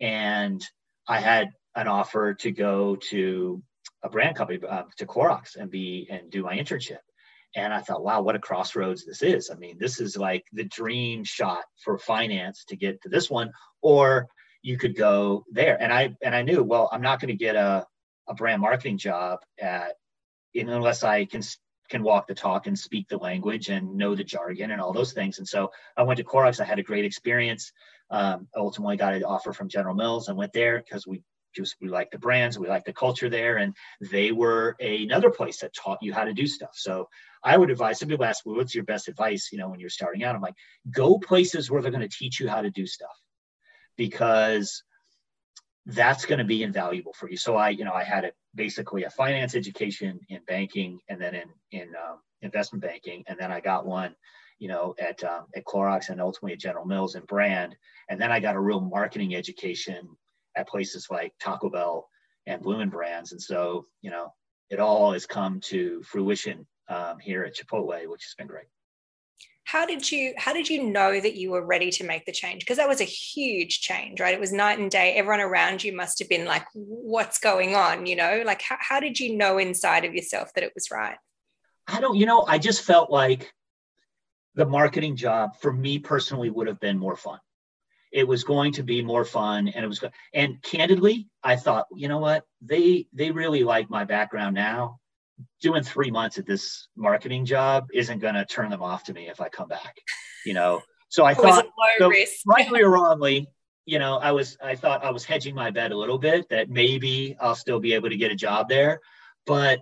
And 0.00 0.64
I 1.06 1.20
had 1.20 1.50
an 1.74 1.88
offer 1.88 2.34
to 2.34 2.50
go 2.50 2.96
to 3.10 3.62
a 4.02 4.08
brand 4.08 4.36
company, 4.36 4.60
uh, 4.68 4.84
to 4.98 5.06
Clorox, 5.06 5.56
and 5.56 5.70
be 5.70 6.06
and 6.10 6.30
do 6.30 6.42
my 6.42 6.56
internship. 6.56 6.98
And 7.56 7.72
I 7.72 7.80
thought, 7.80 8.04
wow, 8.04 8.20
what 8.20 8.36
a 8.36 8.38
crossroads 8.38 9.04
this 9.04 9.22
is. 9.22 9.50
I 9.50 9.54
mean, 9.54 9.78
this 9.78 10.00
is 10.00 10.16
like 10.16 10.44
the 10.52 10.64
dream 10.64 11.24
shot 11.24 11.64
for 11.82 11.98
finance 11.98 12.64
to 12.68 12.76
get 12.76 13.00
to 13.02 13.08
this 13.08 13.30
one, 13.30 13.50
or 13.80 14.28
you 14.62 14.76
could 14.76 14.96
go 14.96 15.44
there. 15.50 15.80
And 15.80 15.92
I 15.92 16.14
and 16.22 16.34
I 16.34 16.42
knew, 16.42 16.62
well, 16.62 16.88
I'm 16.92 17.02
not 17.02 17.20
going 17.20 17.28
to 17.28 17.44
get 17.44 17.56
a 17.56 17.86
a 18.28 18.34
brand 18.34 18.60
marketing 18.60 18.98
job 18.98 19.40
at 19.60 19.94
unless 20.54 21.04
I 21.04 21.24
can 21.24 21.42
can 21.88 22.02
walk 22.02 22.26
the 22.26 22.34
talk 22.34 22.66
and 22.66 22.78
speak 22.78 23.08
the 23.08 23.16
language 23.16 23.70
and 23.70 23.96
know 23.96 24.14
the 24.14 24.24
jargon 24.24 24.70
and 24.70 24.80
all 24.80 24.92
those 24.92 25.12
things. 25.12 25.38
And 25.38 25.48
so 25.48 25.70
I 25.96 26.02
went 26.02 26.18
to 26.18 26.24
Clorox. 26.24 26.60
I 26.60 26.64
had 26.64 26.78
a 26.78 26.82
great 26.82 27.04
experience. 27.04 27.72
Um, 28.10 28.46
ultimately 28.54 28.96
got 28.96 29.14
an 29.14 29.24
offer 29.24 29.52
from 29.52 29.68
General 29.68 29.94
Mills 29.94 30.28
and 30.28 30.36
went 30.36 30.52
there 30.52 30.78
because 30.78 31.06
we 31.06 31.22
just 31.54 31.76
we 31.80 31.88
like 31.88 32.10
the 32.10 32.18
brands, 32.18 32.58
we 32.58 32.68
like 32.68 32.84
the 32.84 32.92
culture 32.92 33.28
there, 33.28 33.56
and 33.56 33.74
they 34.00 34.32
were 34.32 34.76
a, 34.80 35.02
another 35.02 35.30
place 35.30 35.58
that 35.60 35.74
taught 35.74 35.98
you 36.02 36.12
how 36.12 36.24
to 36.24 36.34
do 36.34 36.46
stuff. 36.46 36.70
So 36.74 37.08
I 37.42 37.56
would 37.56 37.70
advise 37.70 37.98
some 37.98 38.08
people 38.08 38.24
ask, 38.24 38.44
well, 38.44 38.56
what's 38.56 38.74
your 38.74 38.84
best 38.84 39.08
advice? 39.08 39.48
You 39.50 39.58
know, 39.58 39.68
when 39.68 39.80
you're 39.80 39.90
starting 39.90 40.24
out, 40.24 40.34
I'm 40.34 40.42
like, 40.42 40.54
go 40.90 41.18
places 41.18 41.70
where 41.70 41.82
they're 41.82 41.90
going 41.90 42.08
to 42.08 42.16
teach 42.16 42.40
you 42.40 42.48
how 42.48 42.62
to 42.62 42.70
do 42.70 42.86
stuff 42.86 43.16
because 43.96 44.82
that's 45.88 46.26
going 46.26 46.38
to 46.38 46.44
be 46.44 46.62
invaluable 46.62 47.14
for 47.14 47.30
you. 47.30 47.36
So 47.38 47.56
I, 47.56 47.70
you 47.70 47.84
know, 47.84 47.94
I 47.94 48.04
had 48.04 48.30
basically 48.54 49.04
a 49.04 49.10
finance 49.10 49.54
education 49.54 50.20
in 50.28 50.40
banking 50.46 51.00
and 51.08 51.20
then 51.20 51.34
in, 51.34 51.48
in 51.72 51.88
um, 51.96 52.18
investment 52.42 52.82
banking. 52.82 53.24
And 53.26 53.38
then 53.38 53.50
I 53.50 53.60
got 53.60 53.86
one, 53.86 54.14
you 54.58 54.68
know, 54.68 54.94
at, 54.98 55.24
um, 55.24 55.46
at 55.56 55.64
Clorox 55.64 56.10
and 56.10 56.20
ultimately 56.20 56.52
at 56.52 56.60
General 56.60 56.84
Mills 56.84 57.14
and 57.14 57.26
brand. 57.26 57.74
And 58.10 58.20
then 58.20 58.30
I 58.30 58.38
got 58.38 58.54
a 58.54 58.60
real 58.60 58.80
marketing 58.80 59.34
education 59.34 60.06
at 60.56 60.68
places 60.68 61.08
like 61.10 61.32
Taco 61.40 61.70
Bell 61.70 62.08
and 62.46 62.60
Bloomin' 62.60 62.90
Brands. 62.90 63.32
And 63.32 63.40
so, 63.40 63.86
you 64.02 64.10
know, 64.10 64.34
it 64.68 64.80
all 64.80 65.12
has 65.14 65.24
come 65.24 65.58
to 65.60 66.02
fruition 66.02 66.66
um, 66.88 67.18
here 67.18 67.44
at 67.44 67.56
Chipotle, 67.56 68.06
which 68.08 68.24
has 68.24 68.34
been 68.36 68.46
great. 68.46 68.66
How 69.68 69.84
did 69.84 70.10
you 70.10 70.32
how 70.38 70.54
did 70.54 70.70
you 70.70 70.82
know 70.82 71.20
that 71.20 71.34
you 71.34 71.50
were 71.50 71.62
ready 71.62 71.90
to 71.90 72.04
make 72.04 72.24
the 72.24 72.32
change? 72.32 72.60
Because 72.60 72.78
that 72.78 72.88
was 72.88 73.02
a 73.02 73.04
huge 73.04 73.82
change, 73.82 74.18
right? 74.18 74.32
It 74.32 74.40
was 74.40 74.50
night 74.50 74.78
and 74.78 74.90
day. 74.90 75.12
Everyone 75.12 75.40
around 75.40 75.84
you 75.84 75.94
must 75.94 76.18
have 76.20 76.28
been 76.30 76.46
like, 76.46 76.64
"What's 76.72 77.38
going 77.38 77.74
on?" 77.74 78.06
You 78.06 78.16
know, 78.16 78.42
like 78.46 78.62
how, 78.62 78.78
how 78.80 78.98
did 78.98 79.20
you 79.20 79.36
know 79.36 79.58
inside 79.58 80.06
of 80.06 80.14
yourself 80.14 80.54
that 80.54 80.64
it 80.64 80.72
was 80.74 80.90
right? 80.90 81.18
I 81.86 82.00
don't, 82.00 82.16
you 82.16 82.24
know, 82.24 82.46
I 82.48 82.56
just 82.56 82.80
felt 82.80 83.10
like 83.10 83.52
the 84.54 84.64
marketing 84.64 85.16
job 85.16 85.50
for 85.60 85.70
me 85.70 85.98
personally 85.98 86.48
would 86.48 86.66
have 86.66 86.80
been 86.80 86.98
more 86.98 87.16
fun. 87.16 87.38
It 88.10 88.26
was 88.26 88.44
going 88.44 88.72
to 88.72 88.82
be 88.82 89.02
more 89.02 89.26
fun, 89.26 89.68
and 89.68 89.84
it 89.84 89.88
was. 89.88 90.02
And 90.32 90.62
candidly, 90.62 91.28
I 91.44 91.56
thought, 91.56 91.88
you 91.94 92.08
know 92.08 92.20
what? 92.20 92.46
They 92.62 93.06
they 93.12 93.32
really 93.32 93.64
like 93.64 93.90
my 93.90 94.04
background 94.04 94.54
now. 94.54 94.98
Doing 95.60 95.82
three 95.82 96.10
months 96.10 96.38
at 96.38 96.46
this 96.46 96.88
marketing 96.96 97.44
job 97.44 97.88
isn't 97.92 98.18
going 98.18 98.34
to 98.34 98.44
turn 98.44 98.70
them 98.70 98.82
off 98.82 99.04
to 99.04 99.12
me 99.12 99.28
if 99.28 99.40
I 99.40 99.48
come 99.48 99.68
back. 99.68 99.96
You 100.44 100.54
know. 100.54 100.82
So 101.10 101.24
I 101.24 101.32
thought, 101.32 101.66
so, 101.98 102.12
rightly 102.46 102.82
or 102.82 102.90
wrongly, 102.90 103.48
you 103.86 103.98
know, 103.98 104.18
I 104.18 104.32
was 104.32 104.58
I 104.62 104.74
thought 104.74 105.02
I 105.02 105.10
was 105.10 105.24
hedging 105.24 105.54
my 105.54 105.70
bet 105.70 105.92
a 105.92 105.96
little 105.96 106.18
bit 106.18 106.46
that 106.50 106.68
maybe 106.68 107.34
I'll 107.40 107.54
still 107.54 107.80
be 107.80 107.94
able 107.94 108.10
to 108.10 108.16
get 108.18 108.30
a 108.30 108.36
job 108.36 108.68
there, 108.68 109.00
but 109.46 109.80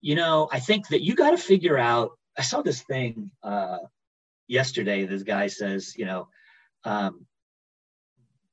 you 0.00 0.16
know, 0.16 0.48
I 0.50 0.58
think 0.58 0.88
that 0.88 1.02
you 1.02 1.14
got 1.14 1.30
to 1.30 1.38
figure 1.38 1.78
out. 1.78 2.10
I 2.36 2.42
saw 2.42 2.62
this 2.62 2.82
thing 2.82 3.30
uh, 3.42 3.78
yesterday. 4.48 5.04
This 5.06 5.22
guy 5.22 5.46
says, 5.46 5.94
you 5.96 6.06
know, 6.06 6.28
um, 6.84 7.26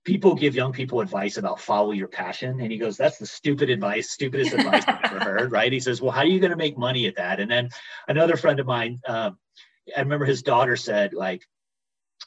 people 0.07 0.33
give 0.35 0.55
young 0.55 0.71
people 0.71 1.01
advice 1.01 1.35
about 1.35 1.59
follow 1.59 1.91
your 1.91 2.07
passion, 2.07 2.61
and 2.61 2.71
he 2.71 2.77
goes, 2.77 2.95
"That's 2.95 3.17
the 3.17 3.25
stupid 3.25 3.69
advice, 3.69 4.09
stupidest 4.09 4.53
advice 4.53 4.85
I've 4.87 5.11
ever 5.11 5.19
heard." 5.37 5.51
Right? 5.51 5.71
He 5.71 5.81
says, 5.81 6.01
"Well, 6.01 6.11
how 6.11 6.21
are 6.21 6.25
you 6.25 6.39
going 6.39 6.51
to 6.51 6.57
make 6.57 6.77
money 6.77 7.07
at 7.07 7.17
that?" 7.17 7.41
And 7.41 7.51
then 7.51 7.69
another 8.07 8.37
friend 8.37 8.57
of 8.61 8.65
mine, 8.65 9.01
um, 9.05 9.37
I 9.95 9.99
remember 9.99 10.23
his 10.23 10.43
daughter 10.43 10.77
said, 10.77 11.13
like, 11.13 11.43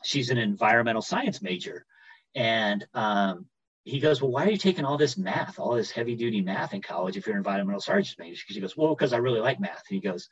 she's 0.05 0.29
an 0.29 0.37
environmental 0.37 1.01
science 1.01 1.40
major, 1.40 1.87
and 2.35 2.87
um, 2.93 3.47
he 3.85 3.99
goes, 3.99 4.21
Well, 4.21 4.31
why 4.31 4.45
are 4.45 4.51
you 4.51 4.59
taking 4.59 4.85
all 4.85 4.99
this 4.99 5.16
math, 5.16 5.59
all 5.59 5.75
this 5.75 5.90
heavy 5.90 6.16
duty 6.16 6.43
math 6.43 6.75
in 6.75 6.83
college 6.83 7.16
if 7.16 7.27
you're 7.27 7.35
an 7.35 7.40
environmental 7.40 7.81
science 7.81 8.14
major? 8.19 8.43
She 8.47 8.61
goes, 8.61 8.77
Well, 8.77 8.95
because 8.95 9.14
I 9.14 9.19
really 9.19 9.40
like 9.40 9.59
math. 9.59 9.85
And 9.88 10.03
he 10.03 10.07
goes, 10.07 10.29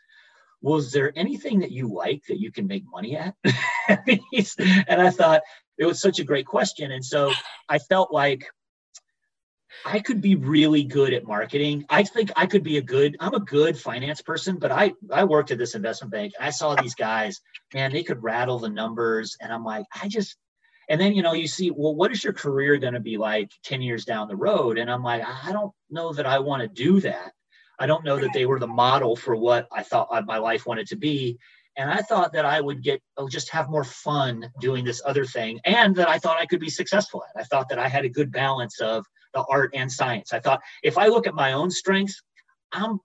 Well, 0.61 0.77
is 0.77 0.93
there 0.93 1.15
anything 1.17 1.61
that 1.61 1.73
you 1.73 1.89
like 1.89 2.25
that 2.29 2.39
you 2.41 2.53
can 2.53 2.67
make 2.67 2.85
money 2.91 3.17
at? 3.17 3.35
and 3.89 5.01
I 5.01 5.09
thought 5.09 5.41
it 5.79 5.87
was 5.87 6.01
such 6.01 6.19
a 6.19 6.25
great 6.25 6.47
question. 6.47 6.93
And 6.93 7.05
so 7.05 7.33
I 7.69 7.79
felt 7.79 8.13
like 8.13 8.47
I 9.85 10.01
could 10.01 10.21
be 10.21 10.35
really 10.35 10.83
good 10.83 11.13
at 11.13 11.27
marketing. 11.27 11.85
I 11.89 12.03
think 12.03 12.33
I 12.37 12.47
could 12.47 12.63
be 12.63 12.79
a 12.79 12.83
good, 12.83 13.17
I'm 13.21 13.35
a 13.35 13.41
good 13.41 13.79
finance 13.79 14.23
person, 14.23 14.59
but 14.59 14.73
I, 14.73 14.95
I 15.13 15.25
worked 15.25 15.51
at 15.51 15.59
this 15.59 15.75
investment 15.75 16.13
bank. 16.13 16.33
I 16.41 16.51
saw 16.51 16.75
these 16.75 16.95
guys, 16.95 17.41
man, 17.73 17.93
they 17.93 18.03
could 18.03 18.23
rattle 18.23 18.59
the 18.59 18.69
numbers. 18.69 19.37
And 19.41 19.53
I'm 19.53 19.65
like, 19.65 19.87
I 20.01 20.09
just, 20.09 20.37
and 20.89 21.01
then, 21.01 21.15
you 21.15 21.23
know, 21.23 21.35
you 21.35 21.47
see, 21.47 21.71
well, 21.71 21.95
what 21.95 22.13
is 22.13 22.25
your 22.25 22.33
career 22.33 22.79
going 22.79 22.95
to 22.95 23.01
be 23.01 23.19
like 23.19 23.51
10 23.65 23.83
years 23.83 24.05
down 24.05 24.29
the 24.29 24.37
road? 24.37 24.79
And 24.79 24.91
I'm 24.91 25.03
like, 25.03 25.23
I 25.23 25.53
don't 25.53 25.73
know 25.91 26.13
that 26.15 26.27
I 26.27 26.39
want 26.39 26.63
to 26.63 26.69
do 26.69 27.01
that. 27.01 27.33
I 27.79 27.87
don't 27.87 28.05
know 28.05 28.19
that 28.19 28.33
they 28.33 28.47
were 28.47 28.59
the 28.59 28.67
model 28.67 29.15
for 29.15 29.37
what 29.37 29.69
I 29.71 29.83
thought 29.83 30.09
my 30.27 30.39
life 30.39 30.67
wanted 30.67 30.89
to 30.89 30.97
be. 30.97 31.39
And 31.79 31.89
I 31.89 32.03
thought 32.03 32.33
that 32.33 32.45
I 32.45 32.61
would 32.61 32.83
get, 32.83 33.01
I'll 33.17 33.29
just 33.29 33.51
have 33.51 33.71
more 33.71 33.85
fun 33.85 34.51
doing 34.61 34.85
this 34.85 35.01
other 35.07 35.25
thing. 35.25 35.61
And 35.65 35.95
that 35.95 36.09
I 36.09 36.19
thought 36.19 36.37
I 36.39 36.45
could 36.45 36.59
be 36.59 36.69
successful 36.69 37.23
at. 37.25 37.41
I 37.41 37.45
thought 37.45 37.69
that 37.69 37.79
I 37.79 37.89
had 37.89 38.05
a 38.05 38.09
good 38.09 38.33
balance 38.33 38.81
of 38.81 39.07
the 39.33 39.45
art 39.49 39.71
and 39.75 39.91
science. 39.91 40.33
I 40.33 40.41
thought 40.41 40.61
if 40.83 40.99
I 40.99 41.07
look 41.07 41.29
at 41.29 41.35
my 41.35 41.53
own 41.53 41.71
strengths, 41.71 42.21
I'm 42.73 42.99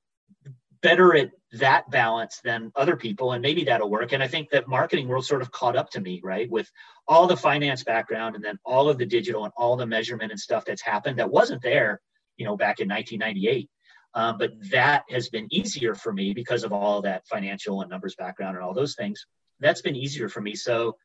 better 0.81 1.15
at 1.15 1.29
that 1.53 1.89
balance 1.91 2.41
than 2.43 2.71
other 2.75 2.95
people 2.95 3.33
and 3.33 3.41
maybe 3.41 3.63
that'll 3.63 3.89
work 3.89 4.11
and 4.11 4.23
i 4.23 4.27
think 4.27 4.49
that 4.49 4.67
marketing 4.67 5.07
world 5.07 5.23
sort 5.23 5.41
of 5.41 5.51
caught 5.51 5.75
up 5.75 5.89
to 5.89 6.01
me 6.01 6.19
right 6.23 6.49
with 6.49 6.69
all 7.07 7.27
the 7.27 7.37
finance 7.37 7.83
background 7.83 8.35
and 8.35 8.43
then 8.43 8.57
all 8.65 8.89
of 8.89 8.97
the 8.97 9.05
digital 9.05 9.43
and 9.43 9.53
all 9.55 9.77
the 9.77 9.85
measurement 9.85 10.31
and 10.31 10.39
stuff 10.39 10.65
that's 10.65 10.81
happened 10.81 11.17
that 11.17 11.29
wasn't 11.29 11.61
there 11.61 12.01
you 12.37 12.45
know 12.45 12.57
back 12.57 12.79
in 12.79 12.89
1998 12.89 13.69
um, 14.15 14.37
but 14.37 14.51
that 14.71 15.03
has 15.09 15.29
been 15.29 15.47
easier 15.51 15.95
for 15.95 16.13
me 16.13 16.33
because 16.33 16.63
of 16.63 16.71
all 16.71 17.01
that 17.01 17.27
financial 17.27 17.81
and 17.81 17.89
numbers 17.89 18.15
background 18.15 18.55
and 18.55 18.63
all 18.63 18.73
those 18.73 18.95
things 18.95 19.25
that's 19.59 19.81
been 19.81 19.95
easier 19.95 20.29
for 20.29 20.41
me 20.41 20.55
so 20.55 20.95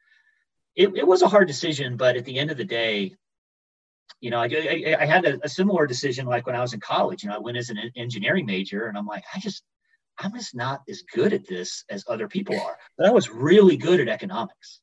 it, 0.76 0.96
it 0.96 1.06
was 1.06 1.22
a 1.22 1.28
hard 1.28 1.48
decision 1.48 1.96
but 1.96 2.16
at 2.16 2.24
the 2.24 2.38
end 2.38 2.50
of 2.50 2.56
the 2.56 2.64
day 2.64 3.14
you 4.20 4.30
know, 4.30 4.38
I, 4.40 4.46
I, 4.46 4.96
I 5.00 5.06
had 5.06 5.24
a, 5.24 5.38
a, 5.44 5.48
similar 5.48 5.86
decision 5.86 6.26
like 6.26 6.46
when 6.46 6.56
I 6.56 6.60
was 6.60 6.74
in 6.74 6.80
college. 6.80 7.22
You 7.22 7.28
know, 7.28 7.36
I 7.36 7.40
went 7.40 7.56
as 7.56 7.70
an 7.70 7.78
engineering 7.96 8.46
major, 8.46 8.86
and 8.86 8.98
I'm 8.98 9.06
like, 9.06 9.24
I 9.34 9.38
just, 9.38 9.62
I'm 10.18 10.34
just 10.34 10.54
not 10.54 10.82
as 10.88 11.02
good 11.14 11.32
at 11.32 11.46
this 11.46 11.84
as 11.88 12.04
other 12.08 12.26
people 12.26 12.58
are. 12.60 12.76
But 12.96 13.06
I 13.06 13.10
was 13.10 13.30
really 13.30 13.76
good 13.76 14.00
at 14.00 14.08
economics, 14.08 14.80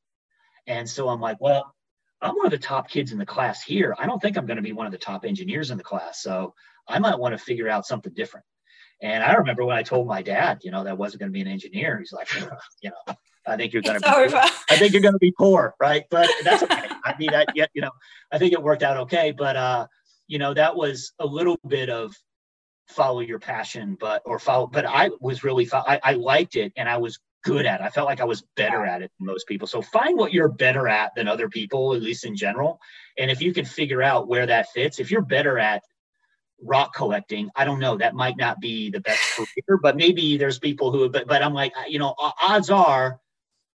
and 0.68 0.90
so 0.90 1.10
I'm 1.10 1.20
like, 1.20 1.38
well, 1.42 1.75
I'm 2.22 2.36
one 2.36 2.46
of 2.46 2.52
the 2.52 2.58
top 2.58 2.90
kids 2.90 3.12
in 3.12 3.18
the 3.18 3.26
class 3.26 3.62
here. 3.62 3.96
I 4.00 4.06
don't 4.06 4.22
think 4.22 4.38
I'm 4.38 4.46
going 4.46 4.58
to 4.58 4.64
be 4.64 4.72
one 4.72 4.86
of 4.86 4.92
the 4.92 4.98
top 4.98 5.26
engineers 5.26 5.72
in 5.72 5.78
the 5.78 5.84
class, 5.84 6.22
so 6.22 6.54
I 6.88 7.00
might 7.00 7.20
want 7.20 7.38
to 7.38 7.44
figure 7.44 7.70
out 7.70 7.86
something 7.86 8.14
different. 8.14 8.46
And 9.02 9.24
I 9.24 9.34
remember 9.34 9.66
when 9.66 9.78
I 9.78 9.84
told 9.84 10.08
my 10.08 10.22
dad, 10.22 10.60
you 10.64 10.72
know, 10.72 10.84
that 10.84 10.92
I 10.92 10.94
wasn't 10.94 11.20
going 11.20 11.32
to 11.32 11.34
be 11.34 11.42
an 11.42 11.48
engineer. 11.48 12.00
He's 12.00 12.14
like, 12.14 12.34
you 12.82 12.90
know, 12.90 13.16
I 13.46 13.58
think 13.58 13.74
you're 13.74 13.82
going 13.82 14.00
to 14.00 14.08
be. 14.08 14.16
Over. 14.16 14.38
I 14.38 14.78
think 14.78 14.94
you're 14.94 15.02
going 15.02 15.14
to 15.14 15.20
be 15.20 15.34
poor, 15.38 15.76
right? 15.80 16.06
But 16.10 16.30
that's 16.44 16.64
okay. 16.64 16.88
I 17.04 17.16
mean, 17.20 17.34
I, 17.34 17.46
yet, 17.54 17.70
you 17.74 17.82
know, 17.82 17.92
I 18.32 18.38
think 18.38 18.54
it 18.54 18.62
worked 18.62 18.84
out 18.84 18.98
okay. 18.98 19.32
But 19.32 19.56
uh, 19.56 19.88
you 20.28 20.40
know, 20.40 20.54
that 20.54 20.76
was 20.76 21.14
a 21.20 21.26
little 21.26 21.60
bit 21.68 21.90
of 21.90 22.16
follow 22.88 23.20
your 23.20 23.40
passion, 23.40 23.98
but 24.00 24.22
or 24.26 24.40
follow. 24.40 24.68
But 24.68 24.86
I 24.86 25.12
was 25.20 25.44
really, 25.44 25.68
I, 25.72 26.00
I 26.04 26.14
liked 26.14 26.56
it, 26.56 26.74
and 26.78 26.90
I 26.90 26.98
was 26.98 27.20
good 27.46 27.66
at 27.66 27.80
it. 27.80 27.84
I 27.84 27.90
felt 27.90 28.08
like 28.08 28.20
I 28.20 28.26
was 28.26 28.44
better 28.58 28.86
at 28.86 29.04
it 29.04 29.12
than 29.18 29.28
most 29.28 29.48
people. 29.48 29.68
So 29.68 29.82
find 29.82 30.18
what 30.18 30.34
you're 30.34 30.50
better 30.50 30.88
at 30.88 31.14
than 31.16 31.28
other 31.28 31.48
people, 31.48 31.94
at 31.94 32.02
least 32.02 32.26
in 32.26 32.36
general. 32.36 32.80
And 33.18 33.30
if 33.30 33.42
you 33.42 33.54
can 33.54 33.66
figure 33.66 34.02
out 34.02 34.28
where 34.28 34.48
that 34.48 34.70
fits, 34.72 35.00
if 35.00 35.12
you're 35.12 35.22
better 35.22 35.58
at 35.58 35.84
rock 36.64 36.96
collecting 36.96 37.50
i 37.58 37.66
don't 37.66 37.82
know 37.82 37.98
that 37.98 38.16
might 38.16 38.38
not 38.38 38.62
be 38.62 38.90
the 38.90 39.02
best 39.02 39.20
career 39.36 39.78
but 39.82 39.98
maybe 39.98 40.38
there's 40.38 40.58
people 40.58 40.90
who 40.90 41.10
but, 41.10 41.28
but 41.28 41.44
i'm 41.44 41.54
like 41.54 41.74
you 41.90 42.00
know 42.00 42.16
odds 42.18 42.70
are 42.70 43.20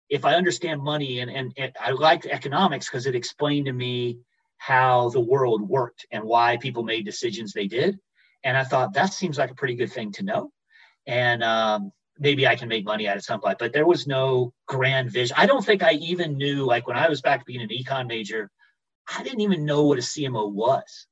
if 0.09 0.23
i 0.23 0.33
understand 0.33 0.81
money 0.81 1.19
and 1.19 1.29
and, 1.29 1.51
and 1.57 1.75
i 1.81 1.91
liked 1.91 2.25
economics 2.25 2.87
because 2.87 3.05
it 3.05 3.15
explained 3.15 3.65
to 3.65 3.73
me 3.73 4.17
how 4.57 5.09
the 5.09 5.19
world 5.19 5.61
worked 5.61 6.05
and 6.09 6.23
why 6.23 6.55
people 6.55 6.83
made 6.83 7.03
decisions 7.03 7.51
they 7.51 7.67
did 7.67 7.99
and 8.45 8.55
i 8.55 8.63
thought 8.63 8.93
that 8.93 9.11
seems 9.11 9.37
like 9.37 9.51
a 9.51 9.55
pretty 9.55 9.75
good 9.75 9.91
thing 9.91 10.13
to 10.13 10.23
know 10.23 10.49
and 11.05 11.43
um, 11.43 11.91
maybe 12.19 12.47
i 12.47 12.55
can 12.55 12.67
make 12.67 12.85
money 12.85 13.07
at 13.07 13.17
it 13.17 13.23
some 13.23 13.39
point 13.39 13.57
but 13.57 13.73
there 13.73 13.85
was 13.85 14.07
no 14.07 14.53
grand 14.67 15.11
vision 15.11 15.35
i 15.37 15.45
don't 15.45 15.65
think 15.65 15.81
i 15.81 15.93
even 15.93 16.37
knew 16.37 16.65
like 16.65 16.87
when 16.87 16.97
i 16.97 17.09
was 17.09 17.21
back 17.21 17.45
being 17.45 17.61
an 17.61 17.69
econ 17.69 18.07
major 18.07 18.49
i 19.17 19.23
didn't 19.23 19.41
even 19.41 19.65
know 19.65 19.83
what 19.83 19.97
a 19.97 20.01
cmo 20.01 20.51
was 20.51 21.07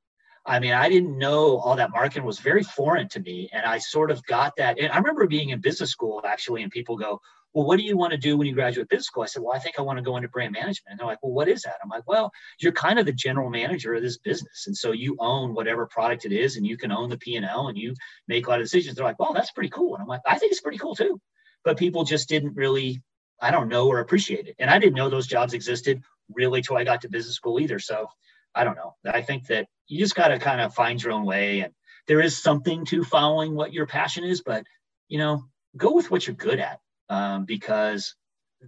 I 0.48 0.62
mean, 0.62 0.72
I 0.72 0.88
didn't 0.88 1.18
know 1.18 1.58
all 1.58 1.76
that 1.76 1.92
marketing 1.92 2.24
was 2.24 2.40
very 2.40 2.64
foreign 2.64 3.10
to 3.10 3.20
me. 3.20 3.50
And 3.52 3.66
I 3.66 3.80
sort 3.80 4.12
of 4.12 4.26
got 4.26 4.54
that. 4.56 4.80
And 4.80 4.90
I 4.94 4.98
remember 4.98 5.28
being 5.28 5.50
in 5.50 5.60
business 5.60 5.92
school 5.92 6.22
actually, 6.26 6.64
and 6.64 6.72
people 6.72 6.96
go, 6.96 7.20
Well, 7.54 7.66
what 7.66 7.78
do 7.78 7.84
you 7.84 7.98
want 7.98 8.12
to 8.12 8.18
do 8.18 8.38
when 8.38 8.48
you 8.48 8.54
graduate 8.54 8.90
business 8.90 9.08
school? 9.08 9.24
I 9.24 9.28
said, 9.28 9.42
Well, 9.42 9.56
I 9.56 9.60
think 9.60 9.80
I 9.80 9.82
want 9.82 9.98
to 9.98 10.04
go 10.04 10.16
into 10.16 10.30
brand 10.30 10.54
management. 10.54 10.92
And 10.92 11.00
they're 11.00 11.08
like, 11.08 11.24
Well, 11.24 11.32
what 11.32 11.48
is 11.48 11.64
that? 11.64 11.78
I'm 11.84 11.90
like, 11.90 12.08
Well, 12.08 12.32
you're 12.60 12.72
kind 12.72 13.00
of 13.00 13.06
the 13.06 13.14
general 13.14 13.50
manager 13.50 13.94
of 13.94 14.04
this 14.04 14.18
business. 14.18 14.66
And 14.68 14.78
so 14.78 14.92
you 14.92 15.16
own 15.20 15.54
whatever 15.54 15.88
product 15.88 16.26
it 16.26 16.32
is, 16.32 16.58
and 16.58 16.66
you 16.66 16.78
can 16.78 16.92
own 16.92 17.10
the 17.10 17.18
P&L 17.18 17.68
and 17.68 17.78
you 17.78 17.96
make 18.28 18.46
a 18.46 18.50
lot 18.50 18.60
of 18.60 18.66
decisions. 18.66 18.96
They're 18.96 19.06
like, 19.06 19.20
Well, 19.20 19.34
that's 19.34 19.52
pretty 19.52 19.70
cool. 19.70 19.96
And 19.96 20.02
I'm 20.02 20.08
like, 20.08 20.22
I 20.26 20.38
think 20.38 20.52
it's 20.52 20.62
pretty 20.62 20.78
cool 20.78 20.96
too. 20.96 21.20
But 21.64 21.78
people 21.78 22.04
just 22.04 22.30
didn't 22.30 22.56
really, 22.56 23.02
I 23.42 23.52
don't 23.52 23.70
know, 23.70 23.88
or 23.88 24.00
appreciate 24.00 24.48
it. 24.48 24.56
And 24.60 24.70
I 24.70 24.78
didn't 24.80 24.96
know 24.96 25.10
those 25.10 25.28
jobs 25.28 25.54
existed 25.54 26.04
really 26.30 26.62
till 26.62 26.78
I 26.78 26.84
got 26.84 27.02
to 27.02 27.10
business 27.10 27.36
school 27.36 27.60
either. 27.60 27.80
So 27.80 28.08
I 28.54 28.64
don't 28.64 28.76
know. 28.76 28.96
I 29.06 29.22
think 29.22 29.48
that 29.48 29.68
you 29.88 30.00
just 30.00 30.16
got 30.16 30.30
to 30.30 30.40
kind 30.40 30.62
of 30.62 30.74
find 30.74 31.02
your 31.02 31.14
own 31.14 31.26
way. 31.26 31.62
And 31.62 31.74
there 32.08 32.22
is 32.22 32.38
something 32.38 32.86
to 32.86 33.04
following 33.04 33.56
what 33.56 33.74
your 33.74 33.86
passion 33.86 34.24
is, 34.24 34.42
but 34.42 34.64
you 35.08 35.18
know, 35.18 35.46
go 35.76 35.94
with 35.94 36.12
what 36.12 36.28
you're 36.28 36.36
good 36.36 36.60
at 36.60 36.80
um, 37.10 37.46
because 37.46 38.16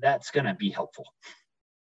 that's 0.01 0.31
going 0.31 0.45
to 0.45 0.53
be 0.53 0.69
helpful. 0.69 1.05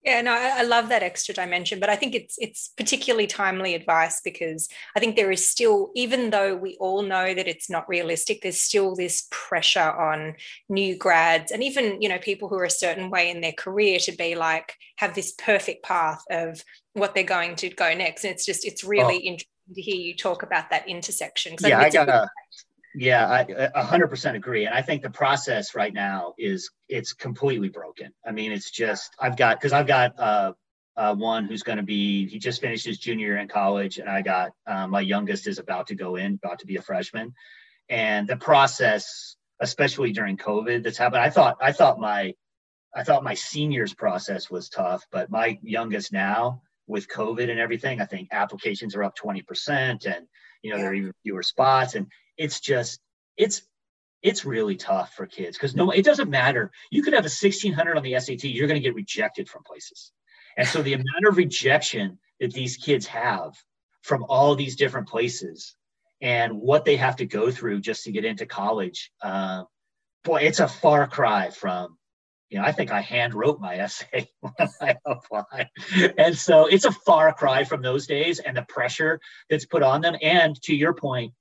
Yeah, 0.07 0.21
no, 0.21 0.31
I 0.31 0.63
love 0.63 0.87
that 0.87 1.03
extra 1.03 1.33
dimension, 1.33 1.81
but 1.81 1.89
I 1.89 1.97
think 1.97 2.15
it's 2.15 2.37
it's 2.39 2.71
particularly 2.77 3.27
timely 3.27 3.75
advice 3.75 4.21
because 4.23 4.69
I 4.95 5.01
think 5.01 5.17
there 5.17 5.31
is 5.31 5.45
still, 5.45 5.91
even 5.95 6.29
though 6.29 6.55
we 6.55 6.77
all 6.79 7.01
know 7.01 7.33
that 7.33 7.47
it's 7.47 7.69
not 7.69 7.89
realistic, 7.89 8.41
there's 8.41 8.61
still 8.61 8.95
this 8.95 9.27
pressure 9.31 9.91
on 9.91 10.35
new 10.69 10.95
grads 10.95 11.51
and 11.51 11.61
even 11.61 12.01
you 12.01 12.07
know 12.07 12.19
people 12.19 12.47
who 12.47 12.55
are 12.55 12.63
a 12.63 12.69
certain 12.69 13.09
way 13.09 13.29
in 13.29 13.41
their 13.41 13.51
career 13.51 13.99
to 13.99 14.13
be 14.13 14.35
like 14.35 14.75
have 14.95 15.13
this 15.13 15.33
perfect 15.33 15.83
path 15.83 16.23
of 16.31 16.63
what 16.93 17.13
they're 17.13 17.25
going 17.25 17.57
to 17.57 17.69
go 17.69 17.93
next. 17.93 18.23
And 18.23 18.31
it's 18.31 18.45
just 18.45 18.65
it's 18.65 18.85
really 18.85 19.15
oh. 19.15 19.31
interesting 19.31 19.75
to 19.75 19.81
hear 19.81 19.95
you 19.95 20.15
talk 20.15 20.41
about 20.41 20.69
that 20.69 20.87
intersection. 20.87 21.57
Yeah, 21.59 21.79
I, 21.79 21.85
I 21.85 21.89
got 21.89 22.07
a 22.07 22.29
yeah, 22.99 23.27
I 23.27 23.69
a 23.75 23.83
hundred 23.83 24.07
percent 24.07 24.35
agree. 24.37 24.65
And 24.65 24.73
I 24.73 24.81
think 24.81 25.03
the 25.03 25.09
process 25.11 25.75
right 25.75 25.93
now 25.93 26.33
is 26.37 26.71
it's 26.89 27.13
completely 27.13 27.69
broken. 27.69 28.11
I 28.25 28.31
mean, 28.31 28.51
it's 28.51 28.71
just 28.71 29.15
I've 29.19 29.37
got 29.37 29.59
because 29.59 29.71
I've 29.71 29.85
got 29.85 30.19
uh, 30.19 30.53
uh, 30.95 31.13
one 31.13 31.45
who's 31.45 31.61
going 31.61 31.77
to 31.77 31.83
be 31.83 32.27
he 32.27 32.39
just 32.39 32.59
finished 32.59 32.87
his 32.87 32.97
junior 32.97 33.27
year 33.27 33.37
in 33.37 33.47
college, 33.47 33.99
and 33.99 34.09
I 34.09 34.23
got 34.23 34.53
uh, 34.65 34.87
my 34.87 35.01
youngest 35.01 35.47
is 35.47 35.59
about 35.59 35.87
to 35.87 35.95
go 35.95 36.15
in, 36.15 36.39
about 36.43 36.59
to 36.59 36.65
be 36.65 36.77
a 36.77 36.81
freshman, 36.81 37.35
and 37.87 38.27
the 38.27 38.37
process, 38.37 39.35
especially 39.59 40.11
during 40.11 40.37
COVID, 40.37 40.81
that's 40.81 40.97
happened. 40.97 41.21
I 41.21 41.29
thought 41.29 41.57
I 41.61 41.73
thought 41.73 41.99
my 41.99 42.33
I 42.95 43.03
thought 43.03 43.23
my 43.23 43.35
seniors 43.35 43.93
process 43.93 44.49
was 44.49 44.69
tough, 44.69 45.05
but 45.11 45.29
my 45.29 45.59
youngest 45.61 46.11
now 46.11 46.63
with 46.87 47.07
COVID 47.09 47.51
and 47.51 47.59
everything, 47.59 48.01
I 48.01 48.05
think 48.05 48.29
applications 48.31 48.95
are 48.95 49.03
up 49.03 49.15
20% 49.17 50.05
and 50.05 50.25
you 50.63 50.71
know, 50.71 50.77
yeah. 50.77 50.83
there 50.83 50.91
are 50.91 50.95
even 50.95 51.13
fewer 51.23 51.43
spots. 51.43 51.95
And 51.95 52.07
it's 52.37 52.59
just, 52.59 52.99
it's 53.35 53.61
it's 54.23 54.45
really 54.45 54.75
tough 54.75 55.13
for 55.13 55.25
kids 55.25 55.57
because 55.57 55.75
no, 55.75 55.91
it 55.91 56.03
doesn't 56.03 56.29
matter. 56.29 56.71
You 56.89 57.03
could 57.03 57.13
have 57.13 57.23
a 57.23 57.29
1600 57.29 57.97
on 57.97 58.03
the 58.03 58.19
SAT, 58.19 58.45
you're 58.45 58.67
going 58.67 58.79
to 58.79 58.83
get 58.83 58.95
rejected 58.95 59.47
from 59.47 59.63
places. 59.63 60.11
And 60.57 60.67
so 60.67 60.81
the 60.81 60.93
amount 60.93 61.27
of 61.27 61.37
rejection 61.37 62.17
that 62.39 62.51
these 62.51 62.77
kids 62.77 63.05
have 63.07 63.53
from 64.01 64.25
all 64.27 64.55
these 64.55 64.75
different 64.75 65.07
places 65.07 65.75
and 66.19 66.59
what 66.59 66.83
they 66.83 66.95
have 66.95 67.17
to 67.17 67.25
go 67.25 67.51
through 67.51 67.81
just 67.81 68.05
to 68.05 68.11
get 68.11 68.25
into 68.25 68.45
college, 68.47 69.11
uh, 69.21 69.63
boy, 70.23 70.41
it's 70.41 70.59
a 70.59 70.67
far 70.67 71.07
cry 71.07 71.51
from 71.51 71.97
you 72.49 72.57
know, 72.57 72.63
I 72.63 72.71
think 72.71 72.91
I 72.91 73.01
hand 73.01 73.33
wrote 73.33 73.59
my 73.59 73.75
essay 73.75 74.29
when 74.39 74.69
I 74.81 74.95
applied. 75.05 75.69
And 76.17 76.37
so 76.37 76.65
it's 76.65 76.85
a 76.85 76.93
far 76.93 77.33
cry 77.33 77.65
from 77.65 77.81
those 77.81 78.07
days 78.07 78.39
and 78.39 78.55
the 78.55 78.65
pressure 78.69 79.19
that's 79.49 79.65
put 79.65 79.83
on 79.83 79.99
them. 79.99 80.15
And 80.21 80.55
to 80.63 80.73
your 80.73 80.93
point, 80.93 81.33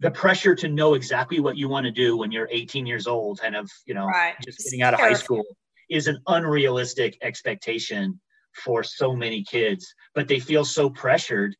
the 0.00 0.10
pressure 0.10 0.54
to 0.54 0.68
know 0.68 0.94
exactly 0.94 1.40
what 1.40 1.56
you 1.56 1.68
want 1.68 1.84
to 1.84 1.92
do 1.92 2.16
when 2.16 2.32
you're 2.32 2.48
18 2.50 2.86
years 2.86 3.06
old 3.06 3.40
and 3.44 3.54
of, 3.54 3.70
you 3.86 3.94
know, 3.94 4.06
right. 4.06 4.34
just 4.44 4.58
getting 4.64 4.82
out 4.82 4.94
of 4.94 5.00
high 5.00 5.14
school 5.14 5.44
is 5.90 6.08
an 6.08 6.20
unrealistic 6.26 7.16
expectation 7.22 8.20
for 8.52 8.82
so 8.82 9.14
many 9.14 9.44
kids. 9.44 9.94
But 10.14 10.28
they 10.28 10.40
feel 10.40 10.64
so 10.64 10.90
pressured 10.90 11.56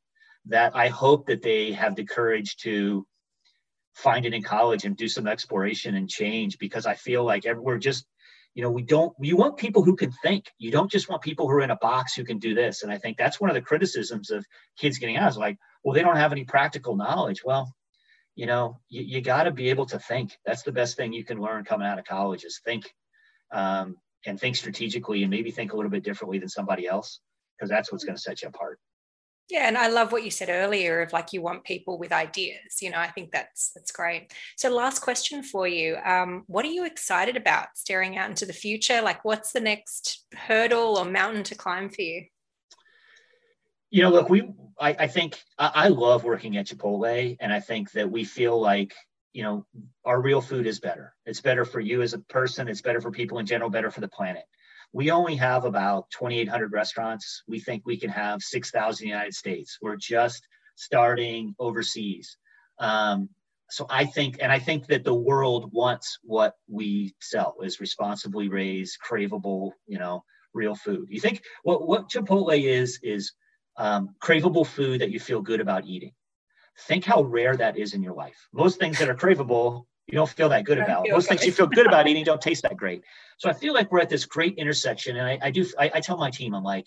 that 0.47 0.75
I 0.75 0.89
hope 0.89 1.27
that 1.27 1.43
they 1.43 1.73
have 1.73 1.95
the 1.97 2.05
courage 2.05 2.57
to 2.59 3.07
find 3.95 4.27
it 4.27 4.35
in 4.35 4.43
college 4.43 4.85
and 4.85 4.97
do 4.97 5.09
some 5.09 5.27
exploration 5.27 5.95
and 5.95 6.09
change 6.09 6.59
because 6.59 6.85
I 6.87 6.95
feel 6.95 7.25
like 7.25 7.45
we're 7.45 7.79
just 7.79 8.07
you 8.55 8.63
know 8.63 8.71
we 8.71 8.83
don't 8.83 9.13
you 9.21 9.37
want 9.37 9.57
people 9.57 9.83
who 9.83 9.97
can 9.97 10.13
think 10.23 10.51
you 10.59 10.71
don't 10.71 10.91
just 10.91 11.09
want 11.09 11.23
people 11.23 11.49
who 11.49 11.55
are 11.55 11.63
in 11.63 11.71
a 11.71 11.77
box 11.77 12.15
who 12.15 12.25
can 12.25 12.39
do 12.39 12.55
this 12.55 12.83
and 12.83 12.93
i 12.93 12.97
think 12.97 13.17
that's 13.17 13.41
one 13.41 13.51
of 13.51 13.55
the 13.55 13.61
criticisms 13.61 14.31
of 14.31 14.47
kids 14.79 14.99
getting 14.99 15.17
out 15.17 15.31
is 15.31 15.37
like 15.37 15.59
well 15.83 15.93
they 15.93 16.03
don't 16.03 16.17
have 16.17 16.33
any 16.33 16.45
practical 16.45 16.97
knowledge 16.97 17.43
well 17.45 17.75
you 18.35 18.47
know 18.47 18.81
you, 18.89 19.03
you 19.03 19.21
got 19.21 19.45
to 19.45 19.51
be 19.51 19.71
able 19.71 19.87
to 19.87 19.99
think 19.99 20.39
that's 20.45 20.63
the 20.63 20.73
best 20.73 20.97
thing 20.97 21.13
you 21.13 21.25
can 21.25 21.41
learn 21.41 21.65
coming 21.65 21.87
out 21.87 21.99
of 21.99 22.05
college 22.05 22.45
is 22.45 22.61
think 22.65 22.93
um, 23.53 23.97
and 24.27 24.41
think 24.41 24.57
strategically 24.57 25.23
and 25.23 25.31
maybe 25.31 25.51
think 25.51 25.73
a 25.73 25.77
little 25.77 25.91
bit 25.91 26.05
differently 26.05 26.39
than 26.39 26.49
somebody 26.49 26.87
else 26.87 27.21
because 27.57 27.71
that's 27.71 27.93
what's 27.93 28.05
going 28.05 28.17
to 28.17 28.23
set 28.23 28.43
you 28.43 28.49
apart 28.49 28.79
yeah, 29.51 29.69
and 29.69 29.77
I 29.77 29.89
love 29.89 30.11
what 30.11 30.25
you 30.25 30.31
said 30.31 30.49
earlier 30.49 31.03
of 31.03 31.13
like 31.13 31.35
you 31.35 31.43
want 31.43 31.65
people 31.65 31.99
with 31.99 32.13
ideas. 32.13 32.81
You 32.81 32.91
know, 32.91 32.99
I 32.99 33.09
think 33.09 33.31
that's 33.31 33.73
that's 33.75 33.93
great. 33.93 34.33
So, 34.57 34.71
last 34.71 35.01
question 35.01 35.43
for 35.43 35.69
you: 35.69 35.97
um, 35.97 36.45
What 36.47 36.65
are 36.65 36.71
you 36.71 36.87
excited 36.87 37.37
about 37.37 37.69
staring 37.75 38.17
out 38.17 38.31
into 38.31 38.47
the 38.47 38.55
future? 38.55 39.03
Like, 39.03 39.23
what's 39.23 39.53
the 39.53 39.61
next 39.61 40.25
hurdle 40.35 40.97
or 40.97 41.05
mountain 41.05 41.43
to 41.45 41.55
climb 41.55 41.91
for 41.91 42.01
you? 42.01 42.25
You 43.95 44.03
know, 44.03 44.11
look, 44.11 44.29
we 44.29 44.43
I, 44.81 44.97
I 44.99 45.07
think 45.07 45.41
I, 45.59 45.71
I 45.75 45.89
love 45.89 46.25
working 46.25 46.57
at 46.57 46.67
Chipotle, 46.67 47.37
and 47.39 47.53
I 47.53 47.61
think 47.61 47.93
that 47.93 48.11
we 48.11 48.25
feel 48.25 48.61
like 48.61 48.93
you 49.33 49.45
know 49.45 49.67
our 50.05 50.21
real 50.21 50.41
food 50.41 50.67
is 50.67 50.81
better. 50.81 51.15
It's 51.27 51.41
better 51.41 51.65
for 51.65 51.81
you 51.81 52.03
as 52.03 52.13
a 52.13 52.19
person. 52.19 52.69
It's 52.69 52.83
better 52.83 53.01
for 53.01 53.11
people 53.13 53.39
in 53.39 53.47
general. 53.47 53.71
Better 53.71 53.93
for 53.93 54.01
the 54.01 54.09
planet 54.09 54.45
we 54.95 55.11
only 55.11 55.35
have 55.35 55.65
about 55.65 56.09
2,800 56.11 56.73
restaurants. 56.73 57.43
We 57.49 57.59
think 57.59 57.83
we 57.85 57.99
can 57.99 58.11
have 58.11 58.41
6,000 58.41 59.05
in 59.05 59.11
the 59.11 59.13
United 59.13 59.35
States. 59.35 59.77
We're 59.83 59.97
just 59.97 60.47
starting 60.77 61.55
overseas. 61.59 62.37
Um, 62.79 63.29
so 63.71 63.87
I 63.91 64.05
think, 64.05 64.39
and 64.41 64.53
I 64.53 64.61
think 64.61 64.87
that 64.87 65.03
the 65.03 65.15
world 65.15 65.71
wants 65.73 66.19
what 66.23 66.55
we 66.69 67.13
sell 67.21 67.57
is 67.65 67.81
responsibly 67.81 68.49
raised, 68.49 68.99
craveable, 69.05 69.73
you 69.89 69.99
know, 69.99 70.23
real 70.53 70.77
food. 70.77 71.09
You 71.11 71.21
think 71.21 71.43
what 71.65 71.89
what 71.89 72.09
Chipotle 72.09 72.57
is 72.57 73.01
is 73.03 73.33
um, 73.77 74.15
craveable 74.23 74.67
food 74.67 75.01
that 75.01 75.11
you 75.11 75.21
feel 75.21 75.41
good 75.41 75.61
about 75.61 75.85
eating. 75.87 76.13
Think 76.87 77.05
how 77.05 77.23
rare 77.23 77.57
that 77.57 77.79
is 77.79 77.95
in 77.95 78.03
your 78.03 78.15
life. 78.15 78.49
Most 78.53 78.79
things 78.79 78.99
that 78.99 79.09
are 79.09 79.15
craveable 79.15 79.85
you 80.07 80.15
don't 80.15 80.29
feel 80.29 80.51
that 80.51 80.65
good 80.65 80.79
about. 80.79 81.07
Most 81.09 81.29
things 81.29 81.45
you 81.47 81.53
feel 81.53 81.67
good 81.67 81.87
about 81.87 82.07
eating 82.07 82.25
don't 82.25 82.41
taste 82.41 82.63
that 82.63 82.77
great. 82.77 83.03
So 83.39 83.49
I 83.49 83.55
feel 83.55 83.73
like 83.73 83.91
we're 83.91 84.01
at 84.01 84.11
this 84.11 84.27
great 84.27 84.59
intersection, 84.59 85.17
and 85.17 85.27
I, 85.27 85.39
I 85.41 85.51
do. 85.51 85.67
I, 85.79 85.91
I, 85.95 86.01
tell 86.01 86.19
my 86.19 86.31
team, 86.31 86.55
I'm 86.55 86.63
like, 86.63 86.87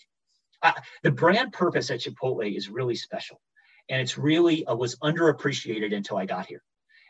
I, 0.62 0.74
the 1.02 1.10
brand 1.10 1.52
purpose 1.52 1.90
at 1.90 2.00
Chipotle 2.00 2.56
is 2.56 2.68
really 2.68 2.94
special, 2.94 3.40
and 3.88 4.00
it's 4.00 4.16
really 4.16 4.64
uh, 4.66 4.76
was 4.76 4.96
underappreciated 4.96 5.94
until 5.94 6.16
I 6.16 6.26
got 6.26 6.46
here. 6.46 6.62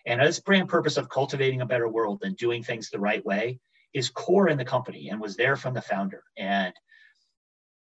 And 0.07 0.21
this 0.21 0.41
brand 0.41 0.71
purpose 0.71 0.97
of 0.97 1.11
cultivating 1.11 1.61
a 1.61 1.67
better 1.67 1.89
world 1.89 2.21
and 2.23 2.37
doing 2.37 2.63
things 2.63 2.89
the 2.89 2.99
right 2.99 3.25
way 3.27 3.61
is 3.93 4.09
core 4.09 4.49
in 4.49 4.57
the 4.57 4.65
company 4.65 5.11
and 5.11 5.21
was 5.21 5.37
there 5.37 5.57
from 5.57 5.75
the 5.75 5.83
founder. 5.83 6.23
And 6.39 6.73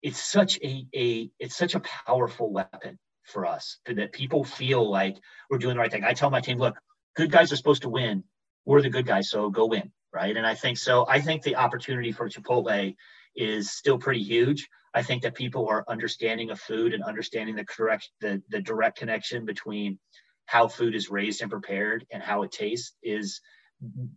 it's 0.02 0.20
such 0.20 0.60
a, 0.64 0.86
a 0.96 1.30
it's 1.40 1.56
such 1.56 1.76
a 1.76 1.82
powerful 1.82 2.52
weapon 2.52 2.98
for 3.24 3.46
us 3.46 3.80
that 3.86 4.14
people 4.14 4.44
feel 4.44 4.90
like 4.90 5.18
we're 5.50 5.58
doing 5.58 5.76
the 5.76 5.80
right 5.80 5.92
thing. 5.92 6.04
I 6.04 6.14
tell 6.14 6.30
my 6.30 6.40
team, 6.40 6.58
look, 6.58 6.78
good 7.16 7.32
guys 7.32 7.52
are 7.52 7.58
supposed 7.58 7.82
to 7.82 7.90
win. 7.90 8.24
We're 8.66 8.82
the 8.82 8.90
good 8.90 9.06
guys, 9.06 9.30
so 9.30 9.50
go 9.50 9.66
win, 9.66 9.92
right? 10.14 10.36
And 10.36 10.46
I 10.46 10.56
think 10.56 10.78
so. 10.78 11.06
I 11.08 11.20
think 11.20 11.44
the 11.44 11.56
opportunity 11.56 12.12
for 12.12 12.30
Chipotle 12.30 12.96
is 13.36 13.72
still 13.72 13.98
pretty 13.98 14.24
huge. 14.24 14.68
I 14.94 15.04
think 15.04 15.24
that 15.24 15.36
people 15.36 15.68
are 15.68 15.86
understanding 15.88 16.50
of 16.50 16.60
food 16.60 16.94
and 16.94 17.04
understanding 17.04 17.56
the 17.56 17.66
correct 17.66 18.10
the, 18.22 18.42
the 18.50 18.62
direct 18.62 18.98
connection 18.98 19.46
between 19.46 20.00
how 20.46 20.68
food 20.68 20.96
is 20.96 21.10
raised 21.10 21.42
and 21.42 21.52
prepared 21.52 22.06
and 22.12 22.24
how 22.24 22.44
it 22.44 22.52
tastes 22.52 22.94
is 23.04 23.42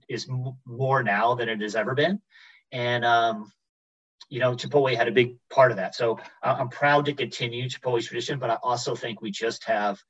is 0.09 0.29
more 0.65 1.03
now 1.03 1.35
than 1.35 1.49
it 1.49 1.61
has 1.61 1.77
ever 1.77 1.95
been. 1.95 2.21
And 2.73 3.05
um, 3.05 3.53
you 4.31 4.39
know, 4.39 4.55
Chipotle 4.55 4.97
had 4.97 5.09
a 5.09 5.13
big 5.13 5.37
part 5.51 5.73
of 5.73 5.77
that. 5.77 5.95
So 5.95 6.19
I'm 6.43 6.69
proud 6.69 7.05
to 7.07 7.13
continue 7.13 7.69
Chipotle's 7.69 8.07
tradition, 8.07 8.39
but 8.39 8.49
I 8.49 8.59
also 8.63 8.95
think 8.95 9.21
we 9.21 9.33
just 9.33 9.65
have 9.65 10.01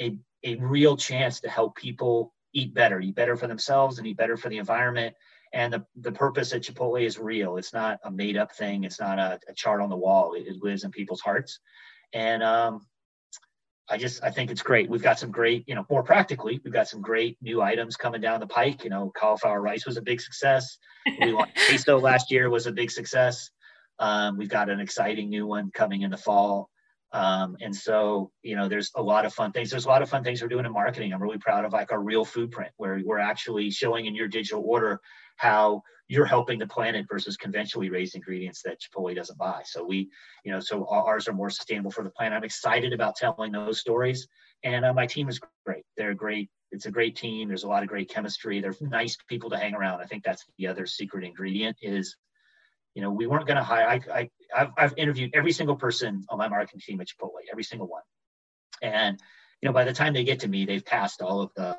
a, 0.00 0.16
a 0.44 0.56
real 0.56 0.96
chance 0.96 1.40
to 1.40 1.48
help 1.48 1.76
people 1.76 2.34
eat 2.52 2.74
better, 2.74 3.00
eat 3.00 3.14
better 3.14 3.36
for 3.36 3.46
themselves 3.46 3.98
and 3.98 4.06
eat 4.06 4.16
better 4.16 4.36
for 4.36 4.48
the 4.48 4.58
environment. 4.58 5.14
And 5.52 5.72
the, 5.72 5.86
the 5.96 6.12
purpose 6.12 6.52
at 6.52 6.62
Chipotle 6.62 7.02
is 7.02 7.18
real. 7.18 7.56
It's 7.56 7.72
not 7.72 8.00
a 8.02 8.10
made 8.10 8.36
up 8.36 8.54
thing. 8.54 8.82
It's 8.82 9.00
not 9.00 9.18
a, 9.18 9.38
a 9.48 9.54
chart 9.54 9.80
on 9.80 9.90
the 9.90 9.96
wall. 9.96 10.34
It, 10.34 10.46
it, 10.48 10.62
lives 10.62 10.82
in 10.82 10.90
people's 10.90 11.20
hearts. 11.20 11.60
And 12.12 12.42
um, 12.42 12.84
I 13.88 13.96
just, 13.96 14.24
I 14.24 14.30
think 14.30 14.50
it's 14.50 14.62
great. 14.62 14.90
We've 14.90 15.02
got 15.02 15.20
some 15.20 15.30
great, 15.30 15.64
you 15.68 15.76
know, 15.76 15.86
more 15.88 16.02
practically, 16.02 16.60
we've 16.64 16.72
got 16.72 16.88
some 16.88 17.00
great 17.00 17.38
new 17.40 17.62
items 17.62 17.96
coming 17.96 18.20
down 18.20 18.40
the 18.40 18.46
pike. 18.46 18.82
You 18.82 18.90
know, 18.90 19.12
cauliflower 19.16 19.60
rice 19.60 19.86
was 19.86 19.96
a 19.96 20.02
big 20.02 20.20
success. 20.20 20.78
We 21.22 21.32
launched 21.32 21.56
pesto 21.56 21.98
last 21.98 22.30
year 22.30 22.50
was 22.50 22.66
a 22.66 22.72
big 22.72 22.90
success. 22.90 23.50
Um, 23.98 24.36
we've 24.36 24.48
got 24.48 24.70
an 24.70 24.80
exciting 24.80 25.28
new 25.28 25.46
one 25.46 25.70
coming 25.70 26.02
in 26.02 26.10
the 26.10 26.16
fall. 26.16 26.70
Um, 27.12 27.56
and 27.60 27.74
so, 27.74 28.30
you 28.42 28.54
know, 28.54 28.68
there's 28.68 28.90
a 28.94 29.02
lot 29.02 29.24
of 29.24 29.32
fun 29.32 29.52
things. 29.52 29.70
There's 29.70 29.86
a 29.86 29.88
lot 29.88 30.02
of 30.02 30.10
fun 30.10 30.22
things 30.22 30.42
we're 30.42 30.48
doing 30.48 30.66
in 30.66 30.72
marketing. 30.72 31.12
I'm 31.12 31.22
really 31.22 31.38
proud 31.38 31.64
of 31.64 31.72
like 31.72 31.90
our 31.90 32.00
Real 32.00 32.24
Foodprint, 32.24 32.70
where 32.76 33.00
we're 33.04 33.18
actually 33.18 33.70
showing 33.70 34.06
in 34.06 34.14
your 34.14 34.28
digital 34.28 34.62
order 34.66 35.00
how 35.36 35.82
you're 36.08 36.26
helping 36.26 36.58
the 36.58 36.66
planet 36.66 37.06
versus 37.10 37.36
conventionally 37.36 37.90
raised 37.90 38.14
ingredients 38.14 38.62
that 38.62 38.78
Chipotle 38.80 39.14
doesn't 39.14 39.38
buy. 39.38 39.62
So 39.64 39.84
we, 39.84 40.10
you 40.44 40.52
know, 40.52 40.60
so 40.60 40.86
ours 40.86 41.28
are 41.28 41.34
more 41.34 41.50
sustainable 41.50 41.90
for 41.90 42.02
the 42.02 42.10
planet. 42.10 42.36
I'm 42.36 42.44
excited 42.44 42.92
about 42.92 43.16
telling 43.16 43.52
those 43.52 43.80
stories, 43.80 44.26
and 44.64 44.84
uh, 44.84 44.92
my 44.92 45.06
team 45.06 45.28
is 45.28 45.40
great. 45.66 45.84
They're 45.96 46.14
great. 46.14 46.50
It's 46.72 46.86
a 46.86 46.90
great 46.90 47.16
team. 47.16 47.48
There's 47.48 47.64
a 47.64 47.68
lot 47.68 47.82
of 47.82 47.88
great 47.88 48.10
chemistry. 48.10 48.60
They're 48.60 48.74
nice 48.80 49.16
people 49.28 49.50
to 49.50 49.58
hang 49.58 49.74
around. 49.74 50.00
I 50.00 50.06
think 50.06 50.24
that's 50.24 50.44
the 50.58 50.66
other 50.66 50.86
secret 50.86 51.24
ingredient 51.24 51.76
is 51.80 52.16
you 52.98 53.04
know, 53.04 53.12
we 53.12 53.28
weren't 53.28 53.46
going 53.46 53.56
to 53.56 53.62
hire. 53.62 53.86
I, 53.86 54.00
I, 54.12 54.30
I've, 54.52 54.70
I've 54.76 54.94
interviewed 54.96 55.30
every 55.32 55.52
single 55.52 55.76
person 55.76 56.24
on 56.30 56.36
my 56.36 56.48
marketing 56.48 56.80
team 56.84 57.00
at 57.00 57.06
Chipotle, 57.06 57.30
every 57.48 57.62
single 57.62 57.86
one. 57.86 58.02
And, 58.82 59.16
you 59.62 59.68
know, 59.68 59.72
by 59.72 59.84
the 59.84 59.92
time 59.92 60.14
they 60.14 60.24
get 60.24 60.40
to 60.40 60.48
me, 60.48 60.64
they've 60.64 60.84
passed 60.84 61.22
all 61.22 61.40
of 61.40 61.52
the, 61.54 61.76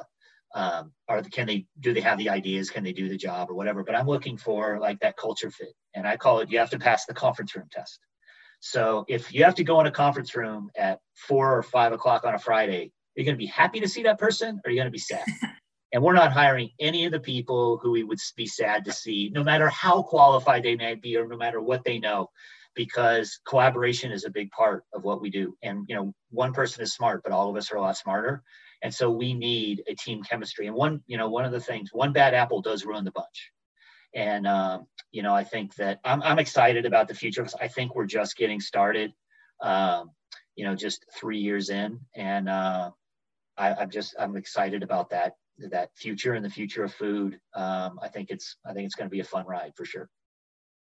um, 0.56 0.94
or 1.10 1.22
the, 1.22 1.30
can 1.30 1.46
they, 1.46 1.66
do 1.82 1.94
they 1.94 2.00
have 2.00 2.20
the 2.20 2.30
ideas? 2.30 2.70
Can 2.70 2.86
they 2.86 2.94
do 2.94 3.10
the 3.10 3.18
job 3.18 3.50
or 3.50 3.56
whatever? 3.56 3.84
But 3.84 3.96
I'm 3.96 4.08
looking 4.08 4.38
for 4.38 4.80
like 4.80 5.02
that 5.02 5.18
culture 5.18 5.52
fit. 5.52 5.74
And 5.94 6.08
I 6.08 6.16
call 6.16 6.40
it, 6.40 6.50
you 6.50 6.58
have 6.60 6.70
to 6.70 6.80
pass 6.80 7.06
the 7.06 7.14
conference 7.14 7.54
room 7.54 7.68
test. 7.70 8.00
So 8.62 9.04
if 9.10 9.34
you 9.34 9.44
have 9.44 9.56
to 9.56 9.66
go 9.66 9.82
in 9.82 9.88
a 9.88 9.92
conference 9.92 10.34
room 10.38 10.70
at 10.78 11.00
four 11.28 11.54
or 11.54 11.64
five 11.64 11.92
o'clock 11.92 12.24
on 12.24 12.34
a 12.34 12.40
Friday, 12.40 12.84
are 12.86 12.92
you're 13.18 13.26
going 13.26 13.36
to 13.36 13.38
be 13.38 13.48
happy 13.48 13.82
to 13.82 13.90
see 13.90 14.04
that 14.04 14.20
person 14.20 14.62
or 14.64 14.72
you're 14.72 14.76
you 14.76 14.80
going 14.80 14.88
to 14.88 14.92
be 14.92 15.00
sad? 15.00 15.26
And 15.92 16.04
we're 16.04 16.14
not 16.14 16.32
hiring 16.32 16.70
any 16.80 17.06
of 17.06 17.12
the 17.12 17.20
people 17.20 17.80
who 17.82 17.92
we 17.92 18.04
would 18.04 18.20
be 18.36 18.46
sad 18.46 18.86
to 18.86 18.92
see, 18.92 19.32
no 19.34 19.44
matter 19.44 19.70
how 19.70 20.04
qualified 20.04 20.64
they 20.64 20.76
may 20.76 20.96
be 20.96 21.18
or 21.18 21.28
no 21.28 21.38
matter 21.38 21.62
what 21.62 21.84
they 21.84 21.98
know, 21.98 22.30
because 22.76 23.40
collaboration 23.48 24.12
is 24.12 24.24
a 24.24 24.30
big 24.30 24.52
part 24.52 24.84
of 24.94 25.04
what 25.04 25.22
we 25.22 25.30
do. 25.30 25.58
And, 25.64 25.86
you 25.88 25.96
know, 25.96 26.14
one 26.30 26.54
person 26.54 26.84
is 26.84 26.94
smart, 26.94 27.24
but 27.24 27.32
all 27.32 27.50
of 27.50 27.56
us 27.56 27.72
are 27.72 27.78
a 27.78 27.82
lot 27.82 27.98
smarter. 27.98 28.44
And 28.82 28.94
so 28.94 29.10
we 29.10 29.34
need 29.34 29.84
a 29.88 29.96
team 29.96 30.24
chemistry. 30.24 30.68
And 30.68 30.76
one, 30.76 31.02
you 31.08 31.18
know, 31.18 31.30
one 31.30 31.46
of 31.46 31.52
the 31.52 31.60
things, 31.60 31.90
one 31.92 32.14
bad 32.14 32.34
apple 32.34 32.62
does 32.62 32.86
ruin 32.86 33.04
the 33.04 33.12
bunch. 33.12 33.52
And 34.16 34.48
um, 34.48 34.88
you 35.12 35.22
know, 35.22 35.34
I 35.34 35.44
think 35.44 35.76
that 35.76 36.00
I'm 36.04 36.24
I'm 36.24 36.40
excited 36.40 36.86
about 36.86 37.08
the 37.08 37.14
future. 37.14 37.44
Because 37.44 37.60
I 37.60 37.68
think 37.68 37.96
we're 37.96 38.06
just 38.06 38.38
getting 38.38 38.60
started. 38.60 39.14
Um, 39.62 40.12
you 40.56 40.66
know, 40.66 40.76
just 40.76 41.06
three 41.16 41.40
years 41.40 41.70
in, 41.70 42.00
and 42.16 42.50
uh, 42.50 42.92
I, 43.58 43.74
I'm 43.76 43.90
just 43.90 44.16
I'm 44.18 44.36
excited 44.36 44.82
about 44.84 45.12
that 45.12 45.34
that 45.68 45.90
future 45.96 46.34
and 46.34 46.44
the 46.44 46.50
future 46.50 46.84
of 46.84 46.94
food. 46.94 47.40
Um, 47.54 48.00
I 48.02 48.08
think 48.08 48.30
it's 48.30 48.58
I 48.66 48.74
think 48.74 48.86
it's 48.86 48.96
going 48.96 49.10
to 49.10 49.12
be 49.12 49.20
a 49.20 49.26
fun 49.26 49.46
ride 49.46 49.74
for 49.76 49.86
sure. 49.86 50.10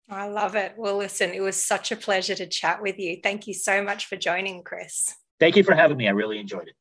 I 0.09 0.27
love 0.27 0.55
it. 0.55 0.73
Well, 0.77 0.97
listen, 0.97 1.31
it 1.31 1.41
was 1.41 1.61
such 1.61 1.91
a 1.91 1.95
pleasure 1.97 2.35
to 2.35 2.47
chat 2.47 2.81
with 2.81 2.97
you. 2.97 3.17
Thank 3.21 3.45
you 3.45 3.53
so 3.53 3.83
much 3.83 4.05
for 4.05 4.15
joining, 4.15 4.63
Chris. 4.63 5.13
Thank 5.39 5.57
you 5.57 5.63
for 5.63 5.75
having 5.75 5.97
me. 5.97 6.07
I 6.07 6.11
really 6.11 6.39
enjoyed 6.39 6.67
it. 6.67 6.75